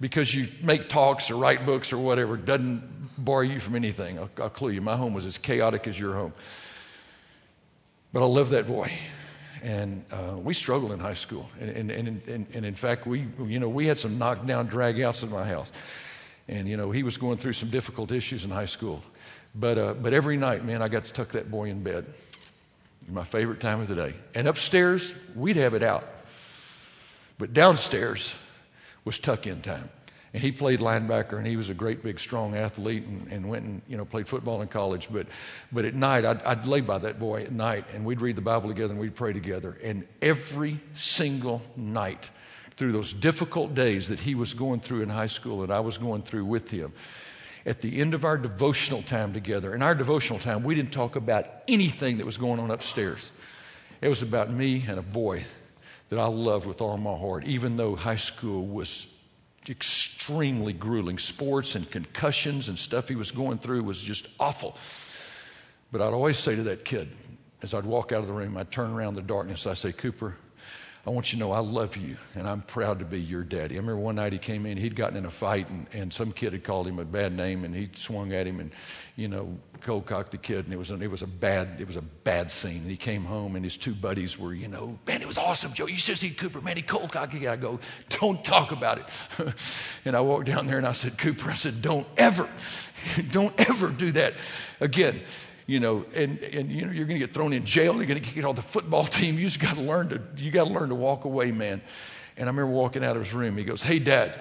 Because 0.00 0.34
you 0.34 0.48
make 0.62 0.88
talks 0.88 1.30
or 1.30 1.36
write 1.36 1.64
books 1.64 1.92
or 1.92 1.98
whatever 1.98 2.36
doesn't 2.36 3.24
bar 3.24 3.44
you 3.44 3.60
from 3.60 3.76
anything. 3.76 4.18
I'll, 4.18 4.30
I'll 4.40 4.50
clue 4.50 4.70
you. 4.70 4.80
My 4.80 4.96
home 4.96 5.14
was 5.14 5.26
as 5.26 5.38
chaotic 5.38 5.86
as 5.86 5.98
your 5.98 6.14
home. 6.14 6.32
But 8.12 8.22
I 8.22 8.26
love 8.26 8.50
that 8.50 8.66
boy. 8.66 8.92
And 9.62 10.04
uh, 10.10 10.36
we 10.36 10.54
struggled 10.54 10.90
in 10.90 10.98
high 10.98 11.14
school. 11.14 11.48
And, 11.60 11.90
and, 11.90 12.08
and, 12.26 12.46
and, 12.52 12.66
in 12.66 12.74
fact, 12.74 13.06
we, 13.06 13.26
you 13.46 13.60
know, 13.60 13.68
we 13.68 13.86
had 13.86 13.98
some 13.98 14.18
knockdown 14.18 14.68
dragouts 14.68 15.22
in 15.22 15.30
my 15.30 15.46
house. 15.46 15.70
And, 16.48 16.68
you 16.68 16.76
know, 16.76 16.90
he 16.90 17.02
was 17.02 17.16
going 17.16 17.38
through 17.38 17.52
some 17.54 17.70
difficult 17.70 18.12
issues 18.12 18.44
in 18.44 18.50
high 18.50 18.66
school. 18.66 19.02
But, 19.54 19.78
uh, 19.78 19.94
but 19.94 20.12
every 20.12 20.36
night, 20.36 20.64
man, 20.64 20.82
I 20.82 20.88
got 20.88 21.04
to 21.04 21.12
tuck 21.12 21.28
that 21.28 21.50
boy 21.50 21.68
in 21.68 21.82
bed. 21.82 22.06
My 23.08 23.24
favorite 23.24 23.60
time 23.60 23.80
of 23.80 23.88
the 23.88 23.94
day. 23.94 24.14
And 24.34 24.48
upstairs, 24.48 25.14
we'd 25.34 25.56
have 25.56 25.74
it 25.74 25.82
out. 25.82 26.06
But 27.38 27.52
downstairs 27.52 28.34
was 29.04 29.18
tuck 29.18 29.46
in 29.46 29.62
time. 29.62 29.88
And 30.34 30.42
he 30.42 30.50
played 30.50 30.80
linebacker, 30.80 31.36
and 31.36 31.46
he 31.46 31.56
was 31.58 31.68
a 31.68 31.74
great, 31.74 32.02
big, 32.02 32.18
strong 32.18 32.56
athlete, 32.56 33.04
and, 33.04 33.30
and 33.30 33.48
went 33.50 33.64
and 33.64 33.82
you 33.86 33.98
know 33.98 34.06
played 34.06 34.26
football 34.26 34.62
in 34.62 34.68
college. 34.68 35.08
But 35.10 35.26
but 35.70 35.84
at 35.84 35.94
night, 35.94 36.24
I'd, 36.24 36.42
I'd 36.42 36.66
lay 36.66 36.80
by 36.80 36.98
that 36.98 37.18
boy 37.18 37.42
at 37.42 37.52
night, 37.52 37.84
and 37.92 38.06
we'd 38.06 38.22
read 38.22 38.36
the 38.36 38.42
Bible 38.42 38.68
together, 38.68 38.92
and 38.92 39.00
we'd 39.00 39.14
pray 39.14 39.34
together. 39.34 39.76
And 39.82 40.06
every 40.22 40.80
single 40.94 41.60
night, 41.76 42.30
through 42.76 42.92
those 42.92 43.12
difficult 43.12 43.74
days 43.74 44.08
that 44.08 44.20
he 44.20 44.34
was 44.34 44.54
going 44.54 44.80
through 44.80 45.02
in 45.02 45.08
high 45.08 45.26
school 45.26 45.62
and 45.62 45.72
I 45.72 45.80
was 45.80 45.98
going 45.98 46.22
through 46.22 46.44
with 46.44 46.70
him. 46.70 46.92
At 47.64 47.80
the 47.80 48.00
end 48.00 48.14
of 48.14 48.24
our 48.24 48.36
devotional 48.36 49.02
time 49.02 49.32
together, 49.32 49.74
in 49.74 49.82
our 49.82 49.94
devotional 49.94 50.40
time, 50.40 50.64
we 50.64 50.74
didn't 50.74 50.92
talk 50.92 51.14
about 51.14 51.46
anything 51.68 52.18
that 52.18 52.26
was 52.26 52.36
going 52.36 52.58
on 52.58 52.70
upstairs. 52.70 53.30
It 54.00 54.08
was 54.08 54.22
about 54.22 54.50
me 54.50 54.84
and 54.88 54.98
a 54.98 55.02
boy 55.02 55.44
that 56.08 56.18
I 56.18 56.26
loved 56.26 56.66
with 56.66 56.80
all 56.80 56.96
my 56.96 57.16
heart, 57.16 57.44
even 57.44 57.76
though 57.76 57.94
high 57.94 58.16
school 58.16 58.66
was 58.66 59.06
extremely 59.68 60.72
grueling. 60.72 61.18
Sports 61.18 61.76
and 61.76 61.88
concussions 61.88 62.68
and 62.68 62.78
stuff 62.78 63.08
he 63.08 63.14
was 63.14 63.30
going 63.30 63.58
through 63.58 63.84
was 63.84 64.02
just 64.02 64.28
awful. 64.40 64.76
But 65.92 66.00
I'd 66.00 66.12
always 66.12 66.38
say 66.38 66.56
to 66.56 66.62
that 66.64 66.84
kid, 66.84 67.10
as 67.62 67.74
I'd 67.74 67.84
walk 67.84 68.10
out 68.10 68.22
of 68.22 68.26
the 68.26 68.32
room, 68.32 68.56
I'd 68.56 68.72
turn 68.72 68.90
around 68.90 69.10
in 69.10 69.14
the 69.14 69.22
darkness, 69.22 69.66
I'd 69.66 69.76
say, 69.76 69.92
Cooper, 69.92 70.34
I 71.04 71.10
want 71.10 71.32
you 71.32 71.38
to 71.38 71.44
know 71.44 71.50
I 71.50 71.58
love 71.58 71.96
you 71.96 72.16
and 72.36 72.48
I'm 72.48 72.62
proud 72.62 73.00
to 73.00 73.04
be 73.04 73.20
your 73.20 73.42
daddy. 73.42 73.74
I 73.74 73.78
remember 73.78 74.00
one 74.00 74.14
night 74.14 74.32
he 74.32 74.38
came 74.38 74.66
in, 74.66 74.76
he'd 74.76 74.94
gotten 74.94 75.16
in 75.16 75.24
a 75.24 75.32
fight 75.32 75.68
and, 75.68 75.88
and 75.92 76.12
some 76.12 76.30
kid 76.30 76.52
had 76.52 76.62
called 76.62 76.86
him 76.86 77.00
a 77.00 77.04
bad 77.04 77.36
name 77.36 77.64
and 77.64 77.74
he 77.74 77.90
swung 77.94 78.32
at 78.32 78.46
him 78.46 78.60
and, 78.60 78.70
you 79.16 79.26
know, 79.26 79.58
cold 79.80 80.06
cocked 80.06 80.30
the 80.30 80.36
kid 80.36 80.64
and 80.64 80.72
it 80.72 80.76
was, 80.76 80.92
a, 80.92 81.02
it 81.02 81.10
was 81.10 81.22
a 81.22 81.26
bad, 81.26 81.80
it 81.80 81.88
was 81.88 81.96
a 81.96 82.02
bad 82.02 82.52
scene. 82.52 82.82
And 82.82 82.90
he 82.90 82.96
came 82.96 83.24
home 83.24 83.56
and 83.56 83.64
his 83.64 83.76
two 83.76 83.94
buddies 83.94 84.38
were, 84.38 84.54
you 84.54 84.68
know, 84.68 84.96
man, 85.04 85.22
it 85.22 85.26
was 85.26 85.38
awesome, 85.38 85.72
Joe. 85.72 85.86
You 85.86 85.96
should 85.96 86.18
see 86.18 86.30
Cooper, 86.30 86.60
man, 86.60 86.76
he 86.76 86.82
cold 86.82 87.10
cocked 87.10 87.32
the 87.32 87.48
I 87.48 87.56
go, 87.56 87.80
don't 88.08 88.44
talk 88.44 88.70
about 88.70 88.98
it. 88.98 89.54
and 90.04 90.14
I 90.14 90.20
walked 90.20 90.46
down 90.46 90.68
there 90.68 90.78
and 90.78 90.86
I 90.86 90.92
said, 90.92 91.18
Cooper, 91.18 91.50
I 91.50 91.54
said, 91.54 91.82
don't 91.82 92.06
ever, 92.16 92.48
don't 93.32 93.68
ever 93.68 93.88
do 93.88 94.12
that 94.12 94.34
again 94.80 95.20
you 95.66 95.80
know, 95.80 96.04
and, 96.14 96.38
and 96.40 96.72
you 96.72 96.86
know, 96.86 96.92
you're 96.92 97.06
going 97.06 97.20
to 97.20 97.26
get 97.26 97.34
thrown 97.34 97.52
in 97.52 97.64
jail. 97.64 97.96
You're 97.96 98.06
going 98.06 98.22
to 98.22 98.34
get 98.34 98.44
on 98.44 98.54
the 98.54 98.62
football 98.62 99.04
team. 99.18 99.38
You 99.38 99.44
just 99.44 99.60
got 99.60 99.76
to 99.76 99.82
learn 99.82 100.08
to, 100.10 100.20
you 100.36 100.50
got 100.50 100.66
to 100.66 100.72
learn 100.72 100.88
to 100.88 100.94
walk 100.94 101.24
away, 101.24 101.52
man. 101.52 101.80
And 102.36 102.48
I 102.48 102.50
remember 102.50 102.72
walking 102.72 103.04
out 103.04 103.16
of 103.16 103.24
his 103.24 103.34
room. 103.34 103.56
He 103.56 103.64
goes, 103.64 103.82
"Hey, 103.82 103.98
Dad," 103.98 104.38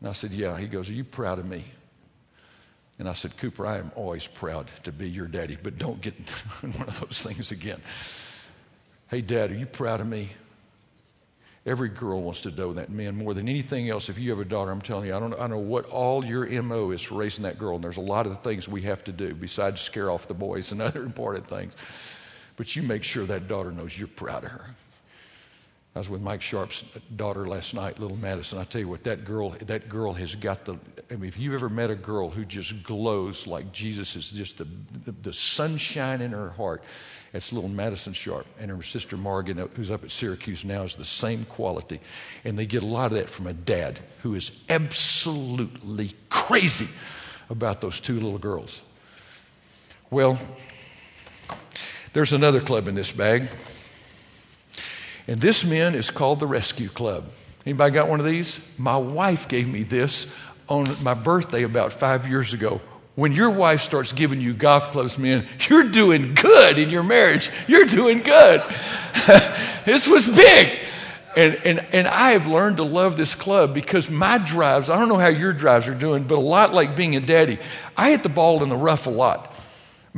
and 0.00 0.08
I 0.08 0.12
said, 0.12 0.32
"Yeah." 0.32 0.58
He 0.58 0.66
goes, 0.66 0.90
"Are 0.90 0.94
you 0.94 1.04
proud 1.04 1.38
of 1.38 1.46
me?" 1.46 1.64
And 2.98 3.08
I 3.08 3.12
said, 3.12 3.36
"Cooper, 3.36 3.66
I 3.66 3.78
am 3.78 3.92
always 3.94 4.26
proud 4.26 4.68
to 4.82 4.90
be 4.90 5.08
your 5.08 5.28
daddy, 5.28 5.56
but 5.60 5.78
don't 5.78 6.00
get 6.00 6.14
in 6.62 6.72
one 6.72 6.88
of 6.88 7.00
those 7.00 7.22
things 7.22 7.52
again." 7.52 7.80
Hey, 9.08 9.20
Dad, 9.20 9.52
are 9.52 9.54
you 9.54 9.66
proud 9.66 10.00
of 10.00 10.06
me? 10.06 10.30
Every 11.68 11.90
girl 11.90 12.22
wants 12.22 12.40
to 12.42 12.50
know 12.50 12.72
that 12.72 12.88
man 12.88 13.14
more 13.16 13.34
than 13.34 13.46
anything 13.46 13.90
else. 13.90 14.08
If 14.08 14.18
you 14.18 14.30
have 14.30 14.38
a 14.38 14.44
daughter, 14.46 14.70
I'm 14.70 14.80
telling 14.80 15.06
you, 15.06 15.14
I 15.14 15.20
don't 15.20 15.38
I 15.38 15.46
know 15.48 15.58
what 15.58 15.84
all 15.84 16.24
your 16.24 16.46
MO 16.62 16.92
is 16.92 17.02
for 17.02 17.16
raising 17.16 17.42
that 17.42 17.58
girl. 17.58 17.74
And 17.74 17.84
there's 17.84 17.98
a 17.98 18.00
lot 18.00 18.26
of 18.26 18.42
things 18.42 18.66
we 18.66 18.82
have 18.82 19.04
to 19.04 19.12
do 19.12 19.34
besides 19.34 19.82
scare 19.82 20.10
off 20.10 20.26
the 20.28 20.34
boys 20.34 20.72
and 20.72 20.80
other 20.88 21.02
important 21.02 21.46
things. 21.46 21.74
But 22.56 22.74
you 22.74 22.82
make 22.82 23.04
sure 23.04 23.26
that 23.26 23.48
daughter 23.48 23.70
knows 23.70 23.96
you're 23.96 24.08
proud 24.08 24.44
of 24.44 24.50
her. 24.50 24.64
I 25.98 26.00
was 26.00 26.08
with 26.08 26.22
Mike 26.22 26.42
Sharp's 26.42 26.84
daughter 27.16 27.44
last 27.44 27.74
night, 27.74 27.98
little 27.98 28.16
Madison. 28.16 28.60
I 28.60 28.62
tell 28.62 28.80
you 28.80 28.86
what, 28.86 29.02
that 29.02 29.24
girl, 29.24 29.56
that 29.62 29.88
girl 29.88 30.12
has 30.12 30.32
got 30.36 30.64
the. 30.64 30.78
I 31.10 31.16
mean, 31.16 31.26
if 31.26 31.40
you've 31.40 31.54
ever 31.54 31.68
met 31.68 31.90
a 31.90 31.96
girl 31.96 32.30
who 32.30 32.44
just 32.44 32.84
glows 32.84 33.48
like 33.48 33.72
Jesus 33.72 34.14
is 34.14 34.30
just 34.30 34.58
the 34.58 34.68
the, 35.06 35.10
the 35.10 35.32
sunshine 35.32 36.20
in 36.20 36.30
her 36.30 36.50
heart, 36.50 36.84
it's 37.32 37.52
little 37.52 37.68
Madison 37.68 38.12
Sharp 38.12 38.46
and 38.60 38.70
her 38.70 38.80
sister 38.80 39.16
Morgan, 39.16 39.58
uh, 39.58 39.66
who's 39.74 39.90
up 39.90 40.04
at 40.04 40.12
Syracuse 40.12 40.64
now, 40.64 40.84
is 40.84 40.94
the 40.94 41.04
same 41.04 41.44
quality. 41.44 41.98
And 42.44 42.56
they 42.56 42.66
get 42.66 42.84
a 42.84 42.86
lot 42.86 43.06
of 43.06 43.18
that 43.18 43.28
from 43.28 43.48
a 43.48 43.52
dad 43.52 43.98
who 44.22 44.36
is 44.36 44.52
absolutely 44.68 46.12
crazy 46.28 46.96
about 47.50 47.80
those 47.80 47.98
two 47.98 48.14
little 48.14 48.38
girls. 48.38 48.80
Well, 50.12 50.38
there's 52.12 52.32
another 52.32 52.60
club 52.60 52.86
in 52.86 52.94
this 52.94 53.10
bag. 53.10 53.48
And 55.28 55.40
this 55.40 55.64
men 55.64 55.94
is 55.94 56.10
called 56.10 56.40
the 56.40 56.46
Rescue 56.46 56.88
Club. 56.88 57.26
Anybody 57.64 57.94
got 57.94 58.08
one 58.08 58.18
of 58.18 58.26
these? 58.26 58.58
My 58.78 58.96
wife 58.96 59.48
gave 59.48 59.68
me 59.68 59.84
this 59.84 60.34
on 60.68 60.86
my 61.02 61.14
birthday 61.14 61.62
about 61.62 61.92
five 61.92 62.26
years 62.26 62.54
ago 62.54 62.80
when 63.18 63.32
your 63.32 63.50
wife 63.50 63.82
starts 63.82 64.12
giving 64.12 64.40
you 64.40 64.54
golf 64.54 64.92
clubs, 64.92 65.18
man, 65.18 65.44
you're 65.68 65.90
doing 65.90 66.34
good 66.34 66.78
in 66.78 66.88
your 66.88 67.02
marriage. 67.02 67.50
You're 67.66 67.84
doing 67.84 68.20
good. 68.20 68.62
this 69.84 70.06
was 70.06 70.28
big. 70.28 70.78
And, 71.36 71.54
and, 71.64 71.86
and 71.92 72.06
I 72.06 72.30
have 72.30 72.46
learned 72.46 72.76
to 72.76 72.84
love 72.84 73.16
this 73.16 73.34
club 73.34 73.74
because 73.74 74.08
my 74.08 74.38
drives, 74.38 74.88
I 74.88 75.00
don't 75.00 75.08
know 75.08 75.18
how 75.18 75.30
your 75.30 75.52
drives 75.52 75.88
are 75.88 75.96
doing, 75.96 76.28
but 76.28 76.38
a 76.38 76.40
lot 76.40 76.72
like 76.72 76.94
being 76.94 77.16
a 77.16 77.20
daddy, 77.20 77.58
I 77.96 78.10
hit 78.10 78.22
the 78.22 78.28
ball 78.28 78.62
in 78.62 78.68
the 78.68 78.76
rough 78.76 79.08
a 79.08 79.10
lot. 79.10 79.52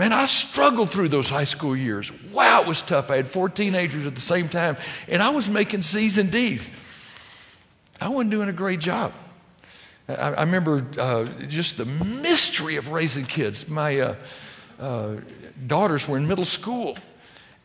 Man, 0.00 0.14
I 0.14 0.24
struggled 0.24 0.88
through 0.88 1.08
those 1.08 1.28
high 1.28 1.44
school 1.44 1.76
years. 1.76 2.10
Wow, 2.32 2.62
it 2.62 2.66
was 2.66 2.80
tough. 2.80 3.10
I 3.10 3.16
had 3.16 3.28
four 3.28 3.50
teenagers 3.50 4.06
at 4.06 4.14
the 4.14 4.20
same 4.22 4.48
time, 4.48 4.78
and 5.08 5.20
I 5.20 5.28
was 5.28 5.46
making 5.46 5.82
C's 5.82 6.16
and 6.16 6.32
D's. 6.32 6.72
I 8.00 8.08
wasn't 8.08 8.30
doing 8.30 8.48
a 8.48 8.52
great 8.54 8.80
job. 8.80 9.12
I, 10.08 10.14
I 10.14 10.40
remember 10.44 10.86
uh, 10.98 11.26
just 11.48 11.76
the 11.76 11.84
mystery 11.84 12.76
of 12.76 12.88
raising 12.88 13.26
kids. 13.26 13.68
My 13.68 14.00
uh, 14.00 14.14
uh, 14.80 15.16
daughters 15.66 16.08
were 16.08 16.16
in 16.16 16.26
middle 16.26 16.46
school, 16.46 16.96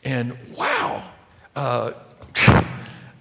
and 0.03 0.37
wow, 0.57 1.09
uh, 1.55 1.93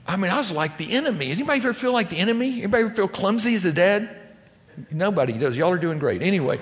I 0.08 0.16
mean, 0.16 0.32
I 0.32 0.38
was 0.38 0.50
like 0.50 0.76
the 0.76 0.90
enemy. 0.90 1.28
Does 1.28 1.38
anybody 1.38 1.60
ever 1.60 1.72
feel 1.72 1.92
like 1.92 2.08
the 2.08 2.18
enemy? 2.18 2.62
Anybody 2.62 2.82
ever 2.82 2.94
feel 2.94 3.06
clumsy 3.06 3.54
as 3.54 3.64
a 3.64 3.72
dad? 3.72 4.10
Nobody 4.90 5.34
does. 5.34 5.56
Y'all 5.56 5.70
are 5.70 5.78
doing 5.78 6.00
great. 6.00 6.20
Anyway, 6.20 6.58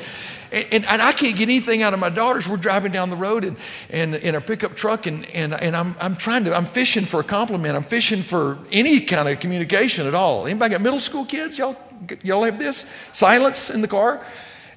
and, 0.52 0.84
and, 0.86 1.02
I 1.02 1.12
can't 1.12 1.36
get 1.36 1.44
anything 1.44 1.82
out 1.82 1.94
of 1.94 2.00
my 2.00 2.10
daughters. 2.10 2.48
We're 2.48 2.56
driving 2.56 2.92
down 2.92 3.10
the 3.10 3.16
road 3.16 3.44
and, 3.44 3.56
and 3.90 4.14
in 4.14 4.34
a 4.34 4.40
pickup 4.40 4.76
truck, 4.76 5.06
and, 5.06 5.24
and, 5.26 5.54
and 5.54 5.76
I'm, 5.76 5.96
I'm 5.98 6.16
trying 6.16 6.44
to, 6.44 6.54
I'm 6.54 6.66
fishing 6.66 7.04
for 7.04 7.20
a 7.20 7.24
compliment. 7.24 7.76
I'm 7.76 7.82
fishing 7.82 8.22
for 8.22 8.58
any 8.70 9.00
kind 9.00 9.28
of 9.28 9.40
communication 9.40 10.06
at 10.06 10.14
all. 10.14 10.46
Anybody 10.46 10.72
got 10.72 10.82
middle 10.82 11.00
school 11.00 11.24
kids? 11.24 11.58
Y'all, 11.58 11.76
y'all 12.22 12.44
have 12.44 12.58
this? 12.58 12.92
Silence 13.12 13.70
in 13.70 13.80
the 13.80 13.88
car? 13.88 14.24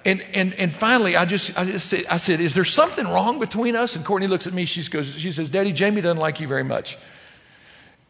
And, 0.05 0.23
and, 0.34 0.53
and 0.53 0.71
finally, 0.71 1.15
I 1.17 1.26
just, 1.26 1.57
I 1.57 1.65
just 1.65 1.89
said, 1.89 2.05
I 2.09 2.17
said, 2.17 2.39
is 2.39 2.53
there 2.53 2.63
something 2.63 3.05
wrong 3.05 3.39
between 3.39 3.76
us? 3.76 3.95
And 3.95 4.05
Courtney 4.05 4.28
looks 4.28 4.45
at 4.45 4.53
me. 4.53 4.65
She 4.65 4.88
goes, 4.89 5.15
she 5.15 5.32
says, 5.32 5.49
Daddy, 5.49 5.73
Jamie 5.73 6.01
doesn't 6.01 6.21
like 6.21 6.39
you 6.39 6.47
very 6.47 6.63
much. 6.63 6.97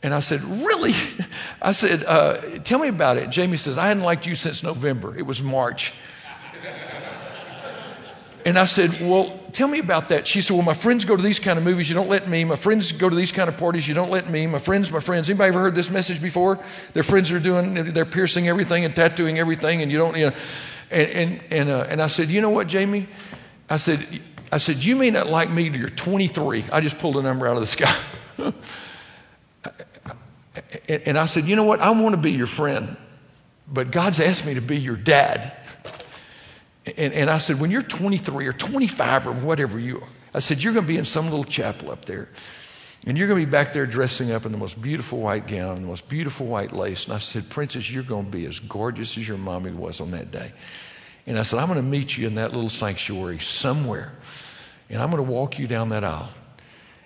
And 0.04 0.14
I 0.14 0.20
said, 0.20 0.44
Really? 0.44 0.94
I 1.62 1.72
said, 1.72 2.04
uh, 2.06 2.60
Tell 2.60 2.80
me 2.80 2.90
about 2.90 3.18
it. 3.18 3.30
Jamie 3.30 3.58
says, 3.58 3.78
I 3.78 3.88
hadn't 3.88 4.04
liked 4.04 4.28
you 4.28 4.36
since 4.36 4.62
November. 4.62 5.18
It 5.18 5.26
was 5.26 5.42
March. 5.42 5.94
And 8.46 8.60
I 8.60 8.66
said, 8.66 9.02
Well, 9.02 9.38
tell 9.54 9.68
me 9.68 9.80
about 9.80 10.10
that. 10.10 10.28
She 10.28 10.42
said, 10.42 10.54
Well, 10.54 10.64
my 10.64 10.76
friends 10.76 11.06
go 11.06 11.18
to 11.18 11.22
these 11.22 11.40
kind 11.40 11.58
of 11.58 11.66
movies. 11.66 11.90
You 11.90 11.96
don't 11.96 12.10
let 12.10 12.28
me. 12.30 12.44
My 12.44 12.56
friends 12.56 12.92
go 12.92 13.10
to 13.10 13.16
these 13.16 13.32
kind 13.32 13.50
of 13.50 13.58
parties. 13.58 13.88
You 13.88 13.96
don't 13.96 14.12
let 14.12 14.30
me. 14.30 14.46
My 14.46 14.60
friends, 14.60 14.92
my 14.92 15.00
friends. 15.00 15.28
Anybody 15.28 15.48
ever 15.48 15.62
heard 15.62 15.74
this 15.74 15.90
message 15.90 16.22
before? 16.22 16.64
Their 16.94 17.02
friends 17.02 17.32
are 17.32 17.40
doing, 17.40 17.74
they're 17.74 18.06
piercing 18.06 18.48
everything 18.48 18.86
and 18.86 18.96
tattooing 18.96 19.40
everything, 19.40 19.82
and 19.82 19.92
you 19.92 19.98
don't, 19.98 20.16
you 20.16 20.30
know. 20.30 20.36
And, 20.92 21.10
and, 21.10 21.42
and, 21.50 21.70
uh, 21.70 21.88
and 21.90 22.02
I 22.02 22.06
said, 22.06 22.30
You 22.30 22.42
know 22.42 22.52
what, 22.52 22.68
Jamie? 22.68 23.08
I 23.68 23.78
said, 23.78 24.06
I 24.52 24.60
said, 24.60 24.84
You 24.84 24.96
may 24.96 25.10
not 25.10 25.28
like 25.28 25.50
me 25.50 25.72
till 25.72 25.80
you're 25.80 25.90
23. 25.90 26.66
I 26.72 26.82
just 26.82 27.00
pulled 27.00 27.18
a 27.18 27.24
number 27.24 27.48
out 27.48 27.56
of 27.56 27.62
the 27.62 27.66
sky. 27.66 27.96
and 30.88 31.18
I 31.18 31.26
said, 31.26 31.46
You 31.46 31.56
know 31.56 31.64
what? 31.64 31.80
I 31.80 31.90
want 31.90 32.14
to 32.14 32.22
be 32.22 32.34
your 32.34 32.46
friend, 32.46 32.96
but 33.68 33.90
God's 33.90 34.20
asked 34.20 34.46
me 34.46 34.54
to 34.54 34.62
be 34.62 34.78
your 34.78 34.96
dad. 34.96 35.52
And, 36.98 37.14
and 37.14 37.30
I 37.30 37.40
said, 37.40 37.60
when 37.60 37.72
you're 37.72 37.82
23 37.82 38.48
or 38.48 38.54
25 38.54 39.28
or 39.28 39.32
whatever 39.34 39.80
you 39.80 40.02
are, 40.02 40.08
I 40.34 40.40
said, 40.40 40.62
you're 40.62 40.74
going 40.74 40.86
to 40.86 40.88
be 40.88 40.98
in 40.98 41.06
some 41.06 41.26
little 41.26 41.44
chapel 41.44 41.92
up 41.92 42.06
there. 42.06 42.30
And 43.08 43.18
you're 43.18 43.28
going 43.28 43.40
to 43.40 43.46
be 43.46 43.52
back 43.52 43.74
there 43.74 43.86
dressing 43.86 44.32
up 44.32 44.46
in 44.46 44.52
the 44.52 44.58
most 44.58 44.82
beautiful 44.82 45.20
white 45.20 45.48
gown, 45.48 45.76
and 45.76 45.84
the 45.84 45.88
most 45.88 46.10
beautiful 46.10 46.48
white 46.48 46.72
lace. 46.72 47.06
And 47.06 47.14
I 47.14 47.20
said, 47.20 47.50
Princess, 47.50 47.90
you're 47.92 48.04
going 48.04 48.26
to 48.26 48.32
be 48.32 48.46
as 48.46 48.60
gorgeous 48.60 49.18
as 49.18 49.28
your 49.28 49.38
mommy 49.38 49.72
was 49.72 50.02
on 50.02 50.12
that 50.12 50.32
day. 50.32 50.52
And 51.28 51.38
I 51.38 51.44
said, 51.44 51.60
I'm 51.60 51.68
going 51.68 51.80
to 51.80 51.84
meet 51.84 52.18
you 52.18 52.28
in 52.28 52.36
that 52.36 52.54
little 52.54 52.70
sanctuary 52.70 53.40
somewhere. 53.40 54.12
And 54.90 55.02
I'm 55.02 55.10
going 55.12 55.24
to 55.24 55.32
walk 55.32 55.60
you 55.60 55.68
down 55.68 55.90
that 55.90 56.04
aisle. 56.04 56.30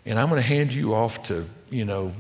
And 0.06 0.20
I'm 0.20 0.30
going 0.30 0.42
to 0.42 0.48
hand 0.48 0.74
you 0.74 0.96
off 0.96 1.24
to, 1.24 1.46
you 1.70 1.86
know, 1.86 2.14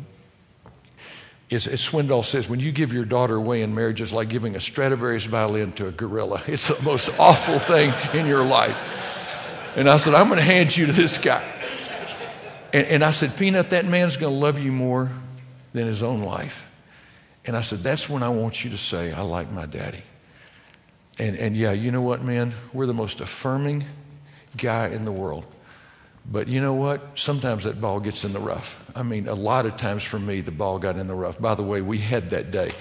as, 1.52 1.68
as 1.68 1.82
Swindoll 1.82 2.24
says, 2.24 2.48
when 2.48 2.60
you 2.60 2.72
give 2.72 2.94
your 2.94 3.06
daughter 3.06 3.36
away 3.36 3.64
in 3.64 3.74
marriage, 3.74 4.02
it's 4.02 4.14
like 4.14 4.30
giving 4.30 4.56
a 4.56 4.60
Stradivarius 4.60 5.26
violin 5.26 5.72
to 5.74 5.88
a 5.88 5.92
gorilla. 5.92 6.42
It's 6.48 6.68
the 6.68 6.84
most 6.84 7.20
awful 7.20 7.60
thing 7.60 7.94
in 8.14 8.28
your 8.28 8.44
life. 8.44 9.76
And 9.76 9.90
I 9.90 9.98
said, 9.98 10.14
I'm 10.14 10.28
going 10.28 10.38
to 10.38 10.44
hand 10.44 10.76
you 10.76 10.86
to 10.86 10.92
this 10.92 11.18
guy. 11.18 11.44
And, 12.74 12.88
and 12.88 13.04
I 13.04 13.12
said, 13.12 13.36
Peanut, 13.38 13.72
that 13.72 13.86
man's 13.86 14.18
going 14.18 14.34
to 14.34 14.40
love 14.40 14.60
you 14.60 14.72
more 14.72 15.10
than 15.74 15.88
his 15.88 16.04
own 16.04 16.22
life. 16.22 16.68
And 17.46 17.56
I 17.58 17.62
said, 17.62 17.80
that's 17.80 18.08
when 18.10 18.22
I 18.22 18.30
want 18.30 18.64
you 18.64 18.72
to 18.72 18.78
say, 18.78 19.12
I 19.12 19.22
like 19.22 19.52
my 19.52 19.66
daddy. 19.66 20.04
And, 21.18 21.36
and 21.36 21.58
yeah, 21.58 21.72
you 21.72 21.92
know 21.92 22.02
what, 22.02 22.24
man? 22.24 22.54
We're 22.74 22.86
the 22.86 22.94
most 22.94 23.22
affirming 23.22 23.86
guy 24.56 24.90
in 24.90 25.06
the 25.06 25.12
world. 25.12 25.46
But 26.32 26.48
you 26.48 26.62
know 26.62 26.76
what? 26.76 27.18
Sometimes 27.18 27.64
that 27.64 27.82
ball 27.82 28.00
gets 28.00 28.24
in 28.24 28.34
the 28.34 28.40
rough. 28.40 28.80
I 28.96 29.02
mean, 29.02 29.28
a 29.28 29.34
lot 29.34 29.66
of 29.66 29.78
times 29.78 30.04
for 30.04 30.20
me, 30.20 30.42
the 30.42 30.52
ball 30.52 30.78
got 30.78 30.98
in 30.98 31.08
the 31.08 31.16
rough. 31.16 31.40
By 31.40 31.56
the 31.56 31.64
way, 31.64 31.82
we 31.82 31.98
had 31.98 32.32
that 32.32 32.52
day. 32.52 32.72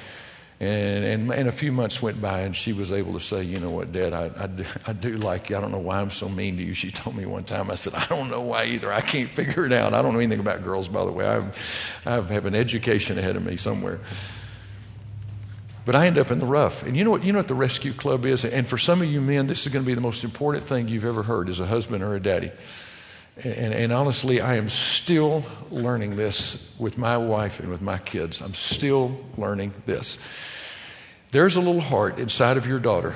And, 0.60 1.04
and, 1.04 1.30
and 1.30 1.48
a 1.48 1.52
few 1.52 1.70
months 1.70 2.02
went 2.02 2.20
by, 2.20 2.40
and 2.40 2.54
she 2.54 2.72
was 2.72 2.90
able 2.90 3.12
to 3.12 3.20
say, 3.20 3.44
You 3.44 3.60
know 3.60 3.70
what, 3.70 3.92
Dad, 3.92 4.12
I, 4.12 4.30
I, 4.36 4.46
do, 4.48 4.64
I 4.86 4.92
do 4.92 5.16
like 5.16 5.50
you. 5.50 5.56
I 5.56 5.60
don't 5.60 5.70
know 5.70 5.78
why 5.78 6.00
I'm 6.00 6.10
so 6.10 6.28
mean 6.28 6.56
to 6.56 6.62
you. 6.64 6.74
She 6.74 6.90
told 6.90 7.16
me 7.16 7.24
one 7.26 7.44
time, 7.44 7.70
I 7.70 7.76
said, 7.76 7.94
I 7.94 8.04
don't 8.06 8.28
know 8.28 8.40
why 8.40 8.64
either. 8.66 8.92
I 8.92 9.00
can't 9.00 9.30
figure 9.30 9.64
it 9.64 9.72
out. 9.72 9.94
I 9.94 10.02
don't 10.02 10.12
know 10.12 10.18
anything 10.18 10.40
about 10.40 10.64
girls, 10.64 10.88
by 10.88 11.04
the 11.04 11.12
way. 11.12 11.24
I've, 11.24 12.02
I 12.04 12.16
have 12.16 12.46
an 12.46 12.56
education 12.56 13.18
ahead 13.18 13.36
of 13.36 13.44
me 13.44 13.56
somewhere. 13.56 14.00
But 15.86 15.94
I 15.94 16.08
end 16.08 16.18
up 16.18 16.32
in 16.32 16.40
the 16.40 16.46
rough. 16.46 16.82
And 16.82 16.96
you 16.96 17.04
know 17.04 17.12
what? 17.12 17.24
You 17.24 17.32
know 17.32 17.38
what 17.38 17.48
the 17.48 17.54
rescue 17.54 17.92
club 17.92 18.26
is? 18.26 18.44
And 18.44 18.66
for 18.66 18.76
some 18.76 19.00
of 19.00 19.08
you 19.08 19.22
men, 19.22 19.46
this 19.46 19.64
is 19.64 19.72
going 19.72 19.84
to 19.84 19.86
be 19.86 19.94
the 19.94 20.02
most 20.02 20.24
important 20.24 20.66
thing 20.66 20.88
you've 20.88 21.06
ever 21.06 21.22
heard 21.22 21.48
as 21.48 21.60
a 21.60 21.66
husband 21.66 22.02
or 22.02 22.14
a 22.14 22.20
daddy. 22.20 22.50
And, 23.44 23.72
and, 23.72 23.92
honestly, 23.92 24.40
I 24.40 24.56
am 24.56 24.68
still 24.68 25.44
learning 25.70 26.16
this 26.16 26.74
with 26.78 26.98
my 26.98 27.18
wife 27.18 27.60
and 27.60 27.68
with 27.68 27.80
my 27.80 27.98
kids. 27.98 28.40
I'm 28.40 28.54
still 28.54 29.16
learning 29.36 29.74
this. 29.86 30.24
There's 31.30 31.56
a 31.56 31.60
little 31.60 31.80
heart 31.80 32.18
inside 32.18 32.56
of 32.56 32.66
your 32.66 32.80
daughter. 32.80 33.14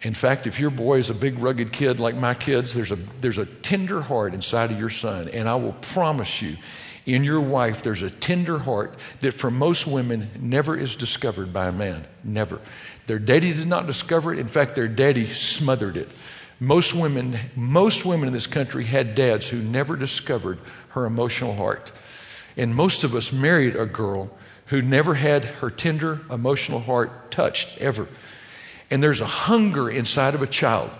In 0.00 0.14
fact, 0.14 0.46
if 0.46 0.58
your 0.58 0.70
boy 0.70 0.98
is 0.98 1.10
a 1.10 1.14
big 1.14 1.38
rugged 1.38 1.70
kid 1.72 2.00
like 2.00 2.16
my 2.16 2.34
kids, 2.34 2.74
there's 2.74 2.92
a, 2.92 2.96
there's 3.20 3.38
a 3.38 3.46
tender 3.46 4.00
heart 4.00 4.32
inside 4.32 4.70
of 4.70 4.78
your 4.78 4.90
son. 4.90 5.28
And 5.28 5.48
I 5.48 5.56
will 5.56 5.74
promise 5.74 6.40
you, 6.40 6.56
In 7.04 7.24
your 7.24 7.40
wife, 7.40 7.82
there's 7.82 8.02
a 8.02 8.10
tender 8.10 8.58
heart 8.58 8.94
that 9.20 9.32
for 9.32 9.50
most 9.50 9.86
women 9.86 10.30
never 10.40 10.76
is 10.76 10.96
discovered 10.96 11.52
by 11.52 11.68
a 11.68 11.72
man. 11.72 12.06
Never. 12.24 12.60
Their 13.06 13.18
daddy 13.18 13.52
did 13.52 13.66
not 13.66 13.86
discover 13.86 14.32
it. 14.32 14.38
In 14.38 14.48
fact, 14.48 14.76
their 14.76 14.88
daddy 14.88 15.26
smothered 15.26 15.96
it. 15.96 16.08
Most 16.62 16.94
women, 16.94 17.36
most 17.56 18.04
women 18.04 18.28
in 18.28 18.32
this 18.32 18.46
country 18.46 18.84
had 18.84 19.16
dads 19.16 19.48
who 19.48 19.60
never 19.60 19.96
discovered 19.96 20.60
her 20.90 21.06
emotional 21.06 21.56
heart. 21.56 21.90
And 22.56 22.72
most 22.72 23.02
of 23.02 23.16
us 23.16 23.32
married 23.32 23.74
a 23.74 23.84
girl 23.84 24.30
who 24.66 24.80
never 24.80 25.12
had 25.12 25.44
her 25.44 25.70
tender 25.70 26.20
emotional 26.30 26.78
heart 26.78 27.32
touched 27.32 27.78
ever. 27.78 28.06
And 28.92 29.02
there's 29.02 29.20
a 29.20 29.26
hunger 29.26 29.90
inside 29.90 30.36
of 30.36 30.42
a 30.42 30.46
child, 30.46 30.92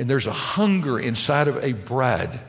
and 0.00 0.10
there's 0.10 0.26
a 0.26 0.32
hunger 0.32 0.98
inside 0.98 1.46
of 1.46 1.62
a 1.62 1.74
bride 1.74 2.40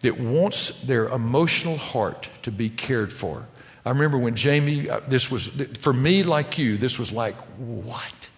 that 0.00 0.18
wants 0.18 0.82
their 0.82 1.06
emotional 1.06 1.76
heart 1.76 2.28
to 2.42 2.50
be 2.50 2.68
cared 2.68 3.12
for. 3.12 3.46
I 3.84 3.90
remember 3.90 4.18
when 4.18 4.34
Jamie, 4.34 4.90
uh, 4.90 4.98
this 5.06 5.30
was, 5.30 5.46
for 5.78 5.92
me, 5.92 6.24
like 6.24 6.58
you, 6.58 6.78
this 6.78 6.98
was 6.98 7.12
like, 7.12 7.36
what? 7.58 8.30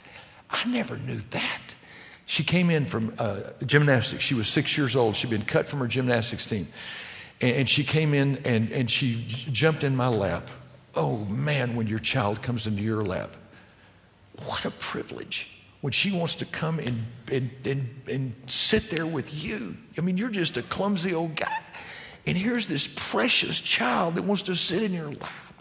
I 0.50 0.66
never 0.66 0.98
knew 0.98 1.20
that. 1.30 1.61
She 2.26 2.44
came 2.44 2.70
in 2.70 2.84
from 2.84 3.14
uh, 3.18 3.40
gymnastics. 3.64 4.22
She 4.22 4.34
was 4.34 4.48
six 4.48 4.76
years 4.76 4.96
old. 4.96 5.16
She'd 5.16 5.30
been 5.30 5.44
cut 5.44 5.68
from 5.68 5.80
her 5.80 5.86
gymnastics 5.86 6.46
team. 6.46 6.68
And, 7.40 7.56
and 7.56 7.68
she 7.68 7.84
came 7.84 8.14
in 8.14 8.42
and, 8.44 8.70
and 8.70 8.90
she 8.90 9.24
jumped 9.26 9.84
in 9.84 9.96
my 9.96 10.08
lap. 10.08 10.48
Oh, 10.94 11.16
man, 11.16 11.74
when 11.76 11.86
your 11.86 11.98
child 11.98 12.42
comes 12.42 12.66
into 12.66 12.82
your 12.82 13.02
lap, 13.04 13.36
what 14.46 14.64
a 14.64 14.70
privilege 14.70 15.50
when 15.80 15.92
she 15.92 16.12
wants 16.12 16.36
to 16.36 16.44
come 16.44 16.78
and, 16.78 17.04
and, 17.30 17.50
and, 17.64 17.88
and 18.08 18.34
sit 18.46 18.88
there 18.88 19.04
with 19.06 19.34
you. 19.42 19.76
I 19.98 20.00
mean, 20.00 20.16
you're 20.16 20.30
just 20.30 20.56
a 20.56 20.62
clumsy 20.62 21.12
old 21.12 21.34
guy. 21.34 21.58
And 22.24 22.38
here's 22.38 22.68
this 22.68 22.88
precious 22.94 23.60
child 23.60 24.14
that 24.14 24.22
wants 24.22 24.44
to 24.44 24.54
sit 24.54 24.84
in 24.84 24.92
your 24.92 25.10
lap. 25.10 25.54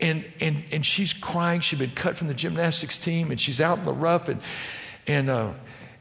And, 0.00 0.24
and, 0.40 0.64
and 0.72 0.84
she's 0.84 1.12
crying. 1.12 1.60
She'd 1.60 1.78
been 1.78 1.92
cut 1.92 2.16
from 2.16 2.26
the 2.26 2.34
gymnastics 2.34 2.98
team, 2.98 3.30
and 3.30 3.40
she's 3.40 3.60
out 3.60 3.78
in 3.78 3.84
the 3.84 3.94
rough. 3.94 4.28
And, 4.28 4.40
and, 5.06 5.30
uh, 5.30 5.52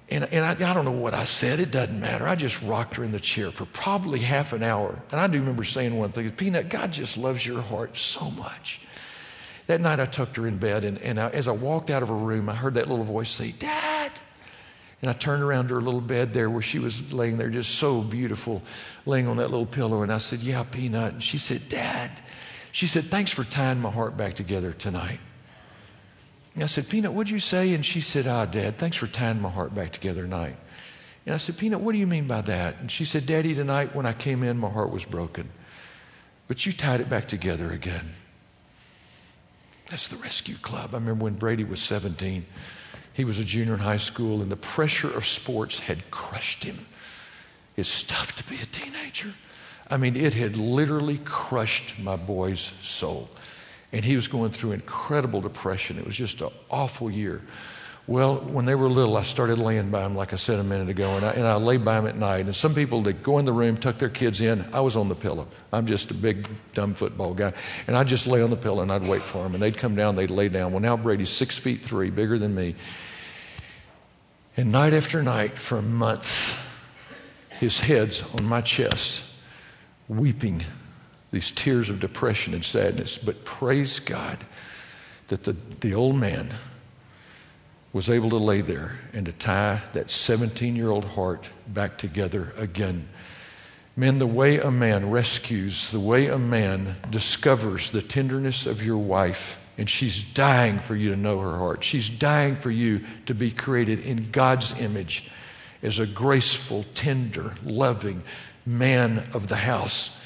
and, 0.10 0.24
and 0.26 0.46
I, 0.46 0.52
I, 0.52 0.74
don't 0.74 0.86
know 0.86 0.92
what 0.92 1.14
I 1.14 1.24
said. 1.24 1.60
It 1.60 1.72
doesn't 1.72 2.00
matter. 2.00 2.28
I 2.28 2.36
just 2.36 2.62
rocked 2.62 2.98
her 2.98 3.04
in 3.04 3.12
the 3.12 3.20
chair 3.20 3.52
for 3.52 3.66
probably 3.66 4.20
half 4.20 4.54
an 4.54 4.62
hour. 4.62 5.00
And 5.12 5.20
I 5.20 5.28
do 5.28 5.40
remember 5.40 5.64
saying 5.64 5.96
one 5.98 6.12
thing 6.12 6.30
Peanut, 6.32 6.70
God 6.70 6.92
just 6.92 7.18
loves 7.18 7.46
your 7.46 7.62
heart 7.62 7.98
so 7.98 8.30
much. 8.30 8.82
That 9.68 9.82
night 9.82 10.00
I 10.00 10.06
tucked 10.06 10.38
her 10.38 10.48
in 10.48 10.58
bed, 10.58 10.84
and, 10.84 11.00
and 11.00 11.20
I, 11.20 11.30
as 11.30 11.48
I 11.48 11.52
walked 11.52 11.90
out 11.90 12.04
of 12.04 12.10
her 12.10 12.16
room, 12.16 12.50
I 12.50 12.56
heard 12.56 12.76
that 12.76 12.88
little 12.88 13.04
voice 13.04 13.32
say, 13.32 13.52
Dad. 13.52 14.12
And 15.02 15.10
I 15.10 15.14
turned 15.14 15.44
around 15.44 15.68
to 15.70 15.76
her 15.76 15.82
little 15.82 16.02
bed 16.02 16.34
there 16.34 16.50
where 16.50 16.62
she 16.62 16.80
was 16.80 17.12
laying 17.12 17.38
there, 17.38 17.50
just 17.50 17.76
so 17.76 18.02
beautiful, 18.02 18.62
laying 19.06 19.28
on 19.28 19.38
that 19.38 19.52
little 19.52 19.66
pillow. 19.66 20.04
And 20.04 20.12
I 20.12 20.20
said, 20.20 20.40
Yeah, 20.40 20.64
Peanut. 20.64 21.14
And 21.14 21.24
she 21.24 21.38
said, 21.38 21.68
Dad. 21.68 22.12
She 22.72 22.88
said, 22.88 23.04
Thanks 23.04 23.32
for 23.32 23.44
tying 23.44 23.82
my 23.82 23.92
heart 23.92 24.18
back 24.18 24.36
together 24.36 24.72
tonight. 24.72 25.20
And 26.56 26.64
I 26.64 26.68
said, 26.68 26.90
Peanut, 26.90 27.12
what'd 27.12 27.30
you 27.30 27.40
say? 27.40 27.74
And 27.74 27.86
she 27.86 28.02
said, 28.02 28.28
Ah, 28.28 28.46
Dad, 28.46 28.78
thanks 28.78 28.98
for 28.98 29.08
tying 29.08 29.42
my 29.42 29.50
heart 29.50 29.76
back 29.76 29.92
together 29.92 30.22
tonight. 30.22 30.56
And 31.26 31.36
I 31.36 31.38
said, 31.38 31.58
Peanut, 31.58 31.82
what 31.82 31.92
do 31.92 31.98
you 31.98 32.08
mean 32.08 32.28
by 32.28 32.42
that? 32.42 32.80
And 32.80 32.90
she 32.90 33.04
said, 33.04 33.26
Daddy, 33.26 33.54
tonight 33.54 33.96
when 33.96 34.06
I 34.06 34.14
came 34.14 34.44
in, 34.44 34.58
my 34.58 34.70
heart 34.70 34.92
was 34.92 35.04
broken. 35.04 35.50
But 36.48 36.66
you 36.66 36.72
tied 36.72 37.02
it 37.02 37.10
back 37.10 37.28
together 37.28 37.72
again. 37.72 38.10
That's 39.90 40.08
the 40.08 40.18
rescue 40.18 40.56
club. 40.56 40.92
I 40.94 40.98
remember 40.98 41.26
when 41.26 41.36
Brady 41.36 41.64
was 41.64 41.82
17. 41.82 42.46
He 43.14 43.26
was 43.26 43.40
a 43.40 43.44
junior 43.44 43.74
in 43.74 43.80
high 43.80 43.98
school, 43.98 44.42
and 44.42 44.52
the 44.52 44.56
pressure 44.56 45.12
of 45.16 45.26
sports 45.26 45.80
had 45.80 46.10
crushed 46.10 46.64
him. 46.64 46.78
It's 47.76 48.04
tough 48.04 48.36
to 48.36 48.44
be 48.46 48.56
a 48.56 48.66
teenager. 48.66 49.34
I 49.90 49.98
mean, 49.98 50.16
it 50.16 50.34
had 50.34 50.58
literally 50.58 51.20
crushed 51.24 52.00
my 52.00 52.16
boy's 52.16 52.60
soul. 52.60 53.30
And 53.96 54.04
he 54.04 54.16
was 54.16 54.28
going 54.28 54.52
through 54.52 54.74
incredible 54.74 55.40
depression. 55.40 55.98
It 55.98 56.06
was 56.06 56.18
just 56.18 56.42
an 56.42 56.50
awful 56.70 57.10
year. 57.10 57.42
Well, 58.08 58.36
when 58.36 58.66
they 58.66 58.76
were 58.76 58.90
little, 58.90 59.16
I 59.16 59.22
started 59.22 59.58
laying 59.58 59.90
by 59.90 60.02
them, 60.02 60.18
like 60.18 60.34
I 60.34 60.36
said 60.36 60.60
a 60.60 60.66
minute 60.66 60.90
ago, 60.90 61.16
and 61.16 61.26
I, 61.26 61.32
and 61.32 61.48
I 61.48 61.56
lay 61.56 61.78
by 61.78 61.96
them 61.96 62.06
at 62.06 62.18
night. 62.18 62.44
And 62.44 62.54
some 62.54 62.76
people 62.76 63.04
that 63.04 63.24
go 63.24 63.40
in 63.40 63.46
the 63.46 63.54
room, 63.54 63.78
tuck 63.78 63.98
their 63.98 64.10
kids 64.10 64.42
in. 64.42 64.74
I 64.74 64.82
was 64.82 64.98
on 64.98 65.08
the 65.08 65.16
pillow. 65.16 65.48
I'm 65.72 65.86
just 65.86 66.12
a 66.12 66.14
big, 66.14 66.46
dumb 66.74 66.94
football 66.94 67.34
guy. 67.34 67.54
And 67.88 67.96
I'd 67.96 68.10
just 68.10 68.28
lay 68.28 68.42
on 68.42 68.50
the 68.50 68.58
pillow 68.58 68.82
and 68.82 68.92
I'd 68.92 69.08
wait 69.08 69.22
for 69.22 69.42
them. 69.42 69.54
And 69.54 69.64
they'd 69.64 69.78
come 69.78 69.96
down, 69.96 70.16
they'd 70.16 70.30
lay 70.30 70.50
down. 70.50 70.74
Well, 70.74 70.82
now 70.82 70.98
Brady's 70.98 71.30
six 71.30 71.58
feet 71.58 71.82
three, 71.82 72.10
bigger 72.10 72.38
than 72.38 72.54
me. 72.54 72.76
And 74.58 74.74
night 74.74 74.92
after 74.92 75.24
night, 75.24 75.58
for 75.58 75.82
months, 75.82 76.62
his 77.62 77.80
head's 77.80 78.22
on 78.36 78.44
my 78.44 78.60
chest, 78.60 79.24
weeping 80.10 80.66
these 81.36 81.52
tears 81.52 81.90
of 81.90 82.00
depression 82.00 82.54
and 82.54 82.64
sadness. 82.64 83.18
But 83.18 83.44
praise 83.44 84.00
God 84.00 84.38
that 85.28 85.44
the, 85.44 85.54
the 85.82 85.96
old 85.96 86.16
man 86.16 86.50
was 87.92 88.10
able 88.10 88.30
to 88.30 88.38
lay 88.38 88.62
there 88.62 88.98
and 89.12 89.26
to 89.26 89.34
tie 89.34 89.82
that 89.92 90.10
17 90.10 90.78
year 90.78 90.90
old 90.90 91.04
heart 91.04 91.52
back 91.68 91.98
together 91.98 92.54
again. 92.56 93.10
Men, 93.98 94.18
the 94.18 94.26
way 94.26 94.60
a 94.60 94.72
man 94.72 95.12
rescues, 95.12 95.92
the 95.92 96.00
way 96.00 96.28
a 96.28 96.40
man 96.40 96.96
discovers 97.12 97.92
the 97.92 98.02
tenderness 98.02 98.66
of 98.66 98.86
your 98.86 99.00
wife, 99.00 99.62
and 99.78 99.90
she's 99.90 100.24
dying 100.24 100.80
for 100.80 100.96
you 100.96 101.10
to 101.10 101.18
know 101.18 101.40
her 101.40 101.58
heart. 101.58 101.84
She's 101.84 102.08
dying 102.08 102.56
for 102.56 102.72
you 102.72 103.02
to 103.26 103.36
be 103.36 103.52
created 103.52 104.00
in 104.00 104.32
God's 104.32 104.80
image 104.80 105.30
as 105.84 106.00
a 106.00 106.08
graceful, 106.08 106.86
tender, 106.94 107.54
loving 107.66 108.24
man 108.66 109.32
of 109.34 109.48
the 109.50 109.58
house. 109.58 110.22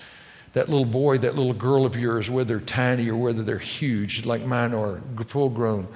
That 0.53 0.67
little 0.67 0.85
boy, 0.85 1.19
that 1.19 1.35
little 1.35 1.53
girl 1.53 1.85
of 1.85 1.95
yours, 1.95 2.29
whether 2.29 2.57
they're 2.57 2.65
tiny 2.65 3.09
or 3.09 3.15
whether 3.15 3.43
they're 3.43 3.59
huge, 3.59 4.25
like 4.25 4.43
mine 4.43 4.73
are, 4.73 5.01
full 5.27 5.49
grown, 5.49 5.87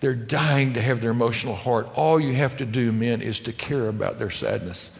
they're 0.00 0.14
dying 0.14 0.74
to 0.74 0.80
have 0.80 1.00
their 1.00 1.10
emotional 1.10 1.54
heart. 1.54 1.90
All 1.96 2.18
you 2.18 2.34
have 2.34 2.56
to 2.58 2.66
do, 2.66 2.90
men, 2.92 3.20
is 3.20 3.40
to 3.40 3.52
care 3.52 3.88
about 3.88 4.18
their 4.18 4.30
sadness. 4.30 4.98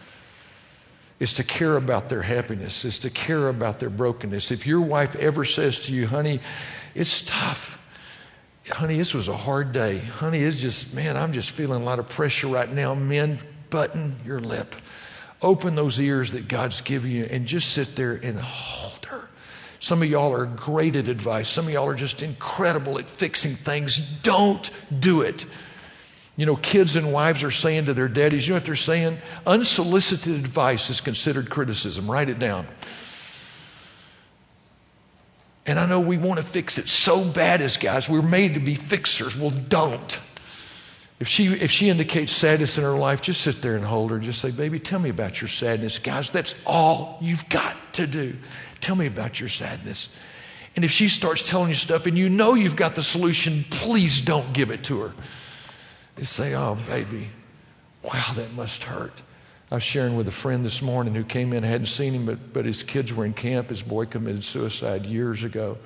Is 1.19 1.35
to 1.35 1.43
care 1.43 1.75
about 1.75 2.09
their 2.09 2.21
happiness. 2.21 2.85
Is 2.85 2.99
to 2.99 3.09
care 3.09 3.47
about 3.47 3.79
their 3.79 3.89
brokenness. 3.89 4.51
If 4.51 4.67
your 4.67 4.81
wife 4.81 5.15
ever 5.15 5.45
says 5.45 5.85
to 5.85 5.93
you, 5.93 6.07
honey, 6.07 6.39
it's 6.93 7.23
tough. 7.23 7.79
Honey, 8.69 8.97
this 8.97 9.13
was 9.15 9.27
a 9.27 9.37
hard 9.37 9.71
day. 9.71 9.97
Honey, 9.97 10.39
it's 10.39 10.61
just, 10.61 10.93
man, 10.95 11.17
I'm 11.17 11.31
just 11.31 11.49
feeling 11.49 11.81
a 11.81 11.85
lot 11.85 11.97
of 11.97 12.09
pressure 12.09 12.47
right 12.47 12.71
now. 12.71 12.93
Men, 12.93 13.39
button 13.71 14.17
your 14.25 14.39
lip. 14.39 14.75
Open 15.41 15.75
those 15.75 15.99
ears 15.99 16.33
that 16.33 16.47
God's 16.47 16.81
given 16.81 17.11
you 17.11 17.23
and 17.23 17.47
just 17.47 17.71
sit 17.71 17.95
there 17.95 18.13
and 18.13 18.39
hold 18.39 19.05
her. 19.05 19.27
Some 19.79 20.03
of 20.03 20.09
y'all 20.09 20.33
are 20.33 20.45
great 20.45 20.95
at 20.95 21.07
advice. 21.07 21.49
Some 21.49 21.65
of 21.65 21.73
y'all 21.73 21.87
are 21.87 21.95
just 21.95 22.21
incredible 22.21 22.99
at 22.99 23.09
fixing 23.09 23.53
things. 23.53 23.97
Don't 23.97 24.69
do 24.97 25.21
it. 25.21 25.45
You 26.37 26.45
know, 26.45 26.55
kids 26.55 26.95
and 26.95 27.11
wives 27.11 27.43
are 27.43 27.51
saying 27.51 27.85
to 27.85 27.93
their 27.93 28.07
daddies, 28.07 28.47
you 28.47 28.53
know 28.53 28.57
what 28.57 28.65
they're 28.65 28.75
saying? 28.75 29.17
Unsolicited 29.45 30.35
advice 30.35 30.89
is 30.91 31.01
considered 31.01 31.49
criticism. 31.49 32.09
Write 32.09 32.29
it 32.29 32.37
down. 32.37 32.67
And 35.65 35.79
I 35.79 35.85
know 35.87 35.99
we 35.99 36.17
want 36.17 36.39
to 36.39 36.45
fix 36.45 36.77
it 36.77 36.87
so 36.87 37.23
bad 37.23 37.61
as 37.61 37.77
guys. 37.77 38.07
We're 38.07 38.21
made 38.21 38.55
to 38.55 38.59
be 38.59 38.75
fixers. 38.75 39.35
Well, 39.35 39.51
don't. 39.51 40.19
If 41.21 41.27
she, 41.27 41.45
if 41.45 41.69
she 41.69 41.89
indicates 41.89 42.31
sadness 42.31 42.79
in 42.79 42.83
her 42.83 42.97
life, 42.97 43.21
just 43.21 43.41
sit 43.41 43.61
there 43.61 43.75
and 43.75 43.85
hold 43.85 44.09
her. 44.09 44.17
Just 44.17 44.41
say, 44.41 44.49
baby, 44.49 44.79
tell 44.79 44.97
me 44.99 45.11
about 45.11 45.39
your 45.39 45.49
sadness. 45.49 45.99
Guys, 45.99 46.31
that's 46.31 46.55
all 46.65 47.19
you've 47.21 47.47
got 47.47 47.77
to 47.93 48.07
do. 48.07 48.37
Tell 48.79 48.95
me 48.95 49.05
about 49.05 49.39
your 49.39 49.47
sadness. 49.47 50.09
And 50.75 50.83
if 50.83 50.89
she 50.89 51.09
starts 51.09 51.47
telling 51.47 51.69
you 51.69 51.75
stuff 51.75 52.07
and 52.07 52.17
you 52.17 52.27
know 52.27 52.55
you've 52.55 52.75
got 52.75 52.95
the 52.95 53.03
solution, 53.03 53.63
please 53.69 54.21
don't 54.21 54.51
give 54.51 54.71
it 54.71 54.85
to 54.85 55.01
her. 55.01 55.13
Just 56.17 56.33
say, 56.33 56.55
oh, 56.55 56.75
baby, 56.87 57.27
wow, 58.01 58.33
that 58.37 58.51
must 58.53 58.83
hurt. 58.83 59.13
I 59.69 59.75
was 59.75 59.83
sharing 59.83 60.15
with 60.15 60.27
a 60.27 60.31
friend 60.31 60.65
this 60.65 60.81
morning 60.81 61.13
who 61.13 61.23
came 61.23 61.53
in, 61.53 61.63
I 61.63 61.67
hadn't 61.67 61.85
seen 61.85 62.15
him, 62.15 62.25
but, 62.25 62.51
but 62.51 62.65
his 62.65 62.81
kids 62.81 63.13
were 63.13 63.25
in 63.25 63.33
camp. 63.33 63.69
His 63.69 63.83
boy 63.83 64.07
committed 64.07 64.43
suicide 64.43 65.05
years 65.05 65.43
ago. 65.43 65.77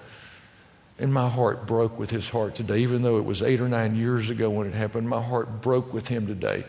And 0.97 1.13
my 1.13 1.29
heart 1.29 1.67
broke 1.67 1.99
with 1.99 2.09
his 2.09 2.29
heart 2.29 2.55
today. 2.55 2.79
Even 2.79 3.01
though 3.01 3.17
it 3.17 3.25
was 3.25 3.43
eight 3.43 3.59
or 3.59 3.67
nine 3.67 3.95
years 3.95 4.29
ago 4.29 4.49
when 4.49 4.67
it 4.67 4.73
happened, 4.73 5.09
my 5.09 5.21
heart 5.21 5.61
broke 5.61 5.93
with 5.93 6.07
him 6.07 6.27
today. 6.27 6.63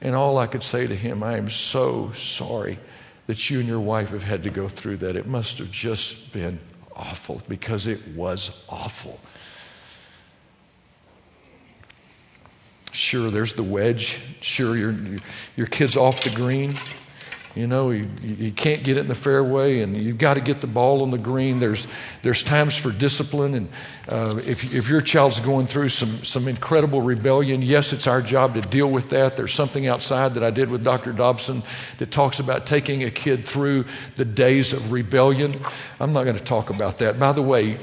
And 0.00 0.14
all 0.14 0.38
I 0.38 0.46
could 0.46 0.62
say 0.62 0.86
to 0.86 0.94
him, 0.94 1.22
I 1.22 1.38
am 1.38 1.48
so 1.48 2.12
sorry 2.12 2.78
that 3.26 3.50
you 3.50 3.60
and 3.60 3.68
your 3.68 3.80
wife 3.80 4.10
have 4.10 4.22
had 4.22 4.44
to 4.44 4.50
go 4.50 4.68
through 4.68 4.98
that. 4.98 5.16
It 5.16 5.26
must 5.26 5.58
have 5.58 5.70
just 5.70 6.32
been 6.32 6.58
awful 6.94 7.42
because 7.48 7.86
it 7.86 8.06
was 8.14 8.50
awful. 8.68 9.18
Sure, 12.92 13.30
there's 13.30 13.54
the 13.54 13.62
wedge. 13.62 14.20
Sure, 14.40 14.76
your, 14.76 14.94
your 15.56 15.66
kid's 15.66 15.96
off 15.96 16.24
the 16.24 16.30
green. 16.30 16.74
You 17.58 17.66
know, 17.66 17.90
he, 17.90 18.04
he 18.22 18.50
can't 18.52 18.84
get 18.84 18.98
it 18.98 19.00
in 19.00 19.06
the 19.08 19.16
fairway, 19.16 19.80
and 19.80 19.96
you've 19.96 20.16
got 20.16 20.34
to 20.34 20.40
get 20.40 20.60
the 20.60 20.68
ball 20.68 21.02
on 21.02 21.10
the 21.10 21.18
green. 21.18 21.58
There's 21.58 21.88
there's 22.22 22.44
times 22.44 22.76
for 22.76 22.92
discipline, 22.92 23.56
and 23.56 23.68
uh, 24.08 24.38
if 24.46 24.72
if 24.72 24.88
your 24.88 25.00
child's 25.00 25.40
going 25.40 25.66
through 25.66 25.88
some 25.88 26.22
some 26.22 26.46
incredible 26.46 27.00
rebellion, 27.00 27.60
yes, 27.62 27.92
it's 27.92 28.06
our 28.06 28.22
job 28.22 28.54
to 28.54 28.60
deal 28.60 28.88
with 28.88 29.10
that. 29.10 29.36
There's 29.36 29.52
something 29.52 29.88
outside 29.88 30.34
that 30.34 30.44
I 30.44 30.50
did 30.50 30.70
with 30.70 30.84
Dr. 30.84 31.12
Dobson 31.12 31.64
that 31.98 32.12
talks 32.12 32.38
about 32.38 32.64
taking 32.64 33.02
a 33.02 33.10
kid 33.10 33.44
through 33.44 33.86
the 34.14 34.24
days 34.24 34.72
of 34.72 34.92
rebellion. 34.92 35.56
I'm 35.98 36.12
not 36.12 36.22
going 36.22 36.36
to 36.36 36.44
talk 36.44 36.70
about 36.70 36.98
that. 36.98 37.18
By 37.18 37.32
the 37.32 37.42
way, 37.42 37.76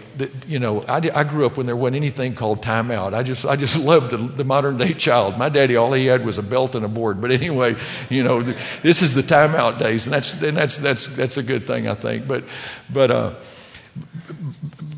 you 0.47 0.59
know, 0.59 0.83
I, 0.83 1.01
I 1.13 1.25
grew 1.25 1.45
up 1.45 1.57
when 1.57 1.65
there 1.65 1.75
wasn't 1.75 1.97
anything 1.97 2.35
called 2.35 2.61
timeout. 2.63 3.13
I 3.13 3.23
just 3.23 3.45
I 3.45 3.57
just 3.57 3.77
loved 3.91 4.11
the, 4.11 4.17
the 4.17 4.45
modern 4.45 4.77
day 4.77 4.93
child. 4.93 5.37
My 5.37 5.49
daddy, 5.49 5.75
all 5.75 5.91
he 5.91 6.05
had 6.05 6.25
was 6.25 6.37
a 6.37 6.43
belt 6.43 6.75
and 6.75 6.85
a 6.85 6.87
board. 6.87 7.19
But 7.19 7.31
anyway, 7.31 7.75
you 8.09 8.23
know, 8.23 8.41
this 8.41 9.01
is 9.01 9.13
the 9.13 9.21
timeout 9.21 9.64
days, 9.71 10.07
and 10.07 10.13
that's 10.13 10.41
and 10.41 10.57
that's 10.57 10.79
that's 10.79 11.07
that's 11.07 11.37
a 11.37 11.43
good 11.43 11.67
thing, 11.67 11.87
I 11.87 11.95
think. 11.95 12.27
But 12.27 12.45
but 12.91 13.11
uh, 13.11 13.33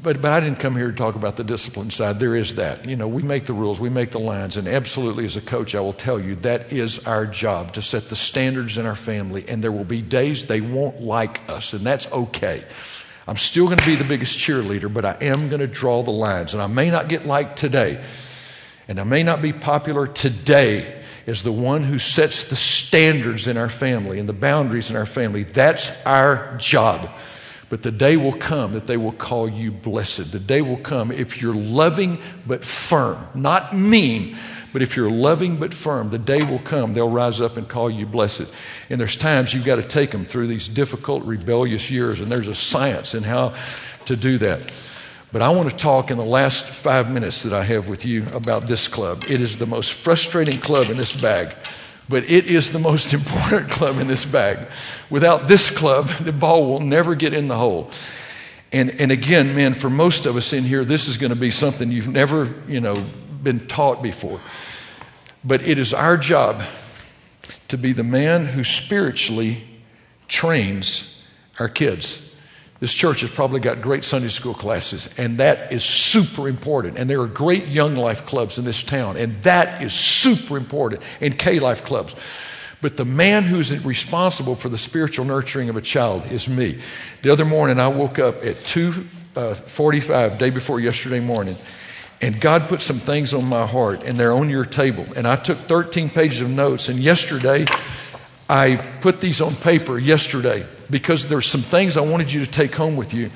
but 0.04 0.22
but 0.22 0.32
I 0.32 0.40
didn't 0.40 0.60
come 0.60 0.76
here 0.76 0.90
to 0.90 0.96
talk 0.96 1.16
about 1.16 1.36
the 1.36 1.44
discipline 1.44 1.90
side. 1.90 2.20
There 2.20 2.36
is 2.36 2.56
that. 2.56 2.86
You 2.88 2.96
know, 2.96 3.08
we 3.08 3.22
make 3.22 3.46
the 3.46 3.54
rules, 3.54 3.80
we 3.80 3.90
make 3.90 4.12
the 4.12 4.20
lines, 4.20 4.58
and 4.58 4.68
absolutely, 4.68 5.26
as 5.26 5.38
a 5.38 5.42
coach, 5.42 5.76
I 5.76 5.82
will 5.82 5.94
tell 5.94 6.20
you 6.20 6.36
that 6.38 6.72
is 6.72 7.06
our 7.06 7.26
job 7.26 7.74
to 7.74 7.82
set 7.82 8.10
the 8.10 8.16
standards 8.16 8.78
in 8.78 8.86
our 8.86 8.96
family. 8.96 9.46
And 9.48 9.64
there 9.64 9.72
will 9.72 9.84
be 9.84 10.02
days 10.02 10.46
they 10.46 10.62
won't 10.62 11.02
like 11.02 11.42
us, 11.50 11.74
and 11.74 11.86
that's 11.86 12.12
okay. 12.12 12.64
I'm 13.28 13.36
still 13.38 13.66
going 13.66 13.78
to 13.78 13.86
be 13.86 13.96
the 13.96 14.06
biggest 14.06 14.40
cheerleader, 14.40 14.92
but 14.92 15.04
I 15.04 15.18
am 15.22 15.50
going 15.50 15.60
to 15.60 15.68
draw 15.68 16.02
the 16.02 16.12
lines, 16.12 16.54
and 16.54 16.64
I 16.64 16.68
may 16.68 16.90
not 16.90 17.10
get 17.10 17.26
liked 17.26 17.58
today, 17.58 18.02
and 18.88 19.00
I 19.00 19.04
may 19.04 19.24
not 19.24 19.42
be 19.42 19.52
popular 19.52 20.08
today 20.08 20.97
is 21.28 21.44
the 21.44 21.52
one 21.52 21.84
who 21.84 22.00
sets 22.00 22.46
the 22.46 22.56
standards 22.56 23.48
in 23.48 23.58
our 23.58 23.70
family 23.70 24.18
and 24.18 24.28
the 24.28 24.34
boundaries 24.34 24.90
in 24.90 24.96
our 24.96 25.06
family. 25.06 25.44
That's 25.44 26.04
our 26.06 26.56
job. 26.58 27.08
But 27.70 27.84
the 27.84 27.92
day 27.92 28.16
will 28.16 28.38
come 28.38 28.72
that 28.72 28.88
they 28.88 28.96
will 28.96 29.12
call 29.12 29.50
you 29.50 29.72
blessed. 29.72 30.32
The 30.32 30.40
day 30.40 30.62
will 30.62 30.78
come 30.78 31.12
if 31.12 31.42
you're 31.42 31.54
loving 31.54 32.20
but 32.48 32.64
firm, 32.64 33.28
not 33.36 33.76
mean, 33.76 34.38
but 34.72 34.82
if 34.82 34.96
you're 34.96 35.10
loving 35.10 35.58
but 35.58 35.74
firm, 35.74 36.10
the 36.10 36.18
day 36.18 36.42
will 36.44 36.60
come 36.60 36.94
they'll 36.94 37.10
rise 37.10 37.42
up 37.42 37.58
and 37.58 37.68
call 37.68 37.90
you 37.90 38.06
blessed. 38.06 38.50
And 38.90 38.98
there's 39.00 39.18
times 39.18 39.54
you've 39.54 39.66
got 39.66 39.78
to 39.78 39.84
take 39.84 40.12
them 40.12 40.24
through 40.24 40.48
these 40.48 40.70
difficult, 40.70 41.26
rebellious 41.26 41.92
years, 41.92 42.22
and 42.22 42.32
there's 42.32 42.48
a 42.48 42.56
science 42.56 43.16
in 43.16 43.24
how 43.24 43.56
to 44.06 44.16
do 44.16 44.38
that. 44.38 44.62
But 45.32 45.42
I 45.42 45.50
want 45.50 45.70
to 45.70 45.76
talk 45.76 46.10
in 46.10 46.18
the 46.18 46.26
last 46.26 46.66
five 46.66 47.12
minutes 47.12 47.44
that 47.44 47.52
I 47.52 47.64
have 47.64 47.90
with 47.90 48.06
you 48.06 48.26
about 48.34 48.66
this 48.66 48.88
club. 48.88 49.26
It 49.30 49.42
is 49.42 49.58
the 49.58 49.66
most 49.66 49.92
frustrating 49.92 50.60
club 50.60 50.90
in 50.90 50.96
this 50.96 51.20
bag, 51.20 51.54
but 52.08 52.24
it 52.30 52.50
is 52.50 52.72
the 52.72 52.80
most 52.80 53.14
important 53.14 53.70
club 53.70 54.00
in 54.00 54.08
this 54.08 54.24
bag. 54.26 54.68
Without 55.10 55.48
this 55.48 55.70
club, 55.70 56.08
the 56.08 56.32
ball 56.32 56.66
will 56.68 56.80
never 56.80 57.14
get 57.14 57.34
in 57.34 57.50
the 57.50 57.58
hole. 57.58 57.92
And, 58.72 59.02
and 59.02 59.12
again, 59.12 59.54
man, 59.56 59.74
for 59.74 59.90
most 59.90 60.26
of 60.26 60.38
us 60.38 60.54
in 60.54 60.64
here, 60.64 60.86
this 60.86 61.10
is 61.10 61.18
going 61.18 61.32
to 61.32 61.40
be 61.40 61.52
something 61.52 61.92
you've 61.92 62.12
never, 62.12 62.54
you 62.68 62.80
know, 62.80 62.96
been 63.44 63.68
taught 63.68 64.02
before. 64.02 64.40
But 65.44 65.62
it 65.68 65.78
is 65.78 65.94
our 65.94 66.18
job 66.18 66.62
to 67.70 67.78
be 67.78 67.92
the 67.94 68.04
man 68.04 68.46
who 68.46 68.64
spiritually 68.64 69.64
trains 70.28 71.22
our 71.60 71.70
kids. 71.70 72.27
This 72.80 72.94
church 72.94 73.22
has 73.22 73.32
probably 73.32 73.60
got 73.60 73.82
great 73.82 74.04
Sunday 74.04 74.28
school 74.28 74.54
classes, 74.54 75.18
and 75.18 75.40
that 75.40 75.72
is 75.74 75.84
super 75.84 76.48
important. 76.48 76.98
And 76.98 77.10
there 77.10 77.22
are 77.22 77.28
great 77.28 77.66
young 77.66 77.96
life 77.96 78.28
clubs 78.28 78.60
in 78.60 78.66
this 78.66 78.84
town, 78.84 79.18
and 79.18 79.42
that 79.44 79.82
is 79.82 79.94
super 79.94 80.58
important, 80.58 81.02
and 81.20 81.38
K 81.38 81.58
life 81.60 81.86
clubs. 81.86 82.16
But 82.80 82.96
the 82.96 83.06
man 83.06 83.44
who's 83.44 83.84
responsible 83.84 84.56
for 84.56 84.70
the 84.70 84.78
spiritual 84.78 85.26
nurturing 85.26 85.70
of 85.70 85.78
a 85.78 85.82
child 85.82 86.32
is 86.32 86.48
me. 86.48 86.80
The 87.24 87.32
other 87.32 87.46
morning, 87.46 87.80
I 87.80 87.88
woke 87.88 88.20
up 88.20 88.46
at 88.46 88.64
2:45, 88.64 90.34
uh, 90.34 90.38
day 90.38 90.52
before 90.52 90.80
yesterday 90.80 91.20
morning, 91.20 91.56
and 92.22 92.40
God 92.40 92.70
put 92.70 92.82
some 92.82 92.98
things 92.98 93.34
on 93.34 93.50
my 93.50 93.66
heart, 93.66 94.04
and 94.04 94.20
they're 94.20 94.34
on 94.34 94.52
your 94.52 94.66
table. 94.66 95.08
And 95.16 95.28
I 95.28 95.36
took 95.36 95.58
13 95.58 96.10
pages 96.10 96.42
of 96.42 96.52
notes, 96.52 96.90
and 96.90 97.00
yesterday 97.00 97.66
I 98.50 98.78
put 99.02 99.20
these 99.20 99.42
on 99.42 99.54
paper 99.54 99.98
yesterday 99.98 100.66
because 100.90 101.28
there's 101.28 101.46
some 101.46 101.62
things 101.62 101.98
I 101.98 102.02
wanted 102.02 102.32
you 102.32 102.46
to 102.46 102.50
take 102.50 102.74
home 102.74 102.96
with 102.96 103.14
you. 103.14 103.30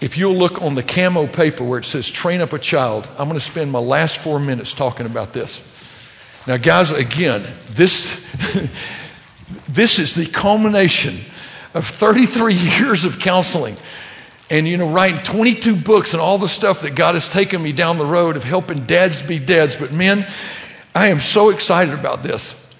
If 0.00 0.18
you'll 0.18 0.34
look 0.34 0.60
on 0.60 0.74
the 0.74 0.82
camo 0.82 1.26
paper 1.26 1.64
where 1.64 1.78
it 1.78 1.84
says 1.84 2.10
train 2.10 2.40
up 2.40 2.52
a 2.52 2.58
child, 2.58 3.08
I'm 3.12 3.28
going 3.28 3.38
to 3.38 3.40
spend 3.40 3.70
my 3.70 3.78
last 3.78 4.18
four 4.18 4.38
minutes 4.38 4.74
talking 4.74 5.06
about 5.06 5.32
this. 5.32 5.68
Now, 6.46 6.56
guys, 6.56 6.90
again, 6.90 7.46
this, 7.70 8.28
this 9.68 9.98
is 9.98 10.14
the 10.14 10.26
culmination 10.26 11.20
of 11.72 11.86
33 11.86 12.54
years 12.78 13.04
of 13.04 13.20
counseling 13.20 13.76
and, 14.50 14.68
you 14.68 14.76
know, 14.76 14.90
writing 14.90 15.22
22 15.22 15.76
books 15.76 16.12
and 16.12 16.20
all 16.20 16.36
the 16.36 16.48
stuff 16.48 16.82
that 16.82 16.94
God 16.94 17.14
has 17.14 17.28
taken 17.30 17.62
me 17.62 17.72
down 17.72 17.96
the 17.96 18.04
road 18.04 18.36
of 18.36 18.44
helping 18.44 18.84
dads 18.86 19.22
be 19.22 19.38
dads. 19.38 19.76
But, 19.76 19.92
men, 19.92 20.26
I 20.94 21.08
am 21.08 21.20
so 21.20 21.50
excited 21.50 21.94
about 21.94 22.22
this. 22.22 22.71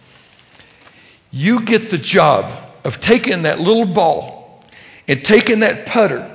You 1.33 1.63
get 1.63 1.91
the 1.91 1.99
job 1.99 2.53
of 2.85 3.01
taking 3.01 3.43
that 3.43 3.59
little 3.59 3.87
ball 3.87 4.63
and 5.09 5.25
taking 5.25 5.61
that 5.61 5.87
putter 5.87 6.29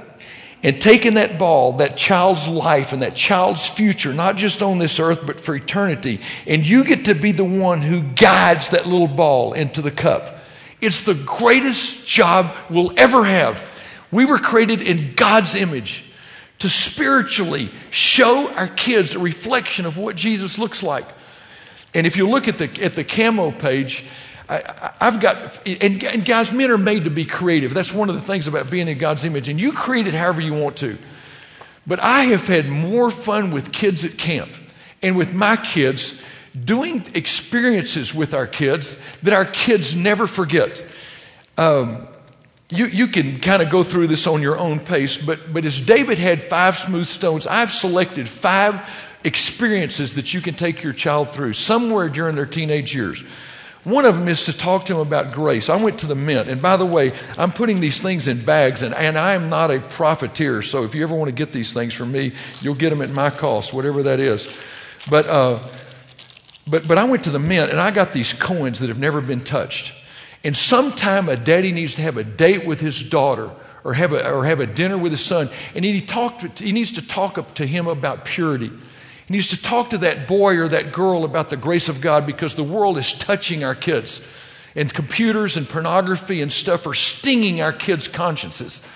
and 0.64 0.82
taking 0.82 1.14
that 1.14 1.38
ball, 1.38 1.74
that 1.78 1.98
child's 1.98 2.48
life 2.48 2.93
and 2.93 3.04
that 3.04 3.16
child's 3.16 3.68
future, 3.68 4.12
not 4.12 4.38
just 4.38 4.64
on 4.64 4.80
this 4.80 5.00
earth, 5.00 5.22
but 5.26 5.39
for 5.39 5.56
eternity, 5.56 6.20
and 6.48 6.68
you 6.68 6.84
get 6.84 7.06
to 7.06 7.14
be 7.14 7.32
the 7.32 7.45
one 7.45 7.82
who 7.82 8.02
guides 8.02 8.70
that 8.70 8.88
little 8.88 9.08
ball 9.08 9.54
into 9.54 9.84
the 9.84 9.91
cup. 9.91 10.36
It's 10.82 11.02
the 11.02 11.14
greatest 11.14 12.08
job 12.08 12.56
we'll 12.70 12.93
ever 12.98 13.24
have. 13.24 13.64
We 14.12 14.26
were 14.26 14.39
created 14.39 14.82
in 14.82 15.14
God's 15.16 15.56
image 15.56 16.04
to 16.60 16.70
spiritually 16.70 17.70
show 17.91 18.52
our 18.52 18.68
kids 18.68 19.14
a 19.14 19.20
reflection 19.20 19.86
of 19.86 19.98
what 19.98 20.16
Jesus 20.16 20.58
looks 20.58 20.82
like. 20.82 21.06
And 21.93 22.08
if 22.08 22.18
you 22.18 22.28
look 22.28 22.48
at 22.48 22.58
the, 22.58 22.84
at 22.84 22.95
the 22.95 23.04
camo 23.04 23.52
page, 23.52 24.04
I, 24.50 24.93
have 25.02 25.20
got, 25.20 25.68
and, 25.68 26.04
and 26.04 26.26
guys, 26.26 26.52
men 26.54 26.72
are 26.72 26.78
made 26.78 27.04
to 27.04 27.10
be 27.10 27.26
creative. 27.26 27.74
That's 27.74 27.93
one 27.93 28.10
of 28.10 28.16
the 28.16 28.22
things 28.22 28.48
about 28.48 28.70
being 28.70 28.88
in 28.88 28.98
God's 28.98 29.26
image. 29.26 29.50
And 29.50 29.60
you 29.60 29.74
create 29.74 30.08
it 30.08 30.14
however 30.14 30.41
you 30.41 30.54
want 30.54 30.78
to. 30.78 30.98
But 31.86 32.02
I 32.02 32.26
have 32.26 32.48
had 32.48 32.68
more 32.68 33.12
fun 33.12 33.52
with 33.52 33.72
kids 33.72 34.06
at 34.06 34.18
camp 34.18 34.50
and 35.02 35.18
with 35.18 35.34
my 35.34 35.56
kids 35.58 36.24
doing 36.66 37.06
experiences 37.14 38.14
with 38.14 38.34
our 38.34 38.48
kids 38.48 39.02
that 39.22 39.34
our 39.34 39.45
kids 39.45 39.95
never 39.95 40.28
forget. 40.28 40.84
Um, 41.58 42.08
you, 42.70 42.88
you 42.88 43.08
can 43.08 43.39
kind 43.39 43.62
of 43.62 43.70
go 43.70 43.84
through 43.84 44.08
this 44.08 44.28
on 44.28 44.41
your 44.41 44.58
own 44.58 44.80
pace, 44.80 45.18
but, 45.18 45.54
but 45.54 45.66
as 45.66 45.80
David 45.80 46.20
had 46.20 46.43
five 46.43 46.76
smooth 46.76 47.06
stones, 47.06 47.48
I've 47.48 47.72
selected 47.72 48.28
five 48.28 48.89
experiences 49.24 50.16
that 50.16 50.34
you 50.34 50.41
can 50.41 50.54
take 50.54 50.84
your 50.84 50.93
child 50.93 51.32
through 51.32 51.54
somewhere 51.54 52.10
during 52.10 52.36
their 52.36 52.45
teenage 52.45 52.93
years. 52.93 53.24
One 53.84 54.05
of 54.05 54.17
them 54.17 54.28
is 54.28 54.45
to 54.45 54.57
talk 54.57 54.86
to 54.88 54.93
him 54.95 54.99
about 54.99 55.34
grace. 55.34 55.69
I 55.69 55.82
went 55.82 55.99
to 55.99 56.07
the 56.07 56.15
mint, 56.15 56.49
and 56.49 56.61
by 56.61 56.78
the 56.78 56.86
way, 56.86 57.13
I'm 57.38 57.51
putting 57.51 57.80
these 57.80 58.01
things 58.01 58.28
in 58.28 58.43
bags, 58.43 58.82
and, 58.82 58.93
and 58.93 59.17
I 59.17 59.34
am 59.34 59.49
not 59.49 59.71
a 59.71 59.80
profiteer. 59.80 60.61
So 60.61 60.84
if 60.84 60.93
you 60.95 61.03
ever 61.03 61.15
want 61.15 61.30
to 61.30 61.36
get 61.36 61.51
these 61.51 61.73
things 61.73 61.93
from 61.93 62.11
me, 62.11 62.34
you'll 62.61 62.75
get 62.75 62.89
them 62.89 63.01
at 63.01 63.09
my 63.09 63.30
cost, 63.30 63.73
whatever 63.73 64.03
that 64.03 64.19
is. 64.19 64.53
But 65.09 65.28
uh, 65.28 65.59
but 66.67 66.88
but 66.88 66.97
I 66.97 67.05
went 67.05 67.25
to 67.25 67.30
the 67.30 67.39
mint, 67.39 67.71
and 67.71 67.80
I 67.80 67.91
got 67.91 68.11
these 68.11 68.34
coins 68.34 68.80
that 68.80 68.89
have 68.89 68.99
never 68.99 69.21
been 69.21 69.41
touched. 69.41 69.93
And 70.43 70.55
sometime 70.55 71.30
a 71.30 71.36
daddy 71.36 71.71
needs 71.71 71.95
to 71.95 72.01
have 72.03 72.17
a 72.17 72.23
date 72.23 72.65
with 72.65 72.80
his 72.80 73.09
daughter 73.09 73.49
or 73.84 73.93
have 73.93 74.13
a, 74.13 74.32
or 74.32 74.45
have 74.45 74.59
a 74.59 74.65
dinner 74.65 74.97
with 74.97 75.11
his 75.11 75.23
son, 75.23 75.49
and 75.75 75.84
he, 75.84 76.01
talked, 76.01 76.59
he 76.59 76.71
needs 76.71 76.93
to 76.93 77.07
talk 77.07 77.53
to 77.55 77.65
him 77.65 77.88
about 77.88 78.25
purity. 78.25 78.71
He 79.28 79.34
needs 79.34 79.49
to 79.49 79.61
talk 79.61 79.89
to 79.89 79.99
that 79.99 80.28
boy 80.28 80.57
or 80.57 80.69
that 80.69 80.93
girl 80.93 81.25
about 81.25 81.49
the 81.49 81.57
grace 81.57 81.89
of 81.89 81.99
God 81.99 82.25
because 82.25 82.55
the 82.55 82.63
world 82.63 82.97
is 82.97 83.11
touching 83.11 83.63
our 83.63 83.75
kids. 83.75 84.25
And 84.73 84.93
computers 84.93 85.57
and 85.57 85.67
pornography 85.67 86.41
and 86.41 86.51
stuff 86.51 86.88
are 86.88 86.93
stinging 86.93 87.61
our 87.61 87.73
kids' 87.73 88.07
consciences. 88.07 88.88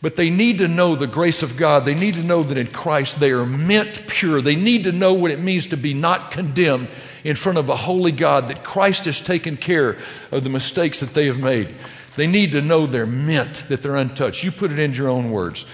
But 0.00 0.14
they 0.16 0.30
need 0.30 0.58
to 0.58 0.68
know 0.68 0.94
the 0.94 1.08
grace 1.08 1.42
of 1.42 1.56
God. 1.56 1.84
They 1.84 1.96
need 1.96 2.14
to 2.14 2.22
know 2.22 2.44
that 2.44 2.56
in 2.56 2.68
Christ 2.68 3.18
they 3.18 3.32
are 3.32 3.44
meant 3.44 4.06
pure. 4.06 4.40
They 4.40 4.54
need 4.56 4.84
to 4.84 4.92
know 4.92 5.14
what 5.14 5.32
it 5.32 5.40
means 5.40 5.68
to 5.68 5.76
be 5.76 5.92
not 5.92 6.30
condemned 6.30 6.88
in 7.24 7.34
front 7.34 7.58
of 7.58 7.68
a 7.68 7.76
holy 7.76 8.12
God, 8.12 8.48
that 8.48 8.62
Christ 8.62 9.06
has 9.06 9.20
taken 9.20 9.56
care 9.56 9.98
of 10.30 10.44
the 10.44 10.50
mistakes 10.50 11.00
that 11.00 11.10
they 11.10 11.26
have 11.26 11.38
made. 11.38 11.74
They 12.16 12.28
need 12.28 12.52
to 12.52 12.62
know 12.62 12.86
they're 12.86 13.06
meant, 13.06 13.64
that 13.68 13.82
they're 13.82 13.96
untouched. 13.96 14.44
You 14.44 14.52
put 14.52 14.70
it 14.70 14.78
in 14.78 14.94
your 14.94 15.08
own 15.08 15.30
words. 15.30 15.66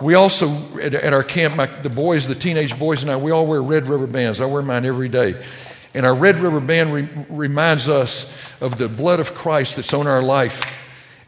We 0.00 0.14
also, 0.14 0.78
at, 0.78 0.94
at 0.94 1.12
our 1.12 1.24
camp, 1.24 1.56
my, 1.56 1.66
the 1.66 1.90
boys, 1.90 2.28
the 2.28 2.34
teenage 2.34 2.78
boys 2.78 3.02
and 3.02 3.10
I, 3.10 3.16
we 3.16 3.32
all 3.32 3.46
wear 3.46 3.60
red 3.60 3.86
rubber 3.86 4.06
bands. 4.06 4.40
I 4.40 4.46
wear 4.46 4.62
mine 4.62 4.84
every 4.84 5.08
day. 5.08 5.42
And 5.94 6.06
our 6.06 6.14
red 6.14 6.38
rubber 6.38 6.60
band 6.60 6.92
re- 6.92 7.08
reminds 7.28 7.88
us 7.88 8.32
of 8.60 8.78
the 8.78 8.88
blood 8.88 9.18
of 9.20 9.34
Christ 9.34 9.76
that's 9.76 9.94
on 9.94 10.06
our 10.06 10.22
life. 10.22 10.62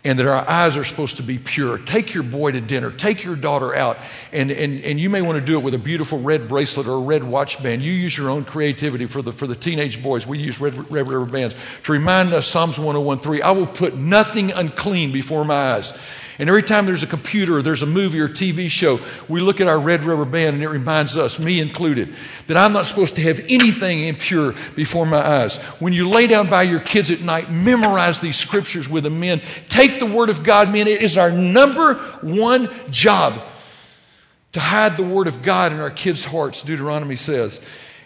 and 0.03 0.19
that 0.19 0.27
our 0.27 0.49
eyes 0.49 0.79
are 0.79 0.85
supposed 0.85 1.19
to 1.19 1.23
be 1.23 1.39
pure. 1.39 1.77
Take 1.77 2.15
your 2.15 2.23
boy 2.23 2.53
to 2.53 2.61
dinner. 2.61 2.91
Take 2.91 3.23
your 3.23 3.37
daughter 3.37 3.75
out. 3.75 3.99
And, 4.33 4.51
and, 4.51 4.81
and 4.83 4.99
you 4.99 5.11
may 5.11 5.21
want 5.21 5.39
to 5.39 5.45
do 5.45 5.59
it 5.59 5.63
with 5.63 5.75
a 5.75 5.79
beautiful 5.79 6.19
red 6.19 6.49
bracelet 6.49 6.87
or 6.87 6.95
a 6.95 7.01
red 7.01 7.23
watch 7.23 7.63
band. 7.63 7.83
You 7.83 7.93
use 7.93 8.17
your 8.17 8.31
own 8.31 8.45
creativity 8.45 9.05
for 9.05 9.21
the, 9.21 9.33
for 9.33 9.47
the 9.47 9.55
teenage 9.55 10.03
boys. 10.03 10.27
We 10.27 10.39
use 10.39 10.59
red, 10.59 10.91
red 10.91 11.07
rubber 11.07 11.31
bands 11.31 11.55
to 11.83 11.93
remind 11.93 12.33
us 12.33 12.47
Psalms 12.47 12.79
101.3, 12.79 13.43
I 13.43 13.51
will 13.51 13.67
put 13.67 13.95
nothing 13.95 14.53
unclean 14.53 15.13
before 15.13 15.45
my 15.45 15.75
eyes. 15.75 15.93
And 16.41 16.49
every 16.49 16.63
time 16.63 16.87
there's 16.87 17.03
a 17.03 17.07
computer 17.07 17.59
or 17.59 17.63
there's 17.63 17.83
a 17.83 17.87
movie 17.87 18.19
or 18.19 18.27
TV 18.27 18.71
show, 18.71 18.99
we 19.29 19.41
look 19.41 19.61
at 19.61 19.67
our 19.67 19.79
red 19.79 20.05
rubber 20.05 20.25
band 20.25 20.55
and 20.55 20.63
it 20.63 20.71
reminds 20.71 21.19
us, 21.19 21.39
me 21.39 21.61
included, 21.61 22.15
that 22.47 22.57
I'm 22.57 22.73
not 22.73 22.87
supposed 22.87 23.17
to 23.17 23.23
have 23.23 23.41
anything 23.51 24.05
impure 24.05 24.55
before 24.75 25.05
my 25.05 25.19
eyes. 25.19 25.59
When 25.81 25.93
you 25.93 26.09
lay 26.09 26.29
down 26.29 26.49
by 26.49 26.63
your 26.63 26.81
kids 26.81 27.11
at 27.11 27.21
night, 27.21 27.53
memorize 27.53 28.21
these 28.21 28.37
scriptures 28.37 28.89
with 28.89 29.05
them, 29.05 29.21
men. 29.21 29.43
Take 29.69 29.99
the 29.99 30.07
Word 30.07 30.31
of 30.31 30.43
God, 30.43 30.73
men. 30.73 30.89
It 30.89 31.03
is 31.03 31.19
our 31.19 31.31
number 31.31 31.97
one 32.23 32.71
job 32.91 33.47
to 34.53 34.61
hide 34.61 34.97
the 34.97 35.03
Word 35.03 35.27
of 35.27 35.43
God 35.43 35.73
in 35.73 35.81
our 35.81 35.91
kids' 35.91 36.25
hearts, 36.25 36.63
Deuteronomy 36.63 37.17
says. 37.17 37.61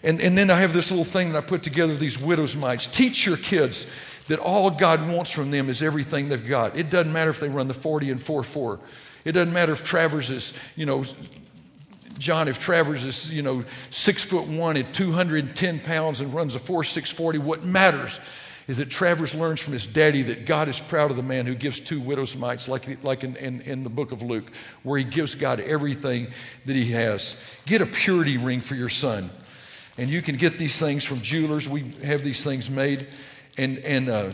And, 0.04 0.20
and 0.20 0.36
then 0.36 0.50
I 0.50 0.60
have 0.60 0.74
this 0.74 0.90
little 0.90 1.04
thing 1.04 1.32
that 1.32 1.38
I 1.38 1.46
put 1.46 1.62
together, 1.62 1.94
these 1.94 2.20
widow's 2.20 2.54
mites. 2.54 2.86
Teach 2.86 3.24
your 3.24 3.38
kids 3.38 3.90
that 4.28 4.38
all 4.38 4.70
God 4.70 5.08
wants 5.08 5.30
from 5.30 5.50
them 5.50 5.70
is 5.70 5.82
everything 5.82 6.28
they've 6.28 6.46
got. 6.46 6.78
It 6.78 6.90
doesn't 6.90 7.12
matter 7.12 7.30
if 7.30 7.40
they 7.40 7.48
run 7.48 7.68
the 7.68 7.74
40 7.74 8.10
and 8.10 8.20
4 8.20 8.42
4. 8.42 8.80
It 9.24 9.32
doesn't 9.32 9.54
matter 9.54 9.72
if 9.72 9.82
Travers 9.82 10.28
is, 10.28 10.52
you 10.76 10.84
know, 10.84 11.04
John, 12.18 12.48
if 12.48 12.60
Travers 12.60 13.04
is, 13.04 13.34
you 13.34 13.42
know, 13.42 13.64
six 13.90 14.24
foot 14.24 14.46
one 14.46 14.76
and 14.76 14.92
210 14.92 15.80
pounds 15.80 16.20
and 16.20 16.34
runs 16.34 16.54
a 16.54 16.58
4 16.58 16.84
6 16.84 17.10
40, 17.10 17.38
what 17.38 17.64
matters 17.64 18.20
is 18.66 18.78
that 18.78 18.90
Travers 18.90 19.34
learns 19.34 19.60
from 19.60 19.72
his 19.72 19.86
daddy 19.86 20.22
that 20.24 20.46
God 20.46 20.68
is 20.68 20.78
proud 20.78 21.10
of 21.10 21.16
the 21.16 21.22
man 21.22 21.46
who 21.46 21.54
gives 21.54 21.80
two 21.80 22.00
widow's 22.00 22.36
mites, 22.36 22.68
like, 22.68 23.02
like 23.04 23.24
in, 23.24 23.36
in, 23.36 23.60
in 23.62 23.84
the 23.84 23.90
book 23.90 24.12
of 24.12 24.22
Luke, 24.22 24.50
where 24.82 24.98
he 24.98 25.04
gives 25.04 25.34
God 25.34 25.60
everything 25.60 26.28
that 26.64 26.74
he 26.74 26.92
has. 26.92 27.38
Get 27.66 27.82
a 27.82 27.86
purity 27.86 28.38
ring 28.38 28.60
for 28.60 28.74
your 28.74 28.88
son. 28.88 29.30
And 29.96 30.10
you 30.10 30.22
can 30.22 30.36
get 30.36 30.58
these 30.58 30.78
things 30.78 31.04
from 31.04 31.20
jewelers. 31.20 31.68
We 31.68 31.82
have 32.04 32.24
these 32.24 32.42
things 32.42 32.68
made 32.68 33.06
and, 33.56 33.78
and, 33.78 34.08
uh, 34.08 34.30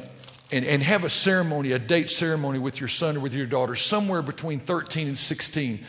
and, 0.50 0.64
and 0.64 0.82
have 0.82 1.04
a 1.04 1.10
ceremony, 1.10 1.72
a 1.72 1.78
date 1.78 2.08
ceremony 2.08 2.58
with 2.58 2.80
your 2.80 2.88
son 2.88 3.18
or 3.18 3.20
with 3.20 3.34
your 3.34 3.46
daughter, 3.46 3.74
somewhere 3.74 4.22
between 4.22 4.60
13 4.60 5.08
and 5.08 5.18
16, 5.18 5.84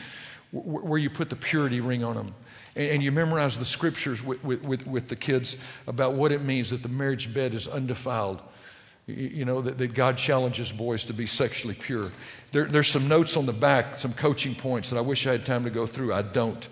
where 0.51 0.99
you 0.99 1.09
put 1.09 1.29
the 1.29 1.35
purity 1.35 1.79
ring 1.79 2.03
on 2.03 2.15
them. 2.15 2.27
And, 2.75 2.89
and 2.89 3.03
you 3.03 3.11
memorize 3.11 3.57
the 3.57 3.65
scriptures 3.65 4.23
with, 4.23 4.43
with, 4.43 4.85
with, 4.85 5.07
the 5.07 5.15
kids 5.15 5.57
about 5.87 6.13
what 6.13 6.31
it 6.31 6.43
means 6.43 6.71
that 6.71 6.83
the 6.83 6.89
marriage 6.89 7.33
bed 7.33 7.53
is 7.53 7.67
undefiled. 7.67 8.41
You 9.07 9.45
know, 9.45 9.61
that, 9.61 9.77
that 9.77 9.93
God 9.93 10.17
challenges 10.17 10.71
boys 10.71 11.05
to 11.05 11.13
be 11.13 11.25
sexually 11.25 11.73
pure. 11.73 12.09
There, 12.51 12.65
there's 12.65 12.87
some 12.87 13.07
notes 13.07 13.35
on 13.35 13.45
the 13.45 13.53
back, 13.53 13.97
some 13.97 14.13
coaching 14.13 14.53
points 14.53 14.91
that 14.91 14.97
I 14.97 15.01
wish 15.01 15.25
I 15.25 15.31
had 15.31 15.45
time 15.45 15.63
to 15.63 15.69
go 15.69 15.87
through. 15.87 16.13
I 16.13 16.21
don't. 16.21 16.67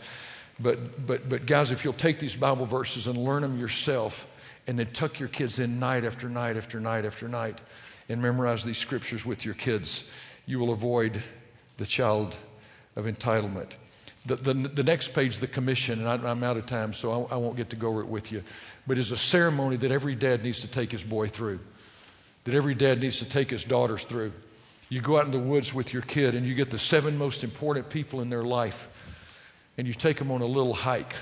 But, 0.60 1.05
but, 1.05 1.30
but 1.30 1.45
guys, 1.45 1.72
if 1.72 1.84
you'll 1.84 1.93
take 1.93 2.20
these 2.20 2.36
Bible 2.36 2.66
verses 2.66 3.07
and 3.07 3.18
learn 3.18 3.41
them 3.41 3.60
yourself, 3.60 4.28
and 4.70 4.78
then 4.78 4.88
tuck 4.93 5.20
your 5.20 5.30
kids 5.30 5.57
in 5.57 5.80
night 5.80 6.03
after 6.05 6.30
night 6.30 6.55
after 6.55 6.80
night 6.80 7.03
after 7.03 7.28
night 7.28 7.60
and 8.07 8.22
memorize 8.22 8.64
these 8.64 8.78
scriptures 8.78 9.26
with 9.26 9.43
your 9.43 9.55
kids, 9.55 10.12
you 10.45 10.60
will 10.60 10.72
avoid 10.72 11.24
the 11.78 11.88
child 11.88 12.38
of 12.95 13.05
entitlement. 13.05 13.72
The, 14.28 14.36
the, 14.36 14.53
the 14.53 14.84
next 14.84 15.16
page, 15.16 15.39
the 15.39 15.47
commission, 15.47 16.05
and 16.05 16.07
I, 16.07 16.30
am 16.30 16.43
out 16.43 16.57
of 16.57 16.68
time, 16.68 16.93
so 16.93 17.28
I, 17.32 17.34
I 17.34 17.38
won't 17.38 17.57
get 17.57 17.72
to 17.72 17.78
go 17.78 17.89
over 17.89 18.01
it 18.01 18.07
with 18.07 18.32
you, 18.32 18.43
but 18.86 18.99
is 18.99 19.12
a 19.12 19.18
ceremony 19.18 19.78
that 19.78 19.91
every 19.91 20.14
dad 20.14 20.43
needs 20.43 20.60
to 20.60 20.68
take 20.68 20.91
his 20.91 21.03
boy 21.03 21.30
through, 21.30 21.60
that 22.43 22.53
every 22.53 22.76
dad 22.76 23.01
needs 23.01 23.20
to 23.20 23.26
take 23.26 23.49
his 23.49 23.64
daughters 23.64 24.03
through. 24.03 24.34
You 24.89 25.01
go 25.01 25.18
out 25.18 25.26
in 25.26 25.32
the 25.32 25.39
woods 25.39 25.74
with 25.74 25.93
your 25.93 26.01
kid 26.03 26.36
and 26.36 26.45
you 26.45 26.53
get 26.53 26.70
the 26.70 26.78
seven 26.78 27.18
most 27.18 27.43
important 27.43 27.89
people 27.89 28.22
in 28.22 28.30
their 28.30 28.43
life, 28.43 28.88
and 29.80 29.88
you 29.88 29.94
take 29.94 30.18
them 30.18 30.30
on 30.30 30.42
a 30.42 30.46
little 30.46 30.74
hike 30.74 31.14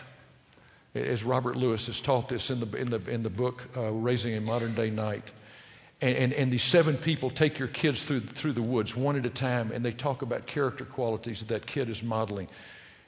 as 0.96 1.24
Robert 1.24 1.56
Lewis 1.56 1.86
has 1.86 2.02
taught 2.02 2.28
this 2.28 2.50
in 2.50 2.60
the, 2.60 2.78
in 2.78 2.90
the, 2.90 3.00
in 3.08 3.22
the 3.22 3.30
book, 3.30 3.64
uh, 3.78 3.92
Raising 3.92 4.36
a 4.36 4.42
Modern 4.42 4.74
Day 4.74 4.90
Knight. 4.90 5.32
And, 6.02 6.18
and, 6.18 6.34
and, 6.34 6.52
these 6.52 6.64
seven 6.64 6.98
people 6.98 7.30
take 7.30 7.60
your 7.60 7.68
kids 7.68 8.04
through, 8.04 8.22
through 8.22 8.54
the 8.54 8.64
woods 8.64 8.96
one 8.96 9.16
at 9.16 9.28
a 9.28 9.30
time, 9.30 9.72
and 9.72 9.86
they 9.86 9.92
talk 9.92 10.24
about 10.24 10.48
character 10.48 10.86
qualities 10.86 11.42
that 11.42 11.50
that 11.50 11.68
kid 11.68 11.88
is 11.88 12.02
modeling 12.02 12.48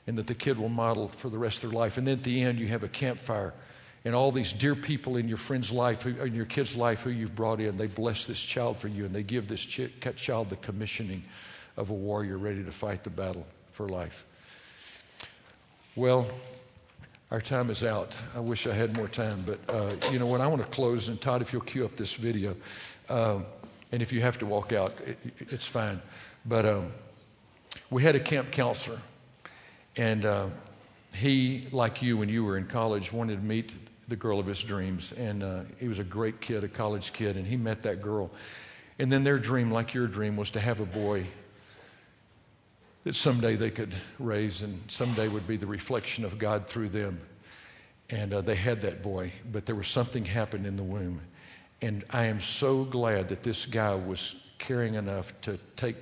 and 0.05 0.19
that 0.19 0.27
the 0.27 0.35
kid 0.35 0.59
will 0.59 0.69
model 0.69 1.07
for 1.07 1.29
the 1.29 1.39
rest 1.39 1.63
of 1.63 1.71
their 1.71 1.79
life. 1.79 1.97
And 1.97 2.05
then 2.05 2.19
at 2.19 2.23
the 2.23 2.43
end, 2.43 2.59
you 2.59 2.67
have 2.67 2.83
a 2.83 2.87
campfire. 2.87 3.55
And 4.05 4.13
all 4.13 4.31
these 4.31 4.53
dear 4.53 4.75
people 4.75 5.17
in 5.17 5.27
your 5.27 5.37
friend's 5.37 5.71
life, 5.71 6.05
in 6.05 6.35
your 6.35 6.45
kid's 6.45 6.75
life 6.75 7.01
who 7.01 7.09
you've 7.09 7.35
brought 7.35 7.59
in, 7.59 7.75
they 7.75 7.87
bless 7.87 8.27
this 8.27 8.39
child 8.39 8.77
for 8.77 8.87
you, 8.87 9.05
and 9.05 9.15
they 9.15 9.23
give 9.23 9.47
this 9.47 9.65
ch- 9.65 9.89
child 10.15 10.51
the 10.51 10.57
commissioning 10.57 11.23
of 11.75 11.89
a 11.89 11.95
warrior 11.95 12.37
ready 12.37 12.63
to 12.63 12.71
fight 12.71 13.03
the 13.03 13.09
battle 13.09 13.47
for 13.71 13.89
life. 13.89 14.27
Well, 15.95 16.27
our 17.31 17.41
time 17.41 17.71
is 17.71 17.83
out. 17.83 18.19
I 18.35 18.41
wish 18.41 18.67
I 18.67 18.73
had 18.73 18.95
more 18.95 19.07
time, 19.07 19.43
but 19.43 19.59
uh, 19.73 19.91
you 20.11 20.19
know 20.19 20.27
what? 20.27 20.39
I 20.39 20.45
want 20.45 20.61
to 20.61 20.67
close, 20.67 21.09
and 21.09 21.19
Todd, 21.19 21.41
if 21.41 21.51
you'll 21.51 21.63
cue 21.63 21.83
up 21.83 21.95
this 21.95 22.13
video, 22.13 22.55
uh, 23.09 23.39
and 23.91 24.03
if 24.03 24.13
you 24.13 24.21
have 24.21 24.37
to 24.37 24.45
walk 24.45 24.71
out, 24.71 24.93
it, 25.07 25.17
it's 25.39 25.65
fine. 25.65 25.99
But 26.45 26.67
um, 26.67 26.91
we 27.89 28.03
had 28.03 28.15
a 28.15 28.19
camp 28.19 28.51
counselor, 28.51 28.99
and 29.97 30.27
uh, 30.27 30.45
he, 31.15 31.65
like 31.71 32.03
you 32.03 32.17
when 32.17 32.29
you 32.29 32.45
were 32.45 32.55
in 32.55 32.67
college, 32.67 33.11
wanted 33.11 33.37
to 33.37 33.43
meet 33.43 33.73
the 34.07 34.15
girl 34.15 34.39
of 34.39 34.45
his 34.45 34.61
dreams, 34.61 35.11
and 35.11 35.41
uh, 35.41 35.61
he 35.79 35.87
was 35.87 35.97
a 35.97 36.03
great 36.03 36.39
kid, 36.39 36.63
a 36.63 36.67
college 36.67 37.13
kid, 37.13 37.35
and 37.35 37.47
he 37.47 37.57
met 37.57 37.81
that 37.83 38.03
girl, 38.03 38.31
and 38.99 39.11
then 39.11 39.23
their 39.23 39.39
dream, 39.39 39.71
like 39.71 39.95
your 39.95 40.05
dream, 40.05 40.37
was 40.37 40.51
to 40.51 40.59
have 40.59 40.81
a 40.81 40.85
boy 40.85 41.25
that 43.03 43.15
someday 43.15 43.55
they 43.55 43.69
could 43.69 43.95
raise 44.19 44.61
and 44.61 44.79
someday 44.87 45.27
would 45.27 45.47
be 45.47 45.57
the 45.57 45.67
reflection 45.67 46.25
of 46.25 46.37
God 46.37 46.67
through 46.67 46.89
them. 46.89 47.19
And 48.09 48.33
uh, 48.33 48.41
they 48.41 48.55
had 48.55 48.81
that 48.81 49.01
boy, 49.03 49.31
but 49.49 49.65
there 49.65 49.75
was 49.75 49.87
something 49.87 50.25
happened 50.25 50.65
in 50.65 50.75
the 50.75 50.83
womb. 50.83 51.21
And 51.81 52.03
I 52.09 52.25
am 52.25 52.41
so 52.41 52.83
glad 52.83 53.29
that 53.29 53.43
this 53.43 53.65
guy 53.65 53.95
was 53.95 54.35
caring 54.57 54.95
enough 54.95 55.31
to 55.41 55.57
take 55.77 55.95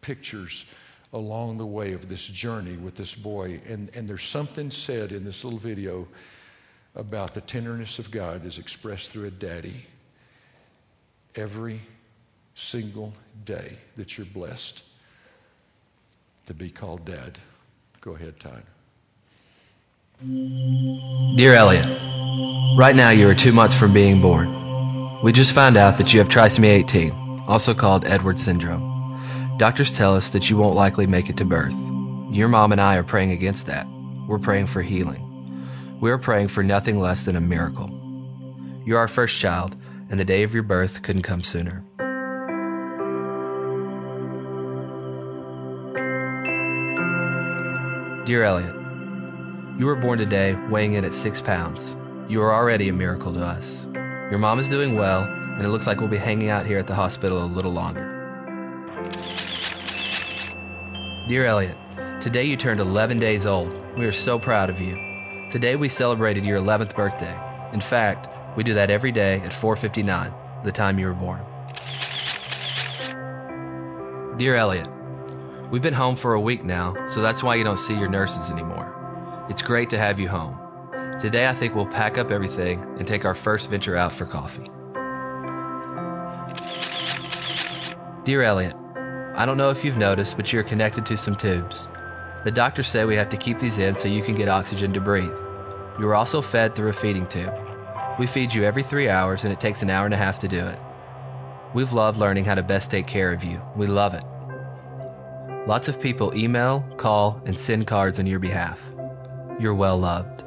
pictures 0.00 0.64
along 1.12 1.56
the 1.56 1.66
way 1.66 1.94
of 1.94 2.08
this 2.08 2.24
journey 2.24 2.76
with 2.76 2.94
this 2.94 3.14
boy. 3.14 3.60
And, 3.66 3.90
and 3.94 4.06
there's 4.06 4.24
something 4.24 4.70
said 4.70 5.10
in 5.10 5.24
this 5.24 5.42
little 5.42 5.58
video 5.58 6.06
about 6.94 7.34
the 7.34 7.40
tenderness 7.40 7.98
of 7.98 8.10
God 8.10 8.44
is 8.44 8.58
expressed 8.58 9.10
through 9.10 9.26
a 9.26 9.30
daddy 9.30 9.86
every 11.34 11.80
single 12.54 13.12
day 13.44 13.78
that 13.96 14.16
you're 14.16 14.26
blessed 14.26 14.82
to 16.48 16.54
be 16.54 16.70
called 16.70 17.04
dead. 17.04 17.38
Go 18.00 18.14
ahead, 18.14 18.40
Todd. 18.40 18.62
Dear 21.36 21.52
Elliot, 21.52 21.86
right 22.78 22.96
now 22.96 23.10
you 23.10 23.28
are 23.28 23.34
two 23.34 23.52
months 23.52 23.74
from 23.74 23.92
being 23.92 24.22
born. 24.22 25.20
We 25.22 25.32
just 25.32 25.54
found 25.54 25.76
out 25.76 25.98
that 25.98 26.14
you 26.14 26.20
have 26.20 26.30
trisomy 26.30 26.68
18, 26.68 27.44
also 27.46 27.74
called 27.74 28.06
Edwards 28.06 28.42
syndrome. 28.42 29.56
Doctors 29.58 29.94
tell 29.94 30.16
us 30.16 30.30
that 30.30 30.48
you 30.48 30.56
won't 30.56 30.74
likely 30.74 31.06
make 31.06 31.28
it 31.28 31.36
to 31.36 31.44
birth. 31.44 31.74
Your 32.32 32.48
mom 32.48 32.72
and 32.72 32.80
I 32.80 32.96
are 32.96 33.04
praying 33.04 33.32
against 33.32 33.66
that. 33.66 33.86
We're 34.26 34.38
praying 34.38 34.68
for 34.68 34.80
healing. 34.80 35.98
We 36.00 36.10
are 36.12 36.18
praying 36.18 36.48
for 36.48 36.62
nothing 36.62 36.98
less 36.98 37.26
than 37.26 37.36
a 37.36 37.42
miracle. 37.42 37.90
You're 38.86 39.00
our 39.00 39.08
first 39.08 39.36
child, 39.36 39.76
and 40.08 40.18
the 40.18 40.24
day 40.24 40.44
of 40.44 40.54
your 40.54 40.62
birth 40.62 41.02
couldn't 41.02 41.24
come 41.24 41.42
sooner. 41.42 41.84
Dear 48.28 48.44
Elliot, 48.44 48.74
you 49.78 49.86
were 49.86 49.96
born 49.96 50.18
today 50.18 50.54
weighing 50.54 50.92
in 50.92 51.06
at 51.06 51.14
six 51.14 51.40
pounds. 51.40 51.96
You 52.28 52.42
are 52.42 52.52
already 52.52 52.90
a 52.90 52.92
miracle 52.92 53.32
to 53.32 53.42
us. 53.42 53.86
Your 53.94 54.36
mom 54.36 54.58
is 54.58 54.68
doing 54.68 54.96
well, 54.96 55.22
and 55.22 55.62
it 55.62 55.70
looks 55.70 55.86
like 55.86 55.98
we'll 55.98 56.10
be 56.10 56.18
hanging 56.18 56.50
out 56.50 56.66
here 56.66 56.78
at 56.78 56.86
the 56.86 56.94
hospital 56.94 57.42
a 57.42 57.46
little 57.46 57.72
longer. 57.72 58.04
Dear 61.26 61.46
Elliot, 61.46 61.78
today 62.20 62.44
you 62.44 62.58
turned 62.58 62.80
11 62.80 63.18
days 63.18 63.46
old. 63.46 63.74
We 63.96 64.04
are 64.04 64.12
so 64.12 64.38
proud 64.38 64.68
of 64.68 64.78
you. 64.82 65.48
Today 65.50 65.76
we 65.76 65.88
celebrated 65.88 66.44
your 66.44 66.60
11th 66.60 66.94
birthday. 66.94 67.34
In 67.72 67.80
fact, 67.80 68.28
we 68.58 68.62
do 68.62 68.74
that 68.74 68.90
every 68.90 69.10
day 69.10 69.40
at 69.40 69.54
4:59, 69.54 70.34
the 70.64 70.72
time 70.72 70.98
you 70.98 71.06
were 71.06 71.14
born. 71.14 71.40
Dear 74.36 74.56
Elliot, 74.56 74.97
We've 75.70 75.82
been 75.82 75.92
home 75.92 76.16
for 76.16 76.32
a 76.32 76.40
week 76.40 76.64
now, 76.64 77.08
so 77.08 77.20
that's 77.20 77.42
why 77.42 77.56
you 77.56 77.64
don't 77.64 77.78
see 77.78 77.94
your 77.94 78.08
nurses 78.08 78.50
anymore. 78.50 79.46
It's 79.50 79.60
great 79.60 79.90
to 79.90 79.98
have 79.98 80.18
you 80.18 80.26
home. 80.26 80.58
Today 81.18 81.46
I 81.46 81.52
think 81.52 81.74
we'll 81.74 81.86
pack 81.86 82.16
up 82.16 82.30
everything 82.30 82.82
and 82.98 83.06
take 83.06 83.26
our 83.26 83.34
first 83.34 83.68
venture 83.68 83.94
out 83.94 84.14
for 84.14 84.24
coffee. 84.24 84.70
Dear 88.24 88.42
Elliot, 88.42 88.74
I 89.34 89.44
don't 89.44 89.58
know 89.58 89.68
if 89.68 89.84
you've 89.84 89.98
noticed, 89.98 90.38
but 90.38 90.50
you're 90.50 90.62
connected 90.62 91.04
to 91.06 91.18
some 91.18 91.36
tubes. 91.36 91.86
The 92.44 92.50
doctors 92.50 92.88
say 92.88 93.04
we 93.04 93.16
have 93.16 93.28
to 93.30 93.36
keep 93.36 93.58
these 93.58 93.76
in 93.76 93.94
so 93.94 94.08
you 94.08 94.22
can 94.22 94.36
get 94.36 94.48
oxygen 94.48 94.94
to 94.94 95.02
breathe. 95.02 95.36
You 95.98 96.08
are 96.08 96.14
also 96.14 96.40
fed 96.40 96.76
through 96.76 96.88
a 96.88 96.94
feeding 96.94 97.26
tube. 97.26 97.52
We 98.18 98.26
feed 98.26 98.54
you 98.54 98.64
every 98.64 98.84
three 98.84 99.10
hours 99.10 99.44
and 99.44 99.52
it 99.52 99.60
takes 99.60 99.82
an 99.82 99.90
hour 99.90 100.06
and 100.06 100.14
a 100.14 100.18
half 100.18 100.38
to 100.38 100.48
do 100.48 100.66
it. 100.66 100.78
We've 101.74 101.92
loved 101.92 102.18
learning 102.18 102.46
how 102.46 102.54
to 102.54 102.62
best 102.62 102.90
take 102.90 103.06
care 103.06 103.32
of 103.32 103.44
you. 103.44 103.60
We 103.76 103.86
love 103.86 104.14
it. 104.14 104.24
Lots 105.68 105.88
of 105.88 106.00
people 106.00 106.34
email, 106.34 106.80
call, 106.96 107.42
and 107.44 107.58
send 107.58 107.86
cards 107.86 108.18
on 108.18 108.24
your 108.24 108.38
behalf. 108.38 108.82
You're 109.60 109.74
well 109.74 109.98
loved. 109.98 110.42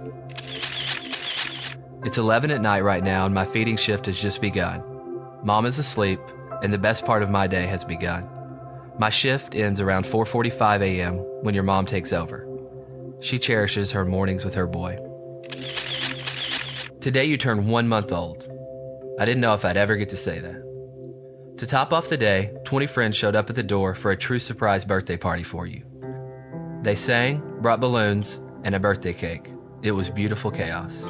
It's 2.04 2.18
11 2.18 2.50
at 2.50 2.60
night 2.60 2.84
right 2.84 3.04
now, 3.04 3.28
and 3.28 3.36
my 3.36 3.46
feeding 3.46 3.78
shift 3.78 4.08
has 4.08 4.20
just 4.20 4.42
begun. 4.42 4.82
Mom 5.44 5.68
is 5.68 5.78
asleep, 5.78 6.20
and 6.64 6.74
the 6.74 6.80
best 6.80 7.06
part 7.06 7.22
of 7.22 7.30
my 7.30 7.46
day 7.46 7.68
has 7.68 7.84
begun. 7.84 8.28
My 8.98 9.12
shift 9.12 9.54
ends 9.54 9.80
around 9.80 10.06
4:45 10.06 10.82
a.m. 10.82 11.18
when 11.44 11.54
your 11.54 11.66
mom 11.66 11.86
takes 11.86 12.14
over. 12.14 12.48
She 13.20 13.38
cherishes 13.38 13.92
her 13.92 14.06
mornings 14.06 14.44
with 14.44 14.56
her 14.56 14.66
boy. 14.66 14.98
Today 17.00 17.26
you 17.26 17.38
turn 17.38 17.68
1 17.68 17.88
month 17.88 18.12
old. 18.12 18.48
I 19.20 19.26
didn't 19.26 19.42
know 19.42 19.54
if 19.54 19.66
I'd 19.66 19.78
ever 19.78 19.98
get 19.98 20.10
to 20.10 20.18
say 20.18 20.40
that. 20.40 20.71
To 21.62 21.68
top 21.68 21.94
off 21.94 22.10
the 22.10 22.18
day, 22.18 22.58
20 22.64 22.88
friends 22.88 23.16
showed 23.16 23.36
up 23.36 23.52
at 23.52 23.56
the 23.56 23.62
door 23.62 23.94
for 23.94 24.10
a 24.10 24.18
true 24.18 24.40
surprise 24.40 24.84
birthday 24.84 25.16
party 25.16 25.44
for 25.44 25.68
you. 25.68 25.84
They 26.82 26.96
sang, 26.96 27.60
brought 27.62 27.80
balloons, 27.80 28.42
and 28.64 28.74
a 28.74 28.80
birthday 28.80 29.14
cake. 29.14 29.48
It 29.84 29.92
was 29.92 30.10
beautiful 30.10 30.50
chaos. 30.50 31.04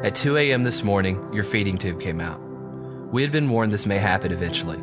At 0.00 0.14
2 0.14 0.36
a.m. 0.36 0.62
this 0.62 0.84
morning, 0.84 1.30
your 1.32 1.42
feeding 1.42 1.78
tube 1.78 1.98
came 1.98 2.20
out. 2.20 2.40
We 3.10 3.22
had 3.22 3.32
been 3.32 3.50
warned 3.50 3.72
this 3.72 3.86
may 3.86 3.98
happen 3.98 4.30
eventually. 4.30 4.78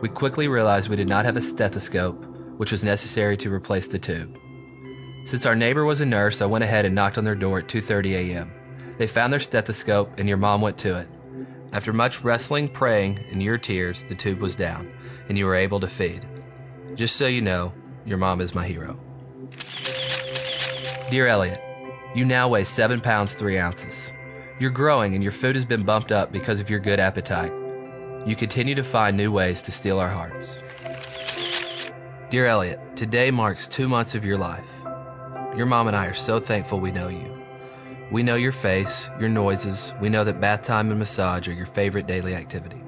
We 0.00 0.08
quickly 0.08 0.48
realized 0.48 0.88
we 0.88 0.96
did 0.96 1.06
not 1.06 1.26
have 1.26 1.36
a 1.36 1.40
stethoscope, 1.40 2.24
which 2.56 2.72
was 2.72 2.82
necessary 2.82 3.36
to 3.36 3.54
replace 3.54 3.86
the 3.86 4.00
tube. 4.00 4.36
Since 5.26 5.46
our 5.46 5.54
neighbor 5.54 5.84
was 5.84 6.00
a 6.00 6.06
nurse, 6.06 6.42
I 6.42 6.46
went 6.46 6.64
ahead 6.64 6.86
and 6.86 6.96
knocked 6.96 7.18
on 7.18 7.24
their 7.24 7.36
door 7.36 7.60
at 7.60 7.68
2:30 7.68 8.14
a.m. 8.14 8.50
They 8.98 9.06
found 9.06 9.32
their 9.32 9.38
stethoscope 9.38 10.18
and 10.18 10.28
your 10.28 10.38
mom 10.38 10.60
went 10.60 10.78
to 10.78 10.96
it. 10.96 11.08
After 11.74 11.92
much 11.92 12.22
wrestling, 12.22 12.68
praying, 12.68 13.18
and 13.32 13.42
your 13.42 13.58
tears, 13.58 14.04
the 14.04 14.14
tube 14.14 14.38
was 14.38 14.54
down, 14.54 14.92
and 15.28 15.36
you 15.36 15.44
were 15.44 15.56
able 15.56 15.80
to 15.80 15.88
feed. 15.88 16.24
Just 16.94 17.16
so 17.16 17.26
you 17.26 17.42
know, 17.42 17.72
your 18.06 18.16
mom 18.16 18.40
is 18.40 18.54
my 18.54 18.64
hero. 18.64 18.96
Dear 21.10 21.26
Elliot, 21.26 21.60
you 22.14 22.26
now 22.26 22.46
weigh 22.46 22.62
7 22.62 23.00
pounds 23.00 23.34
3 23.34 23.58
ounces. 23.58 24.12
You're 24.60 24.70
growing 24.70 25.14
and 25.14 25.22
your 25.24 25.32
food 25.32 25.56
has 25.56 25.64
been 25.64 25.82
bumped 25.82 26.12
up 26.12 26.30
because 26.30 26.60
of 26.60 26.70
your 26.70 26.78
good 26.78 27.00
appetite. 27.00 27.52
You 28.24 28.36
continue 28.36 28.76
to 28.76 28.84
find 28.84 29.16
new 29.16 29.32
ways 29.32 29.62
to 29.62 29.72
steal 29.72 29.98
our 29.98 30.08
hearts. 30.08 30.62
Dear 32.30 32.46
Elliot, 32.46 32.78
today 32.94 33.32
marks 33.32 33.66
two 33.66 33.88
months 33.88 34.14
of 34.14 34.24
your 34.24 34.38
life. 34.38 34.64
Your 35.56 35.66
mom 35.66 35.88
and 35.88 35.96
I 35.96 36.06
are 36.06 36.14
so 36.14 36.38
thankful 36.38 36.78
we 36.78 36.92
know 36.92 37.08
you. 37.08 37.33
We 38.14 38.22
know 38.22 38.36
your 38.36 38.52
face, 38.52 39.10
your 39.18 39.28
noises. 39.28 39.92
We 40.00 40.08
know 40.08 40.22
that 40.22 40.40
bath 40.40 40.62
time 40.62 40.90
and 40.90 41.00
massage 41.00 41.48
are 41.48 41.52
your 41.52 41.66
favorite 41.66 42.06
daily 42.06 42.36
activity. 42.36 42.80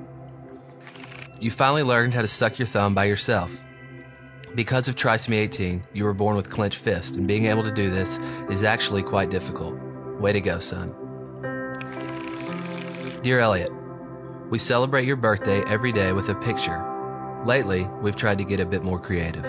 You 1.41 1.51
finally 1.51 1.83
learned 1.83 2.15
how 2.15 2.23
to 2.23 2.29
suck 2.29 2.61
your 2.61 2.69
thumb 2.69 2.95
by 2.95 3.07
yourself. 3.07 3.51
Because 4.55 4.87
of 4.87 4.95
Trisomy 4.95 5.39
18, 5.39 5.83
you 5.93 6.05
were 6.05 6.15
born 6.15 6.37
with 6.37 6.49
clenched 6.49 6.79
fist, 6.79 7.17
and 7.17 7.27
being 7.27 7.47
able 7.47 7.65
to 7.65 7.73
do 7.73 7.91
this 7.91 8.21
is 8.51 8.63
actually 8.63 9.03
quite 9.03 9.29
difficult. 9.29 9.75
Way 10.21 10.35
to 10.35 10.41
go, 10.41 10.61
son. 10.61 10.95
Dear 13.25 13.41
Elliot, 13.41 13.73
we 14.49 14.61
celebrate 14.61 15.07
your 15.07 15.17
birthday 15.17 15.61
every 15.67 15.91
day 15.91 16.13
with 16.13 16.29
a 16.29 16.37
picture. 16.37 17.43
Lately, 17.45 17.89
we've 18.01 18.15
tried 18.15 18.39
to 18.39 18.45
get 18.45 18.61
a 18.61 18.65
bit 18.65 18.85
more 18.85 19.01
creative. 19.01 19.43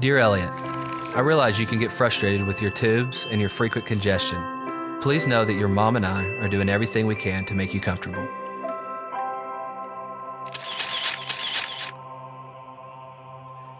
Dear 0.00 0.18
Elliot, 0.18 0.73
I 1.14 1.20
realize 1.20 1.60
you 1.60 1.66
can 1.66 1.78
get 1.78 1.92
frustrated 1.92 2.44
with 2.44 2.60
your 2.60 2.72
tubes 2.72 3.24
and 3.30 3.40
your 3.40 3.48
frequent 3.48 3.86
congestion. 3.86 4.98
Please 5.00 5.28
know 5.28 5.44
that 5.44 5.54
your 5.54 5.68
mom 5.68 5.94
and 5.94 6.04
I 6.04 6.24
are 6.24 6.48
doing 6.48 6.68
everything 6.68 7.06
we 7.06 7.14
can 7.14 7.44
to 7.44 7.54
make 7.54 7.72
you 7.72 7.80
comfortable. 7.80 8.28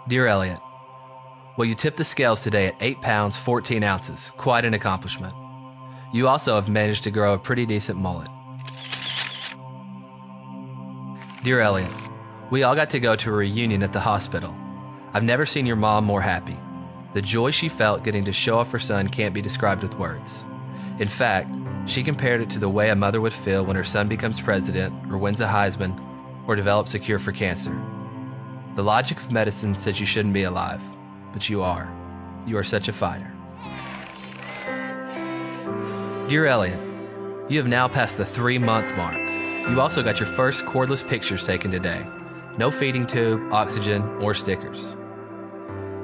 Dear 0.06 0.28
Elliot, 0.28 0.60
well, 1.56 1.66
you 1.66 1.74
tipped 1.74 1.96
the 1.96 2.04
scales 2.04 2.44
today 2.44 2.68
at 2.68 2.76
8 2.80 3.00
pounds 3.00 3.36
14 3.36 3.82
ounces. 3.82 4.30
Quite 4.36 4.64
an 4.64 4.74
accomplishment. 4.74 5.34
You 6.12 6.28
also 6.28 6.54
have 6.54 6.68
managed 6.68 7.02
to 7.04 7.10
grow 7.10 7.34
a 7.34 7.38
pretty 7.38 7.66
decent 7.66 7.98
mullet. 7.98 8.28
Dear 11.42 11.60
Elliot, 11.60 11.90
we 12.50 12.62
all 12.62 12.76
got 12.76 12.90
to 12.90 13.00
go 13.00 13.16
to 13.16 13.30
a 13.30 13.32
reunion 13.32 13.82
at 13.82 13.92
the 13.92 13.98
hospital. 13.98 14.54
I've 15.12 15.24
never 15.24 15.46
seen 15.46 15.66
your 15.66 15.74
mom 15.74 16.04
more 16.04 16.20
happy. 16.20 16.56
The 17.14 17.22
joy 17.22 17.52
she 17.52 17.68
felt 17.68 18.02
getting 18.02 18.24
to 18.24 18.32
show 18.32 18.58
off 18.58 18.72
her 18.72 18.80
son 18.80 19.06
can't 19.06 19.34
be 19.34 19.40
described 19.40 19.82
with 19.84 19.96
words. 19.96 20.44
In 20.98 21.06
fact, 21.06 21.48
she 21.86 22.02
compared 22.02 22.40
it 22.40 22.50
to 22.50 22.58
the 22.58 22.68
way 22.68 22.90
a 22.90 22.96
mother 22.96 23.20
would 23.20 23.32
feel 23.32 23.64
when 23.64 23.76
her 23.76 23.84
son 23.84 24.08
becomes 24.08 24.40
president, 24.40 25.12
or 25.12 25.16
wins 25.16 25.40
a 25.40 25.46
Heisman, 25.46 25.96
or 26.48 26.56
develops 26.56 26.92
a 26.94 26.98
cure 26.98 27.20
for 27.20 27.30
cancer. 27.30 27.80
The 28.74 28.82
logic 28.82 29.18
of 29.18 29.30
medicine 29.30 29.76
says 29.76 30.00
you 30.00 30.06
shouldn't 30.06 30.34
be 30.34 30.42
alive, 30.42 30.82
but 31.32 31.48
you 31.48 31.62
are. 31.62 31.88
You 32.46 32.58
are 32.58 32.64
such 32.64 32.88
a 32.88 32.92
fighter. 32.92 33.32
Dear 36.26 36.46
Elliot, 36.46 36.80
you 37.48 37.58
have 37.58 37.68
now 37.68 37.86
passed 37.86 38.16
the 38.16 38.24
three 38.24 38.58
month 38.58 38.96
mark. 38.96 39.16
You 39.70 39.80
also 39.80 40.02
got 40.02 40.18
your 40.18 40.26
first 40.26 40.64
cordless 40.64 41.06
pictures 41.06 41.46
taken 41.46 41.70
today. 41.70 42.04
No 42.58 42.72
feeding 42.72 43.06
tube, 43.06 43.52
oxygen, 43.52 44.02
or 44.20 44.34
stickers. 44.34 44.96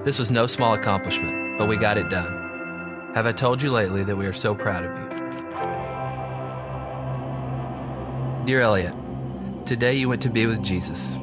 This 0.03 0.19
was 0.19 0.31
no 0.31 0.47
small 0.47 0.73
accomplishment, 0.73 1.59
but 1.59 1.69
we 1.69 1.77
got 1.77 1.99
it 1.99 2.09
done. 2.09 3.13
Have 3.15 3.27
I 3.27 3.33
told 3.33 3.61
you 3.61 3.71
lately 3.71 4.03
that 4.03 4.17
we 4.17 4.25
are 4.25 4.33
so 4.33 4.55
proud 4.55 4.85
of 4.85 4.97
you? 4.97 5.09
Dear 8.47 8.63
Elliot, 8.63 8.95
today 9.67 9.97
you 9.97 10.09
went 10.09 10.23
to 10.23 10.31
be 10.31 10.47
with 10.47 10.63
Jesus. 10.63 11.19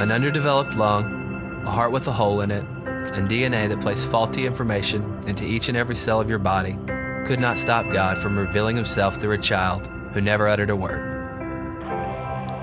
An 0.00 0.10
underdeveloped 0.10 0.74
lung, 0.74 1.62
a 1.66 1.70
heart 1.70 1.92
with 1.92 2.08
a 2.08 2.12
hole 2.12 2.40
in 2.40 2.50
it, 2.50 2.64
and 3.12 3.28
DNA 3.28 3.68
that 3.68 3.80
placed 3.80 4.06
faulty 4.06 4.46
information 4.46 5.24
into 5.26 5.44
each 5.44 5.68
and 5.68 5.76
every 5.76 5.96
cell 5.96 6.20
of 6.20 6.28
your 6.28 6.38
body 6.38 6.78
could 7.26 7.40
not 7.40 7.58
stop 7.58 7.92
God 7.92 8.18
from 8.18 8.38
revealing 8.38 8.76
himself 8.76 9.20
through 9.20 9.32
a 9.32 9.38
child 9.38 9.86
who 10.12 10.20
never 10.20 10.46
uttered 10.46 10.70
a 10.70 10.76
word. 10.76 11.16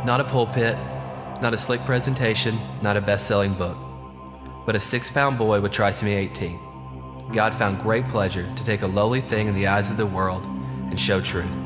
Not 0.06 0.22
a 0.22 0.24
pulpit, 0.24 0.78
not 1.42 1.54
a 1.54 1.58
slick 1.58 1.82
presentation, 1.82 2.58
not 2.82 2.98
a 2.98 3.02
best 3.02 3.28
selling 3.28 3.54
book, 3.54 3.78
but 4.66 4.76
a 4.76 4.80
six 4.80 5.10
pound 5.10 5.38
boy 5.38 5.60
with 5.60 5.72
trisomy 5.72 6.16
18. 6.16 7.32
God 7.34 7.54
found 7.54 7.80
great 7.80 8.08
pleasure 8.08 8.50
to 8.56 8.64
take 8.64 8.82
a 8.82 8.88
lowly 8.88 9.22
thing 9.22 9.48
in 9.48 9.56
the 9.56 9.68
eyes 9.68 9.90
of 9.90 9.98
the 9.98 10.06
world 10.06 10.46
and 10.46 11.00
show 11.00 11.20
truth. 11.20 11.58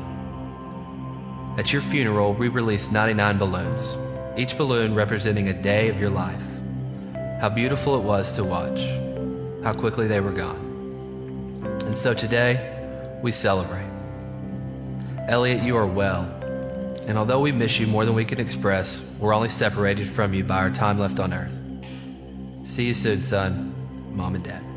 At 1.56 1.72
your 1.72 1.82
funeral, 1.82 2.34
we 2.34 2.48
released 2.48 2.92
99 2.92 3.38
balloons, 3.38 3.96
each 4.36 4.56
balloon 4.56 4.94
representing 4.94 5.48
a 5.48 5.62
day 5.62 5.88
of 5.88 6.00
your 6.00 6.10
life. 6.10 6.57
How 7.40 7.48
beautiful 7.48 7.96
it 7.96 8.02
was 8.02 8.32
to 8.32 8.42
watch, 8.42 8.80
how 9.62 9.72
quickly 9.72 10.08
they 10.08 10.20
were 10.20 10.32
gone. 10.32 11.80
And 11.84 11.96
so 11.96 12.12
today, 12.12 13.18
we 13.22 13.30
celebrate. 13.30 13.88
Elliot, 15.28 15.62
you 15.62 15.76
are 15.76 15.86
well. 15.86 16.22
And 17.06 17.16
although 17.16 17.40
we 17.40 17.52
miss 17.52 17.78
you 17.78 17.86
more 17.86 18.04
than 18.04 18.14
we 18.14 18.24
can 18.24 18.40
express, 18.40 19.00
we're 19.20 19.34
only 19.34 19.50
separated 19.50 20.08
from 20.08 20.34
you 20.34 20.42
by 20.42 20.58
our 20.58 20.70
time 20.70 20.98
left 20.98 21.20
on 21.20 21.32
earth. 21.32 21.52
See 22.64 22.86
you 22.86 22.94
soon, 22.94 23.22
son, 23.22 23.72
mom, 24.16 24.34
and 24.34 24.42
dad. 24.42 24.67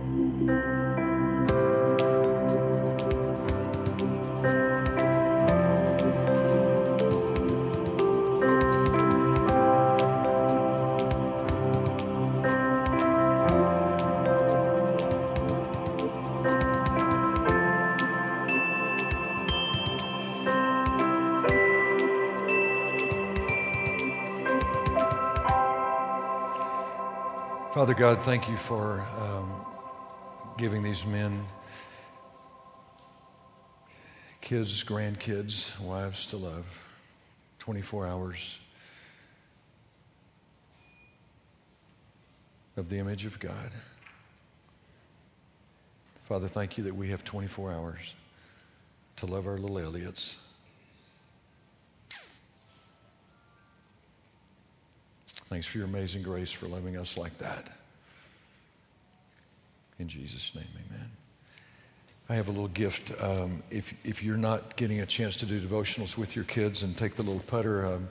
God, 28.16 28.26
thank 28.26 28.50
you 28.50 28.58
for 28.58 29.08
um, 29.20 29.50
giving 30.58 30.84
these 30.84 31.06
men 31.06 31.46
kids, 34.42 34.84
grandkids, 34.84 35.80
wives 35.80 36.26
to 36.26 36.38
love 36.38 36.66
24 37.60 38.08
hours 38.08 38.60
of 42.76 42.90
the 42.90 42.98
image 42.98 43.26
of 43.26 43.40
God. 43.40 43.72
Father, 46.24 46.50
thank 46.50 46.78
you 46.78 46.84
that 46.84 46.96
we 46.98 47.12
have 47.12 47.24
24 47.24 47.72
hours 47.72 48.14
to 49.18 49.26
love 49.26 49.48
our 49.48 49.58
little 49.58 49.80
Elliots. 49.80 50.36
Thanks 55.48 55.66
for 55.66 55.78
your 55.78 55.88
amazing 55.88 56.24
grace 56.24 56.52
for 56.52 56.68
loving 56.68 56.98
us 56.98 57.18
like 57.18 57.38
that. 57.38 57.70
In 60.02 60.08
Jesus' 60.08 60.56
name, 60.56 60.66
amen. 60.90 61.12
I 62.28 62.34
have 62.34 62.48
a 62.48 62.52
little 62.52 62.68
gift. 62.68 63.12
Um, 63.22 63.62
if, 63.70 63.94
if 64.04 64.24
you're 64.24 64.36
not 64.36 64.76
getting 64.76 65.00
a 65.00 65.06
chance 65.06 65.38
to 65.38 65.46
do 65.46 65.62
devotionals 65.62 66.18
with 66.18 66.36
your 66.36 66.44
kids 66.44 66.82
and 66.82 66.98
take 66.98 67.18
the 67.18 67.22
little 67.22 67.40
putter, 67.40 67.86
um, 67.86 68.10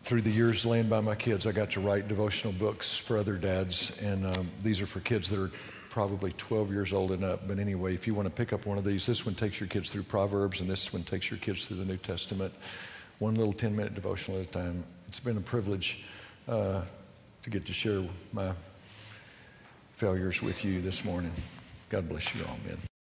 through 0.00 0.22
the 0.22 0.30
years 0.30 0.64
laying 0.64 0.88
by 0.88 1.02
my 1.02 1.14
kids, 1.14 1.46
I 1.46 1.52
got 1.52 1.72
to 1.72 1.80
write 1.80 2.08
devotional 2.08 2.54
books 2.54 2.96
for 2.96 3.18
other 3.18 3.34
dads, 3.34 4.00
and 4.00 4.24
um, 4.24 4.50
these 4.62 4.80
are 4.80 4.86
for 4.86 5.00
kids 5.00 5.28
that 5.28 5.38
are 5.38 5.50
probably 5.90 6.32
12 6.32 6.72
years 6.72 6.94
old 6.94 7.12
and 7.12 7.22
up. 7.22 7.46
But 7.46 7.58
anyway, 7.58 7.92
if 7.92 8.06
you 8.06 8.14
want 8.14 8.24
to 8.24 8.34
pick 8.34 8.54
up 8.54 8.64
one 8.64 8.78
of 8.78 8.84
these, 8.84 9.04
this 9.04 9.26
one 9.26 9.34
takes 9.34 9.60
your 9.60 9.68
kids 9.68 9.90
through 9.90 10.04
Proverbs, 10.04 10.62
and 10.62 10.70
this 10.70 10.90
one 10.90 11.02
takes 11.02 11.30
your 11.30 11.38
kids 11.38 11.66
through 11.66 11.76
the 11.76 11.84
New 11.84 11.98
Testament. 11.98 12.54
One 13.18 13.34
little 13.34 13.52
10 13.52 13.76
minute 13.76 13.94
devotional 13.94 14.40
at 14.40 14.46
a 14.46 14.48
time. 14.48 14.84
It's 15.08 15.20
been 15.20 15.36
a 15.36 15.42
privilege 15.42 16.02
uh, 16.48 16.80
to 17.42 17.50
get 17.50 17.66
to 17.66 17.74
share 17.74 18.04
my 18.32 18.54
failures 19.96 20.42
with 20.42 20.64
you 20.64 20.80
this 20.80 21.04
morning. 21.04 21.32
God 21.90 22.08
bless 22.08 22.34
you 22.34 22.44
all, 22.44 22.56
man. 22.66 22.78